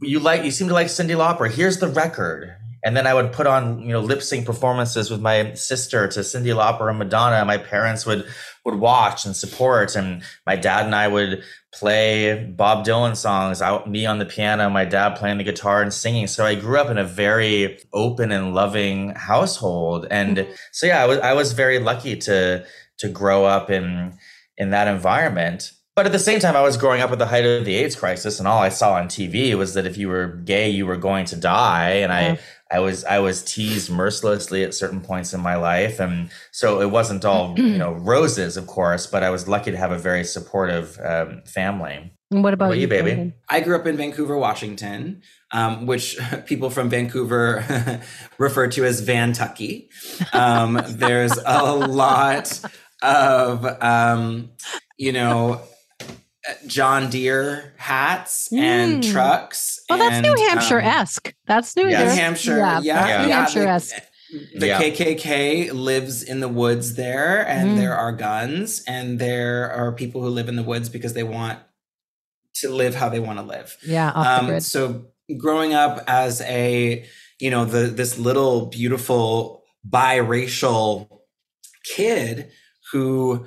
you 0.01 0.21
like 0.21 0.45
you 0.45 0.51
seem 0.51 0.69
to 0.69 0.75
like 0.75 0.89
Cyndi 0.89 1.17
Lauper. 1.17 1.51
Here's 1.51 1.79
the 1.79 1.89
record. 1.89 2.57
And 2.85 2.97
then 2.97 3.07
I 3.07 3.15
would 3.15 3.31
put 3.31 3.47
on, 3.47 3.81
you 3.81 3.91
know, 3.91 4.01
lip 4.01 4.23
sync 4.23 4.45
performances 4.45 5.09
with 5.09 5.21
my 5.21 5.55
sister 5.55 6.09
to 6.09 6.21
Cyndi 6.21 6.53
Lauper 6.53 6.91
and 6.91 6.99
Madonna. 6.99 7.45
My 7.45 7.59
parents 7.59 8.05
would 8.05 8.27
would 8.65 8.75
watch 8.75 9.25
and 9.25 9.37
support, 9.37 9.95
and 9.95 10.23
my 10.47 10.57
dad 10.57 10.87
and 10.87 10.95
I 10.95 11.07
would 11.07 11.45
play 11.73 12.45
Bob 12.45 12.85
Dylan 12.85 13.17
songs. 13.17 13.63
Out 13.63 13.89
me 13.89 14.05
on 14.05 14.19
the 14.19 14.25
piano, 14.25 14.69
my 14.69 14.85
dad 14.85 15.17
playing 15.17 15.39
the 15.39 15.45
guitar 15.45 15.81
and 15.81 15.93
singing. 15.93 16.27
So 16.27 16.45
I 16.45 16.57
grew 16.57 16.79
up 16.79 16.91
in 16.91 16.99
a 16.99 17.05
very 17.05 17.79
open 17.93 18.33
and 18.33 18.53
loving 18.53 19.11
household, 19.11 20.07
and 20.11 20.39
mm-hmm. 20.39 20.53
so 20.73 20.89
yeah, 20.89 21.05
I 21.05 21.07
was 21.07 21.19
I 21.19 21.33
was 21.35 21.53
very 21.53 21.79
lucky 21.79 22.17
to 22.17 22.67
to 22.99 23.09
grow 23.09 23.45
up 23.45 23.71
in 23.71 24.19
in 24.57 24.71
that 24.71 24.89
environment. 24.89 25.73
But 25.95 26.07
at 26.07 26.13
the 26.13 26.19
same 26.19 26.41
time, 26.41 26.57
I 26.57 26.63
was 26.63 26.79
growing 26.79 27.03
up 27.03 27.11
at 27.11 27.19
the 27.19 27.27
height 27.27 27.45
of 27.45 27.67
the 27.67 27.75
AIDS 27.75 27.97
crisis, 27.97 28.39
and 28.39 28.49
all 28.49 28.61
I 28.61 28.71
saw 28.71 28.95
on 28.95 29.09
TV 29.09 29.55
was 29.55 29.75
that 29.75 29.85
if 29.85 29.99
you 29.99 30.09
were 30.09 30.27
gay, 30.27 30.71
you 30.71 30.87
were 30.87 30.97
going 30.97 31.27
to 31.27 31.37
die. 31.37 31.91
And 31.97 32.11
yeah. 32.11 32.43
I, 32.71 32.77
I 32.77 32.81
was, 32.81 33.05
I 33.05 33.19
was 33.19 33.45
teased 33.45 33.91
mercilessly 33.91 34.65
at 34.65 34.73
certain 34.73 35.03
points 35.03 35.35
in 35.35 35.41
my 35.41 35.57
life, 35.57 36.01
and 36.01 36.31
so 36.51 36.81
it 36.81 36.91
wasn't 36.91 37.27
all, 37.27 37.55
you 37.59 37.77
know, 37.77 37.93
roses, 37.93 38.57
of 38.57 38.67
course. 38.67 39.07
But 39.07 39.23
I 39.23 39.29
was 39.29 39.47
lucky 39.47 39.71
to 39.71 39.77
have 39.77 39.93
a 39.93 39.99
very 39.99 40.25
supportive 40.25 40.99
um, 41.05 41.43
family. 41.45 42.11
And 42.31 42.43
what 42.43 42.55
about, 42.55 42.71
what 42.71 42.79
about 42.79 42.81
you, 42.81 42.89
baby? 42.89 43.35
I 43.51 43.61
grew 43.61 43.77
up 43.77 43.87
in 43.87 43.99
Vancouver, 43.99 44.39
Washington, 44.39 45.21
um, 45.51 45.85
which 45.85 46.17
people 46.47 46.71
from 46.71 46.89
Vancouver 46.89 48.01
refer 48.39 48.69
to 48.69 48.85
as 48.87 49.07
Vantucky. 49.07 49.89
Um, 50.35 50.81
there's 50.89 51.37
a 51.45 51.75
lot 51.75 52.59
of, 53.03 53.65
um, 53.83 54.51
you 54.97 55.13
know, 55.13 55.61
John 56.67 57.11
Deere 57.11 57.75
hats 57.77 58.49
mm. 58.51 58.59
and 58.59 59.05
trucks. 59.05 59.81
Well, 59.89 59.99
that's 59.99 60.23
New 60.23 60.35
Hampshire 60.49 60.81
esque. 60.81 61.29
Um, 61.29 61.35
that's 61.47 61.77
New, 61.77 61.89
yeah. 61.89 62.05
New 62.05 62.11
Hampshire. 62.11 62.57
Yeah, 62.57 62.81
yeah. 62.81 63.23
New 63.27 63.33
Hampshire 63.33 63.67
esque. 63.67 63.95
The, 64.55 64.69
yeah. 64.69 64.81
KKK 64.81 65.73
lives 65.73 66.23
in 66.23 66.41
the 66.41 66.49
woods 66.49 66.95
there, 66.95 67.47
and 67.47 67.71
mm. 67.71 67.77
there 67.77 67.95
are 67.95 68.13
guns, 68.13 68.83
and 68.89 69.19
there 69.19 69.71
are 69.71 69.93
people 69.93 70.23
who 70.23 70.29
live 70.29 70.49
in 70.49 70.57
the 70.57 70.63
woods 70.63 70.89
because 70.89 71.13
they 71.13 71.23
want 71.23 71.59
to 72.55 72.71
live 72.71 72.95
how 72.95 73.11
they 73.11 73.21
want 73.21 73.39
to 73.39 73.45
live. 73.45 73.77
Yeah, 73.87 74.11
um, 74.11 74.61
So 74.61 75.07
growing 75.37 75.75
up 75.75 76.03
as 76.07 76.41
a, 76.43 77.05
you 77.41 77.51
know, 77.51 77.67
the 77.67 77.89
this 77.89 78.19
little 78.19 78.67
beautiful 78.67 79.63
biracial 79.89 81.09
kid 81.85 82.51
who 82.93 83.47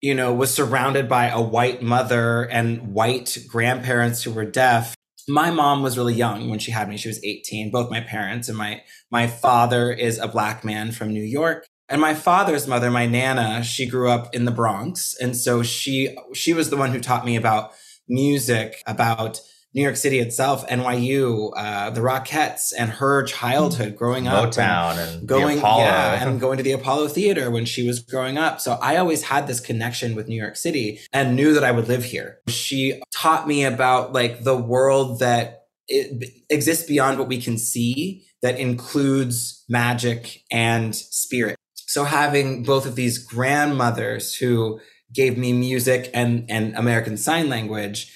you 0.00 0.14
know, 0.14 0.32
was 0.32 0.52
surrounded 0.52 1.08
by 1.08 1.28
a 1.28 1.40
white 1.40 1.82
mother 1.82 2.44
and 2.44 2.94
white 2.94 3.36
grandparents 3.46 4.22
who 4.22 4.32
were 4.32 4.44
deaf. 4.44 4.94
My 5.28 5.50
mom 5.50 5.82
was 5.82 5.98
really 5.98 6.14
young 6.14 6.48
when 6.48 6.58
she 6.58 6.70
had 6.70 6.88
me. 6.88 6.96
She 6.96 7.08
was 7.08 7.22
18, 7.22 7.70
both 7.70 7.90
my 7.90 8.00
parents 8.00 8.48
and 8.48 8.56
my 8.56 8.82
my 9.10 9.26
father 9.26 9.92
is 9.92 10.18
a 10.18 10.26
black 10.26 10.64
man 10.64 10.92
from 10.92 11.12
New 11.12 11.22
York. 11.22 11.66
And 11.88 12.00
my 12.00 12.14
father's 12.14 12.66
mother, 12.66 12.90
my 12.90 13.06
nana, 13.06 13.62
she 13.62 13.86
grew 13.86 14.08
up 14.08 14.34
in 14.34 14.44
the 14.44 14.50
Bronx. 14.50 15.14
And 15.20 15.36
so 15.36 15.62
she 15.62 16.16
she 16.32 16.54
was 16.54 16.70
the 16.70 16.76
one 16.76 16.92
who 16.92 17.00
taught 17.00 17.26
me 17.26 17.36
about 17.36 17.72
music, 18.08 18.82
about 18.86 19.40
New 19.72 19.82
York 19.82 19.96
City 19.96 20.18
itself, 20.18 20.66
NYU, 20.66 21.52
uh, 21.56 21.90
the 21.90 22.00
Rockettes, 22.00 22.72
and 22.76 22.90
her 22.90 23.22
childhood 23.22 23.96
growing 23.96 24.26
up, 24.26 24.50
Motown, 24.50 24.98
and, 24.98 25.18
and 25.20 25.28
going, 25.28 25.58
yeah, 25.58 26.26
and 26.26 26.40
going 26.40 26.56
to 26.56 26.64
the 26.64 26.72
Apollo 26.72 27.08
Theater 27.08 27.50
when 27.50 27.64
she 27.64 27.86
was 27.86 28.00
growing 28.00 28.36
up. 28.36 28.60
So 28.60 28.72
I 28.82 28.96
always 28.96 29.22
had 29.22 29.46
this 29.46 29.60
connection 29.60 30.16
with 30.16 30.26
New 30.26 30.40
York 30.40 30.56
City 30.56 31.00
and 31.12 31.36
knew 31.36 31.54
that 31.54 31.62
I 31.62 31.70
would 31.70 31.86
live 31.86 32.04
here. 32.04 32.40
She 32.48 33.00
taught 33.14 33.46
me 33.46 33.64
about 33.64 34.12
like 34.12 34.42
the 34.42 34.56
world 34.56 35.20
that 35.20 35.66
exists 35.88 36.86
beyond 36.86 37.18
what 37.18 37.28
we 37.28 37.40
can 37.40 37.56
see, 37.56 38.24
that 38.42 38.58
includes 38.58 39.64
magic 39.68 40.42
and 40.50 40.94
spirit. 40.94 41.56
So 41.74 42.04
having 42.04 42.64
both 42.64 42.86
of 42.86 42.96
these 42.96 43.18
grandmothers 43.18 44.34
who 44.34 44.80
gave 45.12 45.36
me 45.36 45.52
music 45.52 46.10
and 46.14 46.46
and 46.48 46.76
American 46.76 47.16
Sign 47.16 47.48
Language 47.48 48.12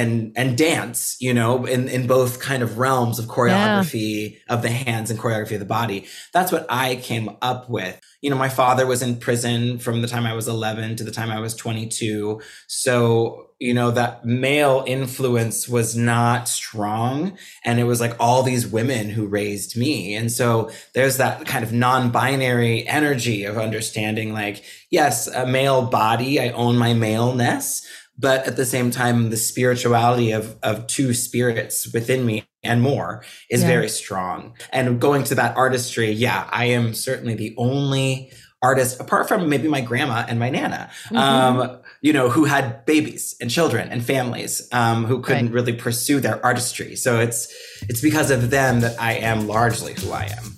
and 0.00 0.32
and 0.36 0.56
dance 0.56 1.16
you 1.20 1.34
know 1.34 1.66
in 1.66 1.88
in 1.88 2.06
both 2.06 2.40
kind 2.40 2.62
of 2.62 2.78
realms 2.78 3.18
of 3.18 3.26
choreography 3.26 4.32
yeah. 4.32 4.54
of 4.54 4.62
the 4.62 4.70
hands 4.70 5.10
and 5.10 5.20
choreography 5.20 5.52
of 5.52 5.60
the 5.60 5.66
body. 5.66 6.06
That's 6.32 6.50
what 6.50 6.66
i 6.68 6.96
came 6.96 7.36
up 7.42 7.68
with. 7.68 8.00
You 8.22 8.30
know 8.30 8.36
my 8.36 8.48
father 8.48 8.86
was 8.86 9.02
in 9.02 9.16
prison 9.16 9.78
from 9.78 10.02
the 10.02 10.08
time 10.08 10.26
i 10.26 10.34
was 10.34 10.48
11 10.48 10.96
to 10.96 11.04
the 11.04 11.10
time 11.10 11.30
i 11.30 11.40
was 11.40 11.54
22 11.54 12.40
so 12.66 13.50
you 13.60 13.74
know 13.74 13.90
that 13.90 14.24
male 14.24 14.82
influence 14.86 15.68
was 15.68 15.94
not 15.94 16.48
strong 16.48 17.36
and 17.62 17.78
it 17.78 17.84
was 17.84 18.00
like 18.00 18.16
all 18.18 18.42
these 18.42 18.66
women 18.66 19.10
who 19.10 19.26
raised 19.26 19.76
me. 19.76 20.14
And 20.14 20.32
so 20.32 20.70
there's 20.94 21.18
that 21.18 21.46
kind 21.46 21.62
of 21.62 21.72
non-binary 21.72 22.88
energy 22.88 23.44
of 23.44 23.58
understanding 23.58 24.32
like 24.32 24.64
yes 24.88 25.26
a 25.28 25.46
male 25.46 25.82
body 25.82 26.40
i 26.40 26.48
own 26.50 26.78
my 26.78 26.94
maleness 26.94 27.86
but 28.20 28.46
at 28.46 28.56
the 28.56 28.66
same 28.66 28.90
time 28.90 29.30
the 29.30 29.36
spirituality 29.36 30.30
of 30.32 30.56
of 30.62 30.86
two 30.86 31.14
spirits 31.14 31.92
within 31.92 32.26
me 32.26 32.44
and 32.62 32.82
more 32.82 33.24
is 33.48 33.62
yeah. 33.62 33.68
very 33.68 33.88
strong 33.88 34.54
and 34.72 35.00
going 35.00 35.24
to 35.24 35.34
that 35.34 35.56
artistry 35.56 36.10
yeah 36.10 36.48
i 36.52 36.66
am 36.66 36.92
certainly 36.94 37.34
the 37.34 37.54
only 37.56 38.30
artist 38.62 39.00
apart 39.00 39.26
from 39.26 39.48
maybe 39.48 39.68
my 39.68 39.80
grandma 39.80 40.24
and 40.28 40.38
my 40.38 40.50
nana 40.50 40.90
mm-hmm. 41.06 41.16
um, 41.16 41.78
you 42.02 42.12
know 42.12 42.28
who 42.28 42.44
had 42.44 42.84
babies 42.84 43.34
and 43.40 43.50
children 43.50 43.88
and 43.88 44.04
families 44.04 44.68
um, 44.72 45.04
who 45.04 45.20
couldn't 45.20 45.46
right. 45.46 45.54
really 45.54 45.72
pursue 45.72 46.20
their 46.20 46.44
artistry 46.44 46.94
so 46.94 47.18
it's 47.18 47.52
it's 47.88 48.02
because 48.02 48.30
of 48.30 48.50
them 48.50 48.80
that 48.80 49.00
i 49.00 49.14
am 49.14 49.46
largely 49.46 49.94
who 49.94 50.12
i 50.12 50.24
am 50.24 50.54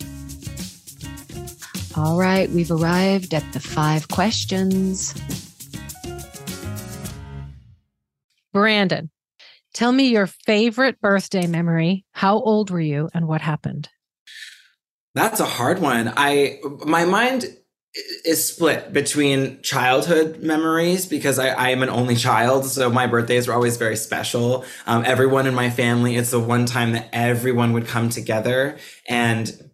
all 1.97 2.19
right 2.19 2.51
we've 2.51 2.71
arrived 2.73 3.35
at 3.35 3.53
the 3.53 3.61
five 3.61 4.09
questions 4.09 5.15
Brandon, 8.53 9.11
tell 9.73 9.93
me 9.93 10.09
your 10.09 10.27
favorite 10.27 11.01
birthday 11.01 11.47
memory. 11.47 12.05
How 12.13 12.39
old 12.39 12.71
were 12.71 12.81
you 12.81 13.09
and 13.15 13.27
what 13.27 13.41
happened? 13.41 13.89
That's 15.15 15.41
a 15.41 15.47
hard 15.47 15.81
one. 15.81 16.13
I 16.17 16.61
my 16.85 17.05
mind 17.05 17.45
is 18.25 18.47
split 18.47 18.93
between 18.93 19.61
childhood 19.63 20.43
memories 20.43 21.05
because 21.05 21.39
I, 21.39 21.49
I 21.49 21.69
am 21.71 21.83
an 21.83 21.91
only 21.91 22.17
child, 22.17 22.65
so 22.65 22.89
my 22.89 23.07
birthdays 23.07 23.47
were 23.47 23.55
always 23.55 23.77
very 23.77 23.97
special. 23.97 24.65
Um, 24.87 25.05
everyone 25.05 25.47
in 25.47 25.55
my 25.55 25.69
family, 25.69 26.17
it's 26.17 26.31
the 26.31 26.41
one 26.41 26.65
time 26.65 26.93
that 26.93 27.11
everyone 27.13 27.75
would 27.75 27.87
come 27.87 28.09
together 28.09 28.79
and 29.09 29.71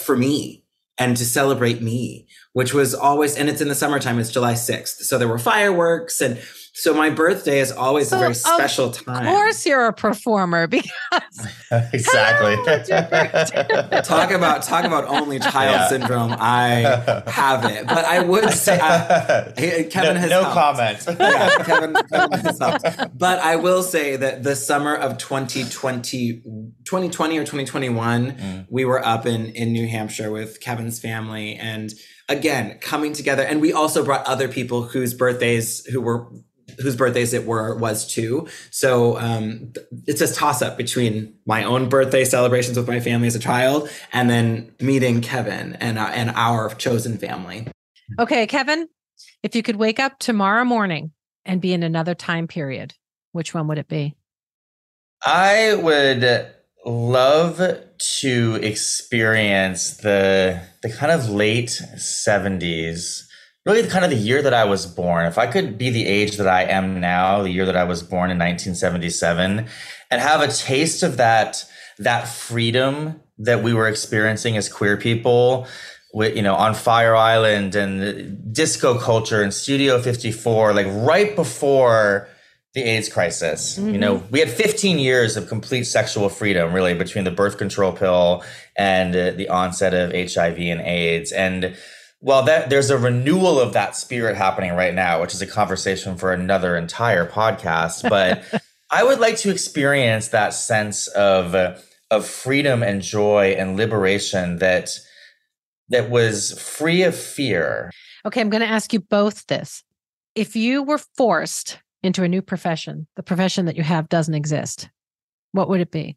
for 0.00 0.16
me 0.16 0.64
and 0.98 1.16
to 1.16 1.24
celebrate 1.24 1.82
me, 1.82 2.26
which 2.52 2.74
was 2.74 2.94
always, 2.94 3.36
and 3.36 3.48
it's 3.48 3.60
in 3.60 3.68
the 3.68 3.74
summertime, 3.74 4.18
it's 4.18 4.30
July 4.30 4.54
6th. 4.54 5.02
So 5.02 5.18
there 5.18 5.28
were 5.28 5.38
fireworks 5.38 6.20
and 6.20 6.38
so 6.78 6.92
my 6.92 7.08
birthday 7.08 7.58
is 7.58 7.72
always 7.72 8.10
so 8.10 8.18
a 8.18 8.20
very 8.20 8.34
special 8.34 8.90
time. 8.90 9.26
Of 9.26 9.32
course, 9.32 9.64
you're 9.64 9.86
a 9.86 9.94
performer 9.94 10.66
because 10.66 10.90
exactly. 11.70 12.54
talk 14.02 14.30
about 14.30 14.62
talk 14.62 14.84
about 14.84 15.04
only 15.04 15.38
child 15.38 15.74
yeah. 15.74 15.88
syndrome. 15.88 16.36
I 16.38 17.22
have 17.28 17.64
it, 17.64 17.86
but 17.86 18.04
I 18.04 18.20
would 18.20 18.50
say 18.50 18.78
uh, 18.78 19.52
Kevin 19.56 20.16
no, 20.16 20.20
has 20.20 20.30
no 20.30 20.42
comment. 20.52 21.02
yeah, 21.18 21.64
Kevin, 21.64 21.94
Kevin 22.12 22.40
has 22.40 22.58
helped. 22.58 23.18
But 23.18 23.38
I 23.38 23.56
will 23.56 23.82
say 23.82 24.16
that 24.16 24.42
the 24.42 24.54
summer 24.54 24.94
of 24.94 25.16
2020, 25.16 26.42
2020 26.84 27.38
or 27.38 27.40
2021, 27.40 28.32
mm. 28.32 28.66
we 28.68 28.84
were 28.84 29.02
up 29.02 29.24
in 29.24 29.46
in 29.46 29.72
New 29.72 29.88
Hampshire 29.88 30.30
with 30.30 30.60
Kevin's 30.60 31.00
family 31.00 31.56
and 31.56 31.94
again 32.28 32.76
coming 32.80 33.12
together 33.14 33.44
and 33.44 33.60
we 33.60 33.72
also 33.72 34.04
brought 34.04 34.26
other 34.26 34.48
people 34.48 34.82
whose 34.82 35.14
birthdays 35.14 35.86
who 35.86 36.00
were 36.00 36.26
whose 36.80 36.96
birthdays 36.96 37.32
it 37.32 37.46
were 37.46 37.76
was 37.76 38.06
too. 38.06 38.48
So 38.70 39.18
um, 39.18 39.72
it's 40.06 40.20
a 40.20 40.32
toss 40.32 40.62
up 40.62 40.76
between 40.76 41.34
my 41.46 41.64
own 41.64 41.88
birthday 41.88 42.24
celebrations 42.24 42.76
with 42.76 42.88
my 42.88 43.00
family 43.00 43.28
as 43.28 43.34
a 43.34 43.40
child, 43.40 43.88
and 44.12 44.28
then 44.28 44.74
meeting 44.80 45.20
Kevin 45.20 45.74
and 45.74 45.98
uh, 45.98 46.10
and 46.12 46.30
our 46.30 46.74
chosen 46.74 47.18
family. 47.18 47.66
Okay, 48.18 48.46
Kevin, 48.46 48.88
if 49.42 49.54
you 49.54 49.62
could 49.62 49.76
wake 49.76 49.98
up 49.98 50.18
tomorrow 50.18 50.64
morning 50.64 51.12
and 51.44 51.60
be 51.60 51.72
in 51.72 51.82
another 51.82 52.14
time 52.14 52.46
period, 52.46 52.94
which 53.32 53.54
one 53.54 53.68
would 53.68 53.78
it 53.78 53.88
be? 53.88 54.14
I 55.24 55.74
would 55.74 56.52
love 56.84 57.60
to 57.98 58.54
experience 58.62 59.96
the 59.98 60.62
the 60.82 60.90
kind 60.90 61.10
of 61.10 61.28
late 61.28 61.82
70s 61.96 63.25
really 63.66 63.86
kind 63.88 64.04
of 64.04 64.10
the 64.10 64.16
year 64.16 64.42
that 64.42 64.54
I 64.54 64.64
was 64.64 64.86
born. 64.86 65.26
If 65.26 65.38
I 65.38 65.46
could 65.46 65.76
be 65.76 65.90
the 65.90 66.06
age 66.06 66.36
that 66.36 66.46
I 66.46 66.62
am 66.62 67.00
now, 67.00 67.42
the 67.42 67.50
year 67.50 67.66
that 67.66 67.76
I 67.76 67.84
was 67.84 68.02
born 68.02 68.30
in 68.30 68.38
1977, 68.38 69.66
and 70.10 70.20
have 70.20 70.40
a 70.40 70.48
taste 70.48 71.02
of 71.02 71.16
that 71.16 71.64
that 71.98 72.28
freedom 72.28 73.20
that 73.38 73.62
we 73.62 73.74
were 73.74 73.88
experiencing 73.88 74.56
as 74.56 74.68
queer 74.68 74.96
people 74.96 75.66
with 76.14 76.36
you 76.36 76.42
know 76.42 76.54
on 76.54 76.74
Fire 76.74 77.16
Island 77.16 77.74
and 77.74 78.52
disco 78.54 78.98
culture 78.98 79.42
and 79.42 79.52
Studio 79.52 80.00
54 80.00 80.72
like 80.72 80.86
right 80.90 81.34
before 81.34 82.28
the 82.76 82.82
AIDS 82.82 83.08
crisis. 83.08 83.78
Mm-hmm. 83.78 83.94
You 83.94 83.98
know, 83.98 84.22
we 84.30 84.38
had 84.38 84.50
15 84.50 84.98
years 84.98 85.38
of 85.38 85.48
complete 85.48 85.84
sexual 85.84 86.28
freedom 86.28 86.74
really 86.74 86.92
between 86.92 87.24
the 87.24 87.30
birth 87.30 87.56
control 87.56 87.90
pill 87.90 88.44
and 88.76 89.16
uh, 89.16 89.30
the 89.30 89.48
onset 89.48 89.94
of 89.94 90.12
HIV 90.12 90.58
and 90.58 90.82
AIDS 90.82 91.32
and 91.32 91.74
well, 92.20 92.42
that 92.44 92.70
there's 92.70 92.90
a 92.90 92.98
renewal 92.98 93.60
of 93.60 93.72
that 93.74 93.96
spirit 93.96 94.36
happening 94.36 94.72
right 94.72 94.94
now, 94.94 95.20
which 95.20 95.34
is 95.34 95.42
a 95.42 95.46
conversation 95.46 96.16
for 96.16 96.32
another 96.32 96.76
entire 96.76 97.28
podcast. 97.28 98.08
But 98.08 98.42
I 98.90 99.04
would 99.04 99.18
like 99.18 99.36
to 99.38 99.50
experience 99.50 100.28
that 100.28 100.54
sense 100.54 101.08
of 101.08 101.54
of 102.10 102.24
freedom 102.24 102.82
and 102.82 103.02
joy 103.02 103.56
and 103.58 103.76
liberation 103.76 104.58
that 104.58 104.90
that 105.88 106.10
was 106.10 106.58
free 106.60 107.02
of 107.02 107.16
fear. 107.16 107.90
Okay, 108.24 108.40
I'm 108.40 108.50
going 108.50 108.62
to 108.62 108.66
ask 108.66 108.92
you 108.92 109.00
both 109.00 109.46
this. 109.46 109.82
If 110.34 110.56
you 110.56 110.82
were 110.82 110.98
forced 110.98 111.80
into 112.02 112.22
a 112.22 112.28
new 112.28 112.42
profession, 112.42 113.06
the 113.16 113.22
profession 113.22 113.66
that 113.66 113.76
you 113.76 113.82
have 113.82 114.08
doesn't 114.08 114.34
exist, 114.34 114.88
what 115.52 115.68
would 115.68 115.80
it 115.80 115.90
be? 115.90 116.16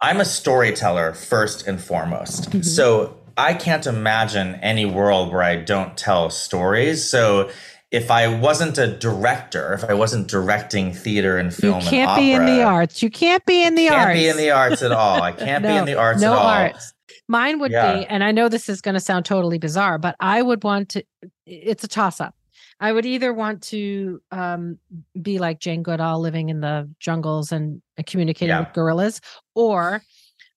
I'm 0.00 0.20
a 0.20 0.24
storyteller 0.24 1.14
first 1.14 1.66
and 1.68 1.80
foremost. 1.80 2.50
Mm-hmm. 2.50 2.62
So 2.62 3.16
I 3.42 3.54
can't 3.54 3.86
imagine 3.88 4.54
any 4.56 4.86
world 4.86 5.32
where 5.32 5.42
I 5.42 5.56
don't 5.56 5.96
tell 5.96 6.30
stories. 6.30 7.02
So 7.04 7.50
if 7.90 8.08
I 8.08 8.28
wasn't 8.28 8.78
a 8.78 8.86
director, 8.96 9.72
if 9.72 9.82
I 9.82 9.94
wasn't 9.94 10.28
directing 10.28 10.92
theater 10.92 11.36
and 11.38 11.52
film, 11.52 11.80
you 11.82 11.90
can't 11.90 12.10
opera, 12.10 12.22
be 12.22 12.32
in 12.32 12.46
the 12.46 12.62
arts. 12.62 13.02
You 13.02 13.10
can't 13.10 13.44
be 13.44 13.64
in 13.64 13.74
the 13.74 13.88
can't 13.88 13.94
arts. 13.94 14.06
Can't 14.06 14.18
be 14.18 14.28
in 14.28 14.36
the 14.36 14.50
arts 14.52 14.82
at 14.82 14.92
all. 14.92 15.20
I 15.20 15.32
can't 15.46 15.64
no, 15.64 15.72
be 15.72 15.76
in 15.76 15.84
the 15.86 15.96
arts 15.96 16.20
no 16.20 16.34
at 16.34 16.38
all. 16.38 16.46
arts. 16.46 16.94
Mine 17.26 17.58
would 17.58 17.72
yeah. 17.72 17.98
be, 17.98 18.06
and 18.06 18.22
I 18.22 18.30
know 18.30 18.48
this 18.48 18.68
is 18.68 18.80
going 18.80 18.94
to 18.94 19.00
sound 19.00 19.24
totally 19.24 19.58
bizarre, 19.58 19.98
but 19.98 20.14
I 20.20 20.40
would 20.40 20.62
want 20.62 20.90
to. 20.90 21.04
It's 21.44 21.82
a 21.82 21.88
toss 21.88 22.20
up. 22.20 22.36
I 22.78 22.92
would 22.92 23.06
either 23.06 23.32
want 23.32 23.62
to 23.64 24.20
um, 24.30 24.78
be 25.20 25.38
like 25.38 25.58
Jane 25.58 25.82
Goodall, 25.82 26.20
living 26.20 26.48
in 26.48 26.60
the 26.60 26.88
jungles 27.00 27.50
and, 27.52 27.82
communicating 28.06 28.48
yeah. 28.48 28.60
with 28.60 28.72
gorillas, 28.72 29.20
or 29.54 30.02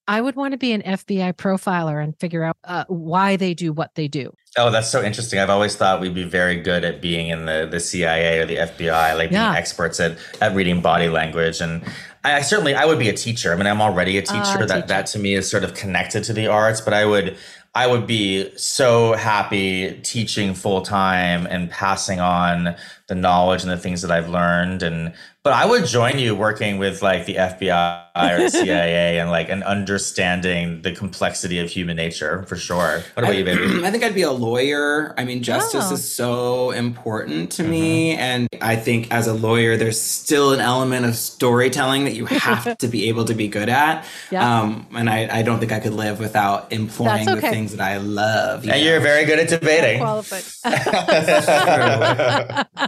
I 0.08 0.20
would 0.20 0.36
want 0.36 0.52
to 0.52 0.58
be 0.58 0.72
an 0.72 0.82
FBI 0.82 1.32
profiler 1.34 2.02
and 2.02 2.18
figure 2.20 2.44
out 2.44 2.56
uh, 2.64 2.84
why 2.88 3.36
they 3.36 3.54
do 3.54 3.72
what 3.72 3.94
they 3.96 4.06
do. 4.06 4.32
Oh, 4.56 4.70
that's 4.70 4.88
so 4.88 5.02
interesting. 5.02 5.38
I've 5.40 5.50
always 5.50 5.76
thought 5.76 6.00
we'd 6.00 6.14
be 6.14 6.24
very 6.24 6.56
good 6.60 6.84
at 6.84 7.02
being 7.02 7.28
in 7.28 7.46
the, 7.46 7.68
the 7.70 7.80
CIA 7.80 8.38
or 8.38 8.46
the 8.46 8.56
FBI, 8.56 9.16
like 9.16 9.30
yeah. 9.30 9.50
being 9.50 9.56
experts 9.56 9.98
at, 9.98 10.16
at 10.40 10.54
reading 10.54 10.80
body 10.80 11.08
language. 11.08 11.60
And 11.60 11.82
I, 12.24 12.36
I, 12.36 12.40
certainly, 12.40 12.74
I 12.74 12.84
would 12.86 12.98
be 12.98 13.08
a 13.08 13.12
teacher. 13.12 13.52
I 13.52 13.56
mean, 13.56 13.66
I'm 13.66 13.82
already 13.82 14.16
a 14.16 14.22
teacher. 14.22 14.38
Uh, 14.38 14.66
that, 14.66 14.74
teacher. 14.74 14.86
that 14.86 15.06
to 15.06 15.18
me 15.18 15.34
is 15.34 15.50
sort 15.50 15.64
of 15.64 15.74
connected 15.74 16.24
to 16.24 16.32
the 16.32 16.46
arts, 16.46 16.80
but 16.80 16.94
I 16.94 17.04
would, 17.04 17.36
I 17.74 17.86
would 17.86 18.06
be 18.06 18.56
so 18.56 19.12
happy 19.12 20.00
teaching 20.02 20.54
full 20.54 20.80
time 20.80 21.46
and 21.46 21.68
passing 21.70 22.20
on 22.20 22.74
the 23.08 23.14
knowledge 23.14 23.62
and 23.62 23.70
the 23.70 23.76
things 23.76 24.02
that 24.02 24.10
I've 24.10 24.28
learned. 24.28 24.82
And 24.82 25.14
but 25.46 25.52
I 25.52 25.64
would 25.64 25.86
join 25.86 26.18
you 26.18 26.34
working 26.34 26.78
with 26.78 27.02
like 27.02 27.24
the 27.24 27.36
FBI 27.36 28.06
or 28.16 28.42
the 28.42 28.50
CIA 28.64 29.20
and 29.20 29.30
like 29.30 29.48
an 29.48 29.62
understanding 29.62 30.82
the 30.82 30.90
complexity 30.90 31.60
of 31.60 31.70
human 31.70 31.96
nature 31.96 32.42
for 32.48 32.56
sure. 32.56 33.04
What 33.14 33.18
about 33.18 33.30
I, 33.30 33.38
you, 33.38 33.44
baby? 33.44 33.62
I 33.84 33.92
think 33.92 34.02
I'd 34.02 34.16
be 34.16 34.22
a 34.22 34.32
lawyer. 34.32 35.14
I 35.16 35.24
mean, 35.24 35.44
justice 35.44 35.86
oh. 35.90 35.94
is 35.94 36.12
so 36.12 36.72
important 36.72 37.52
to 37.52 37.62
mm-hmm. 37.62 37.70
me, 37.70 38.16
and 38.16 38.48
I 38.60 38.74
think 38.74 39.12
as 39.12 39.28
a 39.28 39.34
lawyer, 39.34 39.76
there's 39.76 40.00
still 40.00 40.52
an 40.52 40.58
element 40.58 41.06
of 41.06 41.14
storytelling 41.14 42.06
that 42.06 42.14
you 42.14 42.26
have 42.46 42.76
to 42.78 42.88
be 42.88 43.08
able 43.08 43.26
to 43.26 43.34
be 43.34 43.46
good 43.46 43.68
at. 43.68 44.04
Yeah. 44.32 44.62
Um, 44.62 44.88
and 44.96 45.08
I, 45.08 45.28
I 45.30 45.42
don't 45.42 45.60
think 45.60 45.70
I 45.70 45.78
could 45.78 45.94
live 45.94 46.18
without 46.18 46.72
employing 46.72 47.28
okay. 47.28 47.40
the 47.40 47.48
things 47.48 47.70
that 47.76 47.80
I 47.80 47.98
love. 47.98 48.64
You 48.64 48.72
and 48.72 48.82
know? 48.82 48.90
you're 48.90 48.98
very 48.98 49.24
good 49.26 49.38
at 49.38 49.48
debating. 49.48 50.02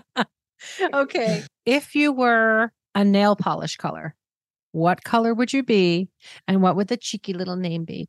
okay. 0.95 1.45
If 1.65 1.95
you 1.95 2.13
were 2.13 2.71
a 2.95 3.05
nail 3.05 3.37
polish 3.37 3.77
color, 3.77 4.15
what 4.73 5.05
color 5.05 5.35
would 5.35 5.53
you 5.53 5.63
be? 5.63 6.09
And 6.47 6.63
what 6.63 6.77
would 6.77 6.89
the 6.89 6.97
cheeky 6.97 7.33
little 7.33 7.57
name 7.57 7.85
be? 7.85 8.09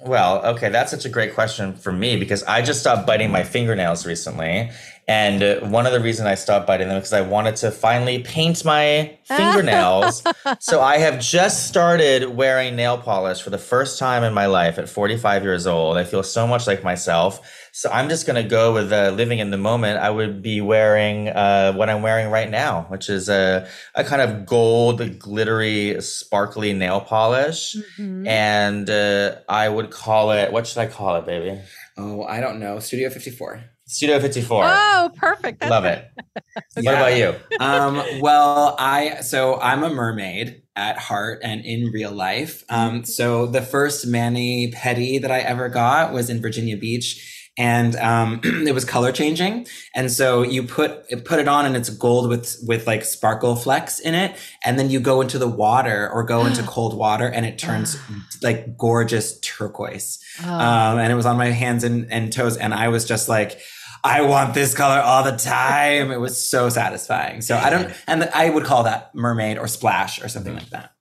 Well, 0.00 0.44
okay, 0.46 0.68
that's 0.68 0.92
such 0.92 1.04
a 1.06 1.08
great 1.08 1.34
question 1.34 1.74
for 1.74 1.90
me 1.90 2.16
because 2.16 2.44
I 2.44 2.62
just 2.62 2.80
stopped 2.80 3.04
biting 3.04 3.32
my 3.32 3.42
fingernails 3.42 4.06
recently. 4.06 4.70
And 5.08 5.42
uh, 5.42 5.60
one 5.60 5.86
of 5.86 5.92
the 5.92 5.98
reasons 5.98 6.28
I 6.28 6.36
stopped 6.36 6.68
biting 6.68 6.86
them 6.86 6.98
is 6.98 7.08
because 7.08 7.14
I 7.14 7.22
wanted 7.22 7.56
to 7.56 7.72
finally 7.72 8.20
paint 8.22 8.64
my 8.64 9.18
fingernails. 9.24 10.22
so 10.60 10.80
I 10.80 10.98
have 10.98 11.18
just 11.18 11.66
started 11.66 12.36
wearing 12.36 12.76
nail 12.76 12.96
polish 12.96 13.42
for 13.42 13.50
the 13.50 13.58
first 13.58 13.98
time 13.98 14.22
in 14.22 14.32
my 14.32 14.46
life 14.46 14.78
at 14.78 14.88
45 14.88 15.42
years 15.42 15.66
old. 15.66 15.96
I 15.96 16.04
feel 16.04 16.22
so 16.22 16.46
much 16.46 16.68
like 16.68 16.84
myself. 16.84 17.67
So 17.78 17.88
I'm 17.92 18.08
just 18.08 18.26
going 18.26 18.42
to 18.42 18.48
go 18.48 18.74
with 18.74 18.92
uh, 18.92 19.10
living 19.10 19.38
in 19.38 19.52
the 19.52 19.56
moment. 19.56 20.00
I 20.00 20.10
would 20.10 20.42
be 20.42 20.60
wearing 20.60 21.28
uh, 21.28 21.74
what 21.74 21.88
I'm 21.88 22.02
wearing 22.02 22.28
right 22.28 22.50
now, 22.50 22.86
which 22.88 23.08
is 23.08 23.28
a, 23.28 23.68
a 23.94 24.02
kind 24.02 24.20
of 24.20 24.46
gold, 24.46 25.20
glittery, 25.20 26.00
sparkly 26.00 26.72
nail 26.72 27.00
polish. 27.00 27.76
Mm-hmm. 27.76 28.26
And 28.26 28.90
uh, 28.90 29.36
I 29.48 29.68
would 29.68 29.92
call 29.92 30.32
it, 30.32 30.50
what 30.50 30.66
should 30.66 30.78
I 30.78 30.88
call 30.88 31.18
it, 31.18 31.26
baby? 31.26 31.60
Oh, 31.96 32.24
I 32.24 32.40
don't 32.40 32.58
know. 32.58 32.80
Studio 32.80 33.10
54. 33.10 33.62
Studio 33.86 34.18
54. 34.18 34.64
Oh, 34.66 35.12
perfect. 35.14 35.60
That's 35.60 35.70
Love 35.70 35.84
it. 35.84 36.04
what 36.74 36.94
about 36.94 37.16
you? 37.16 37.36
Um, 37.60 38.20
well, 38.20 38.74
I, 38.76 39.20
so 39.20 39.60
I'm 39.60 39.84
a 39.84 39.88
mermaid 39.88 40.62
at 40.74 40.98
heart 40.98 41.42
and 41.44 41.64
in 41.64 41.92
real 41.92 42.10
life. 42.10 42.64
Um, 42.70 43.04
so 43.04 43.46
the 43.46 43.62
first 43.62 44.04
mani 44.04 44.72
pedi 44.72 45.22
that 45.22 45.30
I 45.30 45.38
ever 45.38 45.68
got 45.68 46.12
was 46.12 46.28
in 46.28 46.42
Virginia 46.42 46.76
Beach 46.76 47.36
and 47.58 47.96
um, 47.96 48.40
it 48.44 48.72
was 48.72 48.84
color 48.84 49.10
changing. 49.12 49.66
And 49.94 50.10
so 50.10 50.42
you 50.42 50.62
put 50.62 51.08
put 51.24 51.40
it 51.40 51.48
on, 51.48 51.66
and 51.66 51.76
it's 51.76 51.90
gold 51.90 52.30
with 52.30 52.56
with 52.66 52.86
like 52.86 53.04
sparkle 53.04 53.56
flecks 53.56 53.98
in 53.98 54.14
it. 54.14 54.36
And 54.64 54.78
then 54.78 54.88
you 54.88 55.00
go 55.00 55.20
into 55.20 55.38
the 55.38 55.48
water 55.48 56.08
or 56.10 56.22
go 56.22 56.46
into 56.46 56.62
cold 56.66 56.96
water, 56.96 57.26
and 57.26 57.44
it 57.44 57.58
turns 57.58 57.98
like 58.42 58.78
gorgeous 58.78 59.38
turquoise. 59.40 60.18
Oh. 60.42 60.48
Um, 60.48 60.98
and 60.98 61.12
it 61.12 61.16
was 61.16 61.26
on 61.26 61.36
my 61.36 61.46
hands 61.46 61.84
and, 61.84 62.10
and 62.10 62.32
toes, 62.32 62.56
and 62.56 62.72
I 62.72 62.88
was 62.88 63.04
just 63.04 63.28
like. 63.28 63.60
I 64.04 64.22
want 64.22 64.54
this 64.54 64.76
color 64.76 65.00
all 65.00 65.24
the 65.24 65.36
time. 65.36 66.12
It 66.12 66.20
was 66.20 66.48
so 66.48 66.68
satisfying. 66.68 67.40
So 67.40 67.56
I 67.56 67.68
don't, 67.68 67.92
and 68.06 68.30
I 68.32 68.48
would 68.48 68.62
call 68.62 68.84
that 68.84 69.12
mermaid 69.12 69.58
or 69.58 69.66
splash 69.66 70.22
or 70.22 70.28
something 70.28 70.54
like 70.54 70.70
that. 70.70 70.92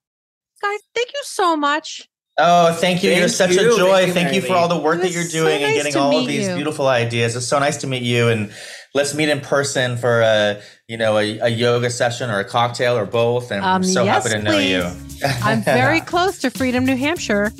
Guys, 0.63 0.79
thank 0.95 1.09
you 1.09 1.21
so 1.23 1.55
much. 1.55 2.09
Oh, 2.39 2.71
thank 2.73 3.03
you. 3.03 3.09
Thank 3.09 3.19
you're 3.19 3.29
such 3.29 3.55
you. 3.55 3.73
a 3.73 3.77
joy. 3.77 3.87
Thank 3.91 4.07
you, 4.07 4.13
thank 4.13 4.35
you 4.35 4.41
for 4.41 4.53
all 4.53 4.67
the 4.67 4.77
work 4.77 5.01
that 5.01 5.11
you're 5.11 5.23
doing 5.23 5.59
so 5.59 5.65
and 5.65 5.75
getting 5.75 5.97
all 5.97 6.19
of 6.19 6.27
these 6.27 6.47
you. 6.47 6.55
beautiful 6.55 6.87
ideas. 6.87 7.35
It's 7.35 7.47
so 7.47 7.57
nice 7.57 7.77
to 7.77 7.87
meet 7.87 8.03
you. 8.03 8.27
And 8.27 8.51
let's 8.93 9.15
meet 9.15 9.29
in 9.29 9.41
person 9.41 9.97
for 9.97 10.21
a, 10.21 10.61
you 10.87 10.97
know, 10.97 11.17
a, 11.17 11.39
a 11.39 11.47
yoga 11.47 11.89
session 11.89 12.29
or 12.29 12.39
a 12.39 12.45
cocktail 12.45 12.95
or 12.95 13.05
both. 13.05 13.49
And 13.51 13.61
um, 13.61 13.67
I'm 13.67 13.83
so 13.83 14.03
yes, 14.03 14.27
happy 14.27 14.37
to 14.37 14.43
know 14.43 14.59
you. 14.59 14.83
I'm 15.43 15.63
very 15.63 15.99
close 16.13 16.37
to 16.39 16.51
Freedom, 16.51 16.85
New 16.85 16.95
Hampshire. 16.95 17.51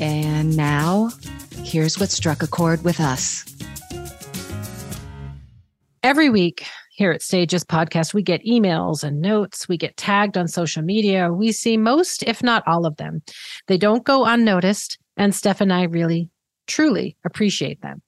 And 0.00 0.54
now, 0.54 1.10
here's 1.64 1.98
what 1.98 2.10
struck 2.10 2.42
a 2.42 2.46
chord 2.46 2.84
with 2.84 3.00
us. 3.00 3.44
Every 6.02 6.28
week, 6.28 6.64
here 6.98 7.12
at 7.12 7.22
Stages 7.22 7.62
Podcast, 7.62 8.12
we 8.12 8.24
get 8.24 8.44
emails 8.44 9.04
and 9.04 9.20
notes. 9.20 9.68
We 9.68 9.76
get 9.76 9.96
tagged 9.96 10.36
on 10.36 10.48
social 10.48 10.82
media. 10.82 11.32
We 11.32 11.52
see 11.52 11.76
most, 11.76 12.24
if 12.24 12.42
not 12.42 12.66
all 12.66 12.84
of 12.86 12.96
them. 12.96 13.22
They 13.68 13.78
don't 13.78 14.02
go 14.02 14.24
unnoticed. 14.24 14.98
And 15.16 15.32
Steph 15.32 15.60
and 15.60 15.72
I 15.72 15.84
really, 15.84 16.28
truly 16.66 17.16
appreciate 17.24 17.80
them. 17.82 18.02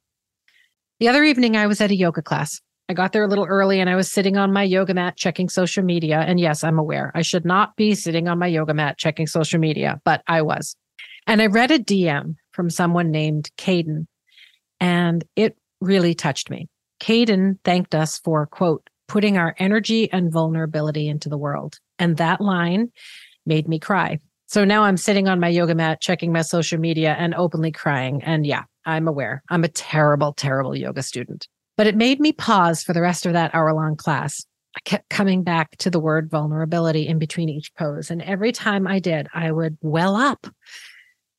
The 0.98 1.06
other 1.06 1.22
evening, 1.22 1.56
I 1.56 1.68
was 1.68 1.80
at 1.80 1.92
a 1.92 1.96
yoga 1.96 2.20
class. 2.20 2.60
I 2.88 2.94
got 2.94 3.12
there 3.12 3.22
a 3.22 3.28
little 3.28 3.46
early 3.46 3.78
and 3.78 3.88
I 3.88 3.94
was 3.94 4.10
sitting 4.10 4.36
on 4.36 4.52
my 4.52 4.64
yoga 4.64 4.92
mat 4.92 5.16
checking 5.16 5.48
social 5.48 5.84
media. 5.84 6.18
And 6.18 6.40
yes, 6.40 6.64
I'm 6.64 6.76
aware 6.80 7.12
I 7.14 7.22
should 7.22 7.44
not 7.44 7.76
be 7.76 7.94
sitting 7.94 8.26
on 8.26 8.40
my 8.40 8.48
yoga 8.48 8.74
mat 8.74 8.98
checking 8.98 9.28
social 9.28 9.60
media, 9.60 10.00
but 10.04 10.24
I 10.26 10.42
was. 10.42 10.74
And 11.28 11.40
I 11.40 11.46
read 11.46 11.70
a 11.70 11.78
DM 11.78 12.34
from 12.50 12.68
someone 12.70 13.12
named 13.12 13.52
Caden, 13.56 14.08
and 14.80 15.22
it 15.36 15.56
really 15.80 16.12
touched 16.12 16.50
me. 16.50 16.68
Caden 17.00 17.58
thanked 17.64 17.94
us 17.94 18.18
for, 18.18 18.46
quote, 18.46 18.88
putting 19.08 19.36
our 19.36 19.54
energy 19.58 20.10
and 20.12 20.32
vulnerability 20.32 21.08
into 21.08 21.28
the 21.28 21.38
world. 21.38 21.78
And 21.98 22.16
that 22.18 22.40
line 22.40 22.92
made 23.44 23.66
me 23.66 23.78
cry. 23.78 24.18
So 24.46 24.64
now 24.64 24.82
I'm 24.82 24.96
sitting 24.96 25.28
on 25.28 25.40
my 25.40 25.48
yoga 25.48 25.74
mat, 25.74 26.00
checking 26.00 26.32
my 26.32 26.42
social 26.42 26.78
media 26.78 27.16
and 27.18 27.34
openly 27.34 27.72
crying. 27.72 28.22
And 28.22 28.46
yeah, 28.46 28.64
I'm 28.84 29.08
aware 29.08 29.42
I'm 29.48 29.64
a 29.64 29.68
terrible, 29.68 30.32
terrible 30.32 30.76
yoga 30.76 31.02
student. 31.02 31.48
But 31.76 31.86
it 31.86 31.96
made 31.96 32.20
me 32.20 32.32
pause 32.32 32.82
for 32.82 32.92
the 32.92 33.00
rest 33.00 33.26
of 33.26 33.32
that 33.32 33.54
hour 33.54 33.72
long 33.72 33.96
class. 33.96 34.44
I 34.76 34.80
kept 34.84 35.08
coming 35.08 35.42
back 35.42 35.76
to 35.78 35.90
the 35.90 36.00
word 36.00 36.30
vulnerability 36.30 37.06
in 37.06 37.18
between 37.18 37.48
each 37.48 37.74
pose. 37.74 38.10
And 38.10 38.22
every 38.22 38.52
time 38.52 38.86
I 38.86 38.98
did, 38.98 39.28
I 39.34 39.50
would 39.50 39.76
well 39.80 40.14
up. 40.14 40.46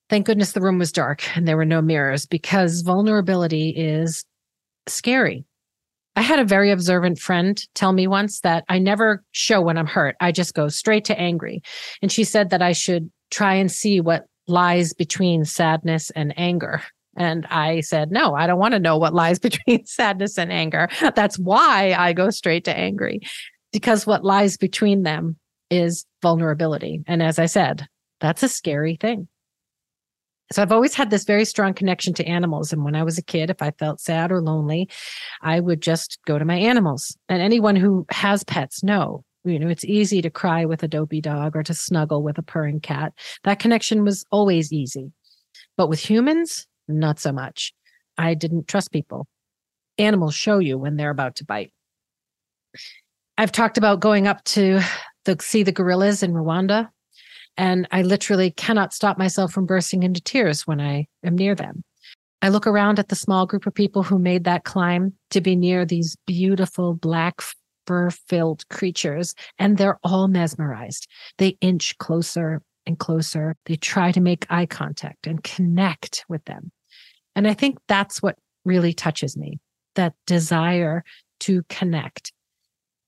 Thank 0.09 0.25
goodness 0.25 0.51
the 0.51 0.61
room 0.61 0.79
was 0.79 0.91
dark 0.91 1.23
and 1.37 1.47
there 1.47 1.55
were 1.55 1.65
no 1.65 1.81
mirrors 1.81 2.25
because 2.25 2.81
vulnerability 2.81 3.69
is 3.69 4.25
scary. 4.87 5.45
I 6.15 6.21
had 6.21 6.39
a 6.39 6.45
very 6.45 6.71
observant 6.71 7.19
friend 7.19 7.61
tell 7.73 7.93
me 7.93 8.05
once 8.07 8.41
that 8.41 8.65
I 8.67 8.79
never 8.79 9.23
show 9.31 9.61
when 9.61 9.77
I'm 9.77 9.87
hurt. 9.87 10.15
I 10.19 10.31
just 10.31 10.53
go 10.53 10.67
straight 10.67 11.05
to 11.05 11.19
angry. 11.19 11.61
And 12.01 12.11
she 12.11 12.23
said 12.23 12.49
that 12.49 12.61
I 12.61 12.73
should 12.73 13.09
try 13.29 13.53
and 13.53 13.71
see 13.71 14.01
what 14.01 14.25
lies 14.47 14.93
between 14.93 15.45
sadness 15.45 16.09
and 16.11 16.33
anger. 16.37 16.81
And 17.17 17.45
I 17.47 17.81
said, 17.81 18.11
no, 18.11 18.35
I 18.35 18.47
don't 18.47 18.59
want 18.59 18.73
to 18.73 18.79
know 18.79 18.97
what 18.97 19.13
lies 19.13 19.39
between 19.47 19.85
sadness 19.85 20.37
and 20.37 20.51
anger. 20.51 20.89
That's 21.15 21.39
why 21.39 21.95
I 21.97 22.13
go 22.13 22.29
straight 22.29 22.65
to 22.65 22.77
angry, 22.77 23.21
because 23.71 24.05
what 24.05 24.25
lies 24.25 24.57
between 24.57 25.03
them 25.03 25.37
is 25.69 26.05
vulnerability. 26.21 27.01
And 27.07 27.23
as 27.23 27.39
I 27.39 27.45
said, 27.45 27.87
that's 28.19 28.43
a 28.43 28.49
scary 28.49 28.97
thing. 28.97 29.27
So 30.51 30.61
I've 30.61 30.71
always 30.71 30.93
had 30.93 31.09
this 31.09 31.23
very 31.23 31.45
strong 31.45 31.73
connection 31.73 32.13
to 32.15 32.25
animals. 32.25 32.73
And 32.73 32.83
when 32.83 32.95
I 32.95 33.03
was 33.03 33.17
a 33.17 33.23
kid, 33.23 33.49
if 33.49 33.61
I 33.61 33.71
felt 33.71 34.01
sad 34.01 34.31
or 34.31 34.41
lonely, 34.41 34.89
I 35.41 35.59
would 35.59 35.81
just 35.81 36.19
go 36.27 36.37
to 36.37 36.45
my 36.45 36.55
animals. 36.55 37.15
And 37.29 37.41
anyone 37.41 37.75
who 37.77 38.05
has 38.11 38.43
pets 38.43 38.83
know, 38.83 39.23
you 39.45 39.57
know, 39.57 39.69
it's 39.69 39.85
easy 39.85 40.21
to 40.21 40.29
cry 40.29 40.65
with 40.65 40.83
a 40.83 40.87
dopey 40.87 41.21
dog 41.21 41.55
or 41.55 41.63
to 41.63 41.73
snuggle 41.73 42.21
with 42.21 42.37
a 42.37 42.43
purring 42.43 42.81
cat. 42.81 43.13
That 43.43 43.59
connection 43.59 44.03
was 44.03 44.25
always 44.29 44.73
easy. 44.73 45.11
But 45.77 45.87
with 45.87 45.99
humans, 45.99 46.67
not 46.87 47.19
so 47.19 47.31
much. 47.31 47.73
I 48.17 48.33
didn't 48.33 48.67
trust 48.67 48.91
people. 48.91 49.27
Animals 49.97 50.35
show 50.35 50.59
you 50.59 50.77
when 50.77 50.97
they're 50.97 51.11
about 51.11 51.37
to 51.37 51.45
bite. 51.45 51.71
I've 53.37 53.51
talked 53.51 53.77
about 53.77 54.01
going 54.01 54.27
up 54.27 54.43
to 54.45 54.81
the, 55.25 55.37
see 55.39 55.63
the 55.63 55.71
gorillas 55.71 56.23
in 56.23 56.33
Rwanda 56.33 56.89
and 57.57 57.87
I 57.91 58.01
literally 58.01 58.51
cannot 58.51 58.93
stop 58.93 59.17
myself 59.17 59.51
from 59.51 59.65
bursting 59.65 60.03
into 60.03 60.21
tears 60.21 60.65
when 60.65 60.79
I 60.79 61.07
am 61.23 61.35
near 61.35 61.55
them. 61.55 61.83
I 62.41 62.49
look 62.49 62.65
around 62.65 62.97
at 62.97 63.09
the 63.09 63.15
small 63.15 63.45
group 63.45 63.67
of 63.67 63.73
people 63.73 64.03
who 64.03 64.17
made 64.17 64.45
that 64.45 64.63
climb 64.63 65.13
to 65.29 65.41
be 65.41 65.55
near 65.55 65.85
these 65.85 66.17
beautiful 66.25 66.95
black 66.95 67.41
fur 67.85 68.09
filled 68.09 68.67
creatures, 68.69 69.35
and 69.59 69.77
they're 69.77 69.99
all 70.03 70.27
mesmerized. 70.27 71.07
They 71.37 71.57
inch 71.61 71.97
closer 71.99 72.61
and 72.85 72.97
closer. 72.97 73.55
They 73.65 73.75
try 73.75 74.11
to 74.11 74.21
make 74.21 74.47
eye 74.49 74.65
contact 74.65 75.27
and 75.27 75.43
connect 75.43 76.25
with 76.27 76.43
them. 76.45 76.71
And 77.35 77.47
I 77.47 77.53
think 77.53 77.77
that's 77.87 78.21
what 78.21 78.37
really 78.65 78.93
touches 78.93 79.37
me 79.37 79.59
that 79.95 80.13
desire 80.25 81.03
to 81.41 81.63
connect. 81.69 82.33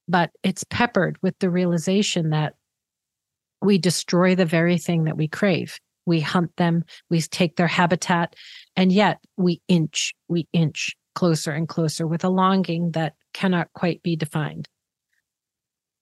But 0.08 0.32
it's 0.44 0.64
peppered 0.66 1.18
with 1.22 1.38
the 1.40 1.50
realization 1.50 2.30
that 2.32 2.56
we 3.64 3.78
destroy 3.78 4.36
the 4.36 4.46
very 4.46 4.78
thing 4.78 5.06
that 5.06 5.18
we 5.18 5.28
crave. 5.28 5.80
We 6.06 6.20
hunt 6.20 6.56
them, 6.58 6.84
we 7.10 7.22
take 7.22 7.56
their 7.56 7.68
habitat, 7.68 8.36
and 8.76 8.92
yet 8.92 9.20
we 9.38 9.62
inch, 9.68 10.14
we 10.28 10.48
inch 10.52 10.96
closer 11.16 11.52
and 11.52 11.68
closer 11.68 12.06
with 12.06 12.24
a 12.24 12.30
longing 12.30 12.92
that 12.92 13.14
cannot 13.34 13.72
quite 13.74 14.04
be 14.04 14.16
defined. 14.16 14.68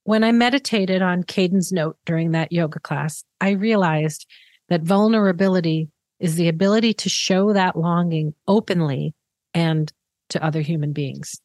When 0.03 0.23
I 0.23 0.31
meditated 0.31 1.01
on 1.01 1.23
Caden's 1.23 1.71
note 1.71 1.97
during 2.05 2.31
that 2.31 2.51
yoga 2.51 2.79
class, 2.79 3.23
I 3.39 3.51
realized 3.51 4.25
that 4.69 4.81
vulnerability 4.81 5.89
is 6.19 6.35
the 6.35 6.47
ability 6.47 6.93
to 6.93 7.09
show 7.09 7.53
that 7.53 7.75
longing 7.75 8.33
openly 8.47 9.13
and 9.53 9.91
to 10.29 10.43
other 10.43 10.61
human 10.61 10.93
beings. 10.93 11.39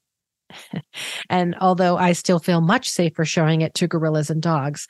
and 1.31 1.57
although 1.61 1.97
I 1.97 2.13
still 2.13 2.39
feel 2.39 2.61
much 2.61 2.89
safer 2.89 3.25
showing 3.25 3.61
it 3.61 3.75
to 3.75 3.89
gorillas 3.89 4.31
and 4.31 4.41
dogs, 4.41 4.87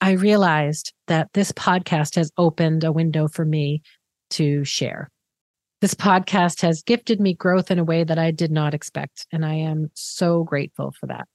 I 0.00 0.12
realized 0.12 0.92
that 1.06 1.28
this 1.32 1.52
podcast 1.52 2.16
has 2.16 2.30
opened 2.36 2.84
a 2.84 2.92
window 2.92 3.28
for 3.28 3.44
me 3.44 3.82
to 4.30 4.64
share. 4.64 5.10
This 5.80 5.94
podcast 5.94 6.62
has 6.62 6.82
gifted 6.82 7.20
me 7.20 7.34
growth 7.34 7.70
in 7.70 7.78
a 7.78 7.84
way 7.84 8.04
that 8.04 8.18
I 8.18 8.30
did 8.30 8.50
not 8.50 8.74
expect. 8.74 9.26
And 9.32 9.44
I 9.44 9.54
am 9.54 9.90
so 9.94 10.44
grateful 10.44 10.92
for 10.98 11.06
that. 11.06 11.26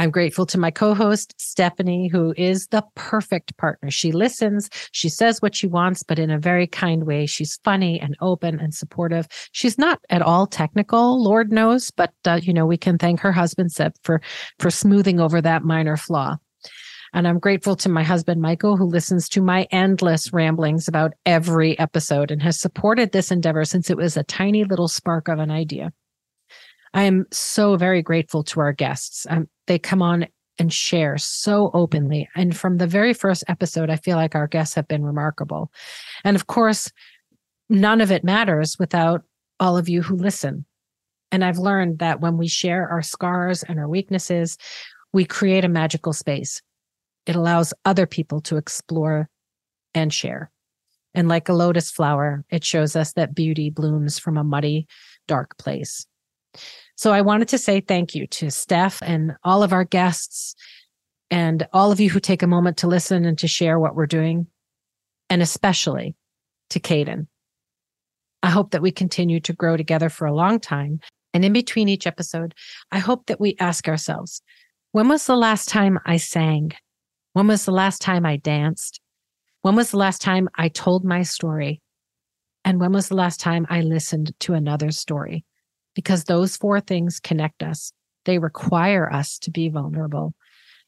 I'm 0.00 0.10
grateful 0.10 0.46
to 0.46 0.58
my 0.58 0.70
co 0.70 0.94
host, 0.94 1.34
Stephanie, 1.36 2.08
who 2.08 2.32
is 2.38 2.68
the 2.68 2.82
perfect 2.94 3.54
partner. 3.58 3.90
She 3.90 4.12
listens, 4.12 4.70
she 4.92 5.10
says 5.10 5.42
what 5.42 5.54
she 5.54 5.66
wants, 5.66 6.02
but 6.02 6.18
in 6.18 6.30
a 6.30 6.38
very 6.38 6.66
kind 6.66 7.04
way. 7.04 7.26
She's 7.26 7.60
funny 7.64 8.00
and 8.00 8.16
open 8.22 8.58
and 8.58 8.72
supportive. 8.72 9.28
She's 9.52 9.76
not 9.76 10.00
at 10.08 10.22
all 10.22 10.46
technical, 10.46 11.22
Lord 11.22 11.52
knows, 11.52 11.90
but, 11.90 12.14
uh, 12.24 12.40
you 12.42 12.54
know, 12.54 12.64
we 12.64 12.78
can 12.78 12.96
thank 12.96 13.20
her 13.20 13.32
husband, 13.32 13.72
Seb, 13.72 13.92
for, 14.02 14.22
for 14.58 14.70
smoothing 14.70 15.20
over 15.20 15.42
that 15.42 15.64
minor 15.64 15.98
flaw. 15.98 16.38
And 17.12 17.26
I'm 17.26 17.38
grateful 17.38 17.76
to 17.76 17.88
my 17.88 18.02
husband, 18.02 18.40
Michael, 18.40 18.76
who 18.76 18.84
listens 18.84 19.28
to 19.30 19.42
my 19.42 19.66
endless 19.70 20.32
ramblings 20.32 20.86
about 20.86 21.14
every 21.26 21.78
episode 21.78 22.30
and 22.30 22.42
has 22.42 22.60
supported 22.60 23.12
this 23.12 23.30
endeavor 23.30 23.64
since 23.64 23.90
it 23.90 23.96
was 23.96 24.16
a 24.16 24.22
tiny 24.22 24.64
little 24.64 24.88
spark 24.88 25.28
of 25.28 25.38
an 25.38 25.50
idea. 25.50 25.92
I 26.94 27.04
am 27.04 27.26
so 27.32 27.76
very 27.76 28.02
grateful 28.02 28.44
to 28.44 28.60
our 28.60 28.72
guests. 28.72 29.26
Um, 29.28 29.48
they 29.66 29.78
come 29.78 30.02
on 30.02 30.26
and 30.58 30.72
share 30.72 31.18
so 31.18 31.70
openly. 31.72 32.28
And 32.36 32.56
from 32.56 32.78
the 32.78 32.86
very 32.86 33.14
first 33.14 33.44
episode, 33.48 33.90
I 33.90 33.96
feel 33.96 34.16
like 34.16 34.34
our 34.34 34.46
guests 34.46 34.74
have 34.74 34.86
been 34.88 35.04
remarkable. 35.04 35.72
And 36.24 36.36
of 36.36 36.46
course, 36.46 36.92
none 37.68 38.00
of 38.00 38.10
it 38.10 38.24
matters 38.24 38.78
without 38.78 39.22
all 39.58 39.76
of 39.76 39.88
you 39.88 40.02
who 40.02 40.16
listen. 40.16 40.64
And 41.32 41.44
I've 41.44 41.58
learned 41.58 42.00
that 42.00 42.20
when 42.20 42.36
we 42.36 42.48
share 42.48 42.88
our 42.88 43.02
scars 43.02 43.62
and 43.62 43.78
our 43.78 43.88
weaknesses, 43.88 44.58
we 45.12 45.24
create 45.24 45.64
a 45.64 45.68
magical 45.68 46.12
space 46.12 46.60
it 47.30 47.36
allows 47.36 47.72
other 47.84 48.06
people 48.06 48.40
to 48.40 48.56
explore 48.56 49.28
and 49.94 50.12
share. 50.12 50.50
And 51.14 51.28
like 51.28 51.48
a 51.48 51.52
lotus 51.52 51.88
flower, 51.88 52.44
it 52.50 52.64
shows 52.64 52.96
us 52.96 53.12
that 53.12 53.36
beauty 53.36 53.70
blooms 53.70 54.18
from 54.18 54.36
a 54.36 54.42
muddy, 54.42 54.88
dark 55.28 55.56
place. 55.56 56.08
So 56.96 57.12
I 57.12 57.20
wanted 57.20 57.46
to 57.48 57.58
say 57.58 57.80
thank 57.80 58.16
you 58.16 58.26
to 58.26 58.50
Steph 58.50 59.00
and 59.00 59.36
all 59.44 59.62
of 59.62 59.72
our 59.72 59.84
guests 59.84 60.56
and 61.30 61.68
all 61.72 61.92
of 61.92 62.00
you 62.00 62.10
who 62.10 62.18
take 62.18 62.42
a 62.42 62.48
moment 62.48 62.78
to 62.78 62.88
listen 62.88 63.24
and 63.24 63.38
to 63.38 63.46
share 63.46 63.78
what 63.78 63.94
we're 63.94 64.06
doing, 64.06 64.48
and 65.28 65.40
especially 65.40 66.16
to 66.70 66.80
Caden. 66.80 67.28
I 68.42 68.50
hope 68.50 68.72
that 68.72 68.82
we 68.82 68.90
continue 68.90 69.38
to 69.38 69.52
grow 69.52 69.76
together 69.76 70.08
for 70.08 70.26
a 70.26 70.34
long 70.34 70.58
time. 70.58 70.98
And 71.32 71.44
in 71.44 71.52
between 71.52 71.88
each 71.88 72.08
episode, 72.08 72.56
I 72.90 72.98
hope 72.98 73.26
that 73.26 73.40
we 73.40 73.54
ask 73.60 73.86
ourselves, 73.86 74.42
when 74.90 75.06
was 75.08 75.26
the 75.26 75.36
last 75.36 75.68
time 75.68 76.00
I 76.04 76.16
sang? 76.16 76.72
When 77.32 77.46
was 77.46 77.64
the 77.64 77.72
last 77.72 78.02
time 78.02 78.26
I 78.26 78.36
danced? 78.36 79.00
When 79.62 79.76
was 79.76 79.90
the 79.90 79.98
last 79.98 80.20
time 80.20 80.48
I 80.56 80.68
told 80.68 81.04
my 81.04 81.22
story? 81.22 81.80
And 82.64 82.80
when 82.80 82.92
was 82.92 83.08
the 83.08 83.14
last 83.14 83.40
time 83.40 83.66
I 83.70 83.80
listened 83.80 84.32
to 84.40 84.54
another 84.54 84.90
story? 84.90 85.44
because 85.94 86.24
those 86.24 86.56
four 86.56 86.80
things 86.80 87.20
connect 87.20 87.62
us. 87.62 87.92
They 88.24 88.38
require 88.38 89.12
us 89.12 89.38
to 89.40 89.50
be 89.50 89.68
vulnerable, 89.68 90.34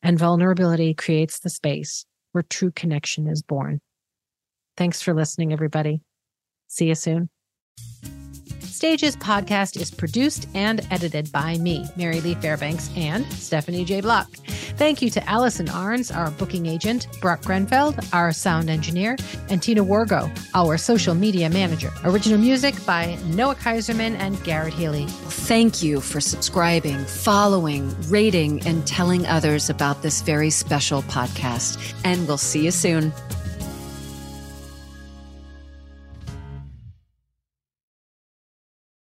and 0.03 0.19
vulnerability 0.19 0.95
creates 0.95 1.41
the 1.41 1.51
space 1.51 2.05
where 2.33 2.43
true 2.43 2.71
connection 2.71 3.29
is 3.29 3.43
born. 3.43 3.81
Thanks 4.77 5.03
for 5.03 5.15
listening, 5.15 5.53
everybody. 5.53 6.01
See 6.69 6.87
you 6.87 6.95
soon. 6.95 7.29
Stages 8.73 9.17
podcast 9.17 9.79
is 9.79 9.91
produced 9.91 10.49
and 10.55 10.81
edited 10.91 11.31
by 11.31 11.59
me, 11.59 11.85
Mary 11.95 12.23
Lee 12.23 12.35
Fairbanks, 12.37 12.89
and 12.97 13.31
Stephanie 13.35 13.85
J. 13.85 14.01
Block. 14.01 14.31
Thank 14.79 15.03
you 15.03 15.11
to 15.11 15.29
Allison 15.29 15.67
Arns, 15.67 16.15
our 16.15 16.31
booking 16.31 16.65
agent, 16.65 17.07
Brock 17.21 17.43
Grenfeld, 17.43 18.03
our 18.15 18.33
sound 18.33 18.71
engineer, 18.71 19.17
and 19.51 19.63
Tina 19.63 19.85
Wargo, 19.85 20.31
our 20.55 20.79
social 20.79 21.15
media 21.15 21.51
manager. 21.51 21.93
Original 22.05 22.39
music 22.39 22.75
by 22.87 23.19
Noah 23.27 23.57
Kaiserman 23.57 24.17
and 24.17 24.43
Garrett 24.43 24.73
Healy. 24.73 25.05
Thank 25.07 25.83
you 25.83 26.01
for 26.01 26.23
subscribing, 26.23 26.99
following, 27.05 27.95
rating, 28.09 28.67
and 28.67 28.87
telling 28.87 29.27
others 29.27 29.69
about 29.69 30.01
this 30.01 30.23
very 30.23 30.49
special 30.49 31.03
podcast. 31.03 31.79
And 32.05 32.27
we'll 32.27 32.39
see 32.39 32.65
you 32.65 32.71
soon. 32.71 33.13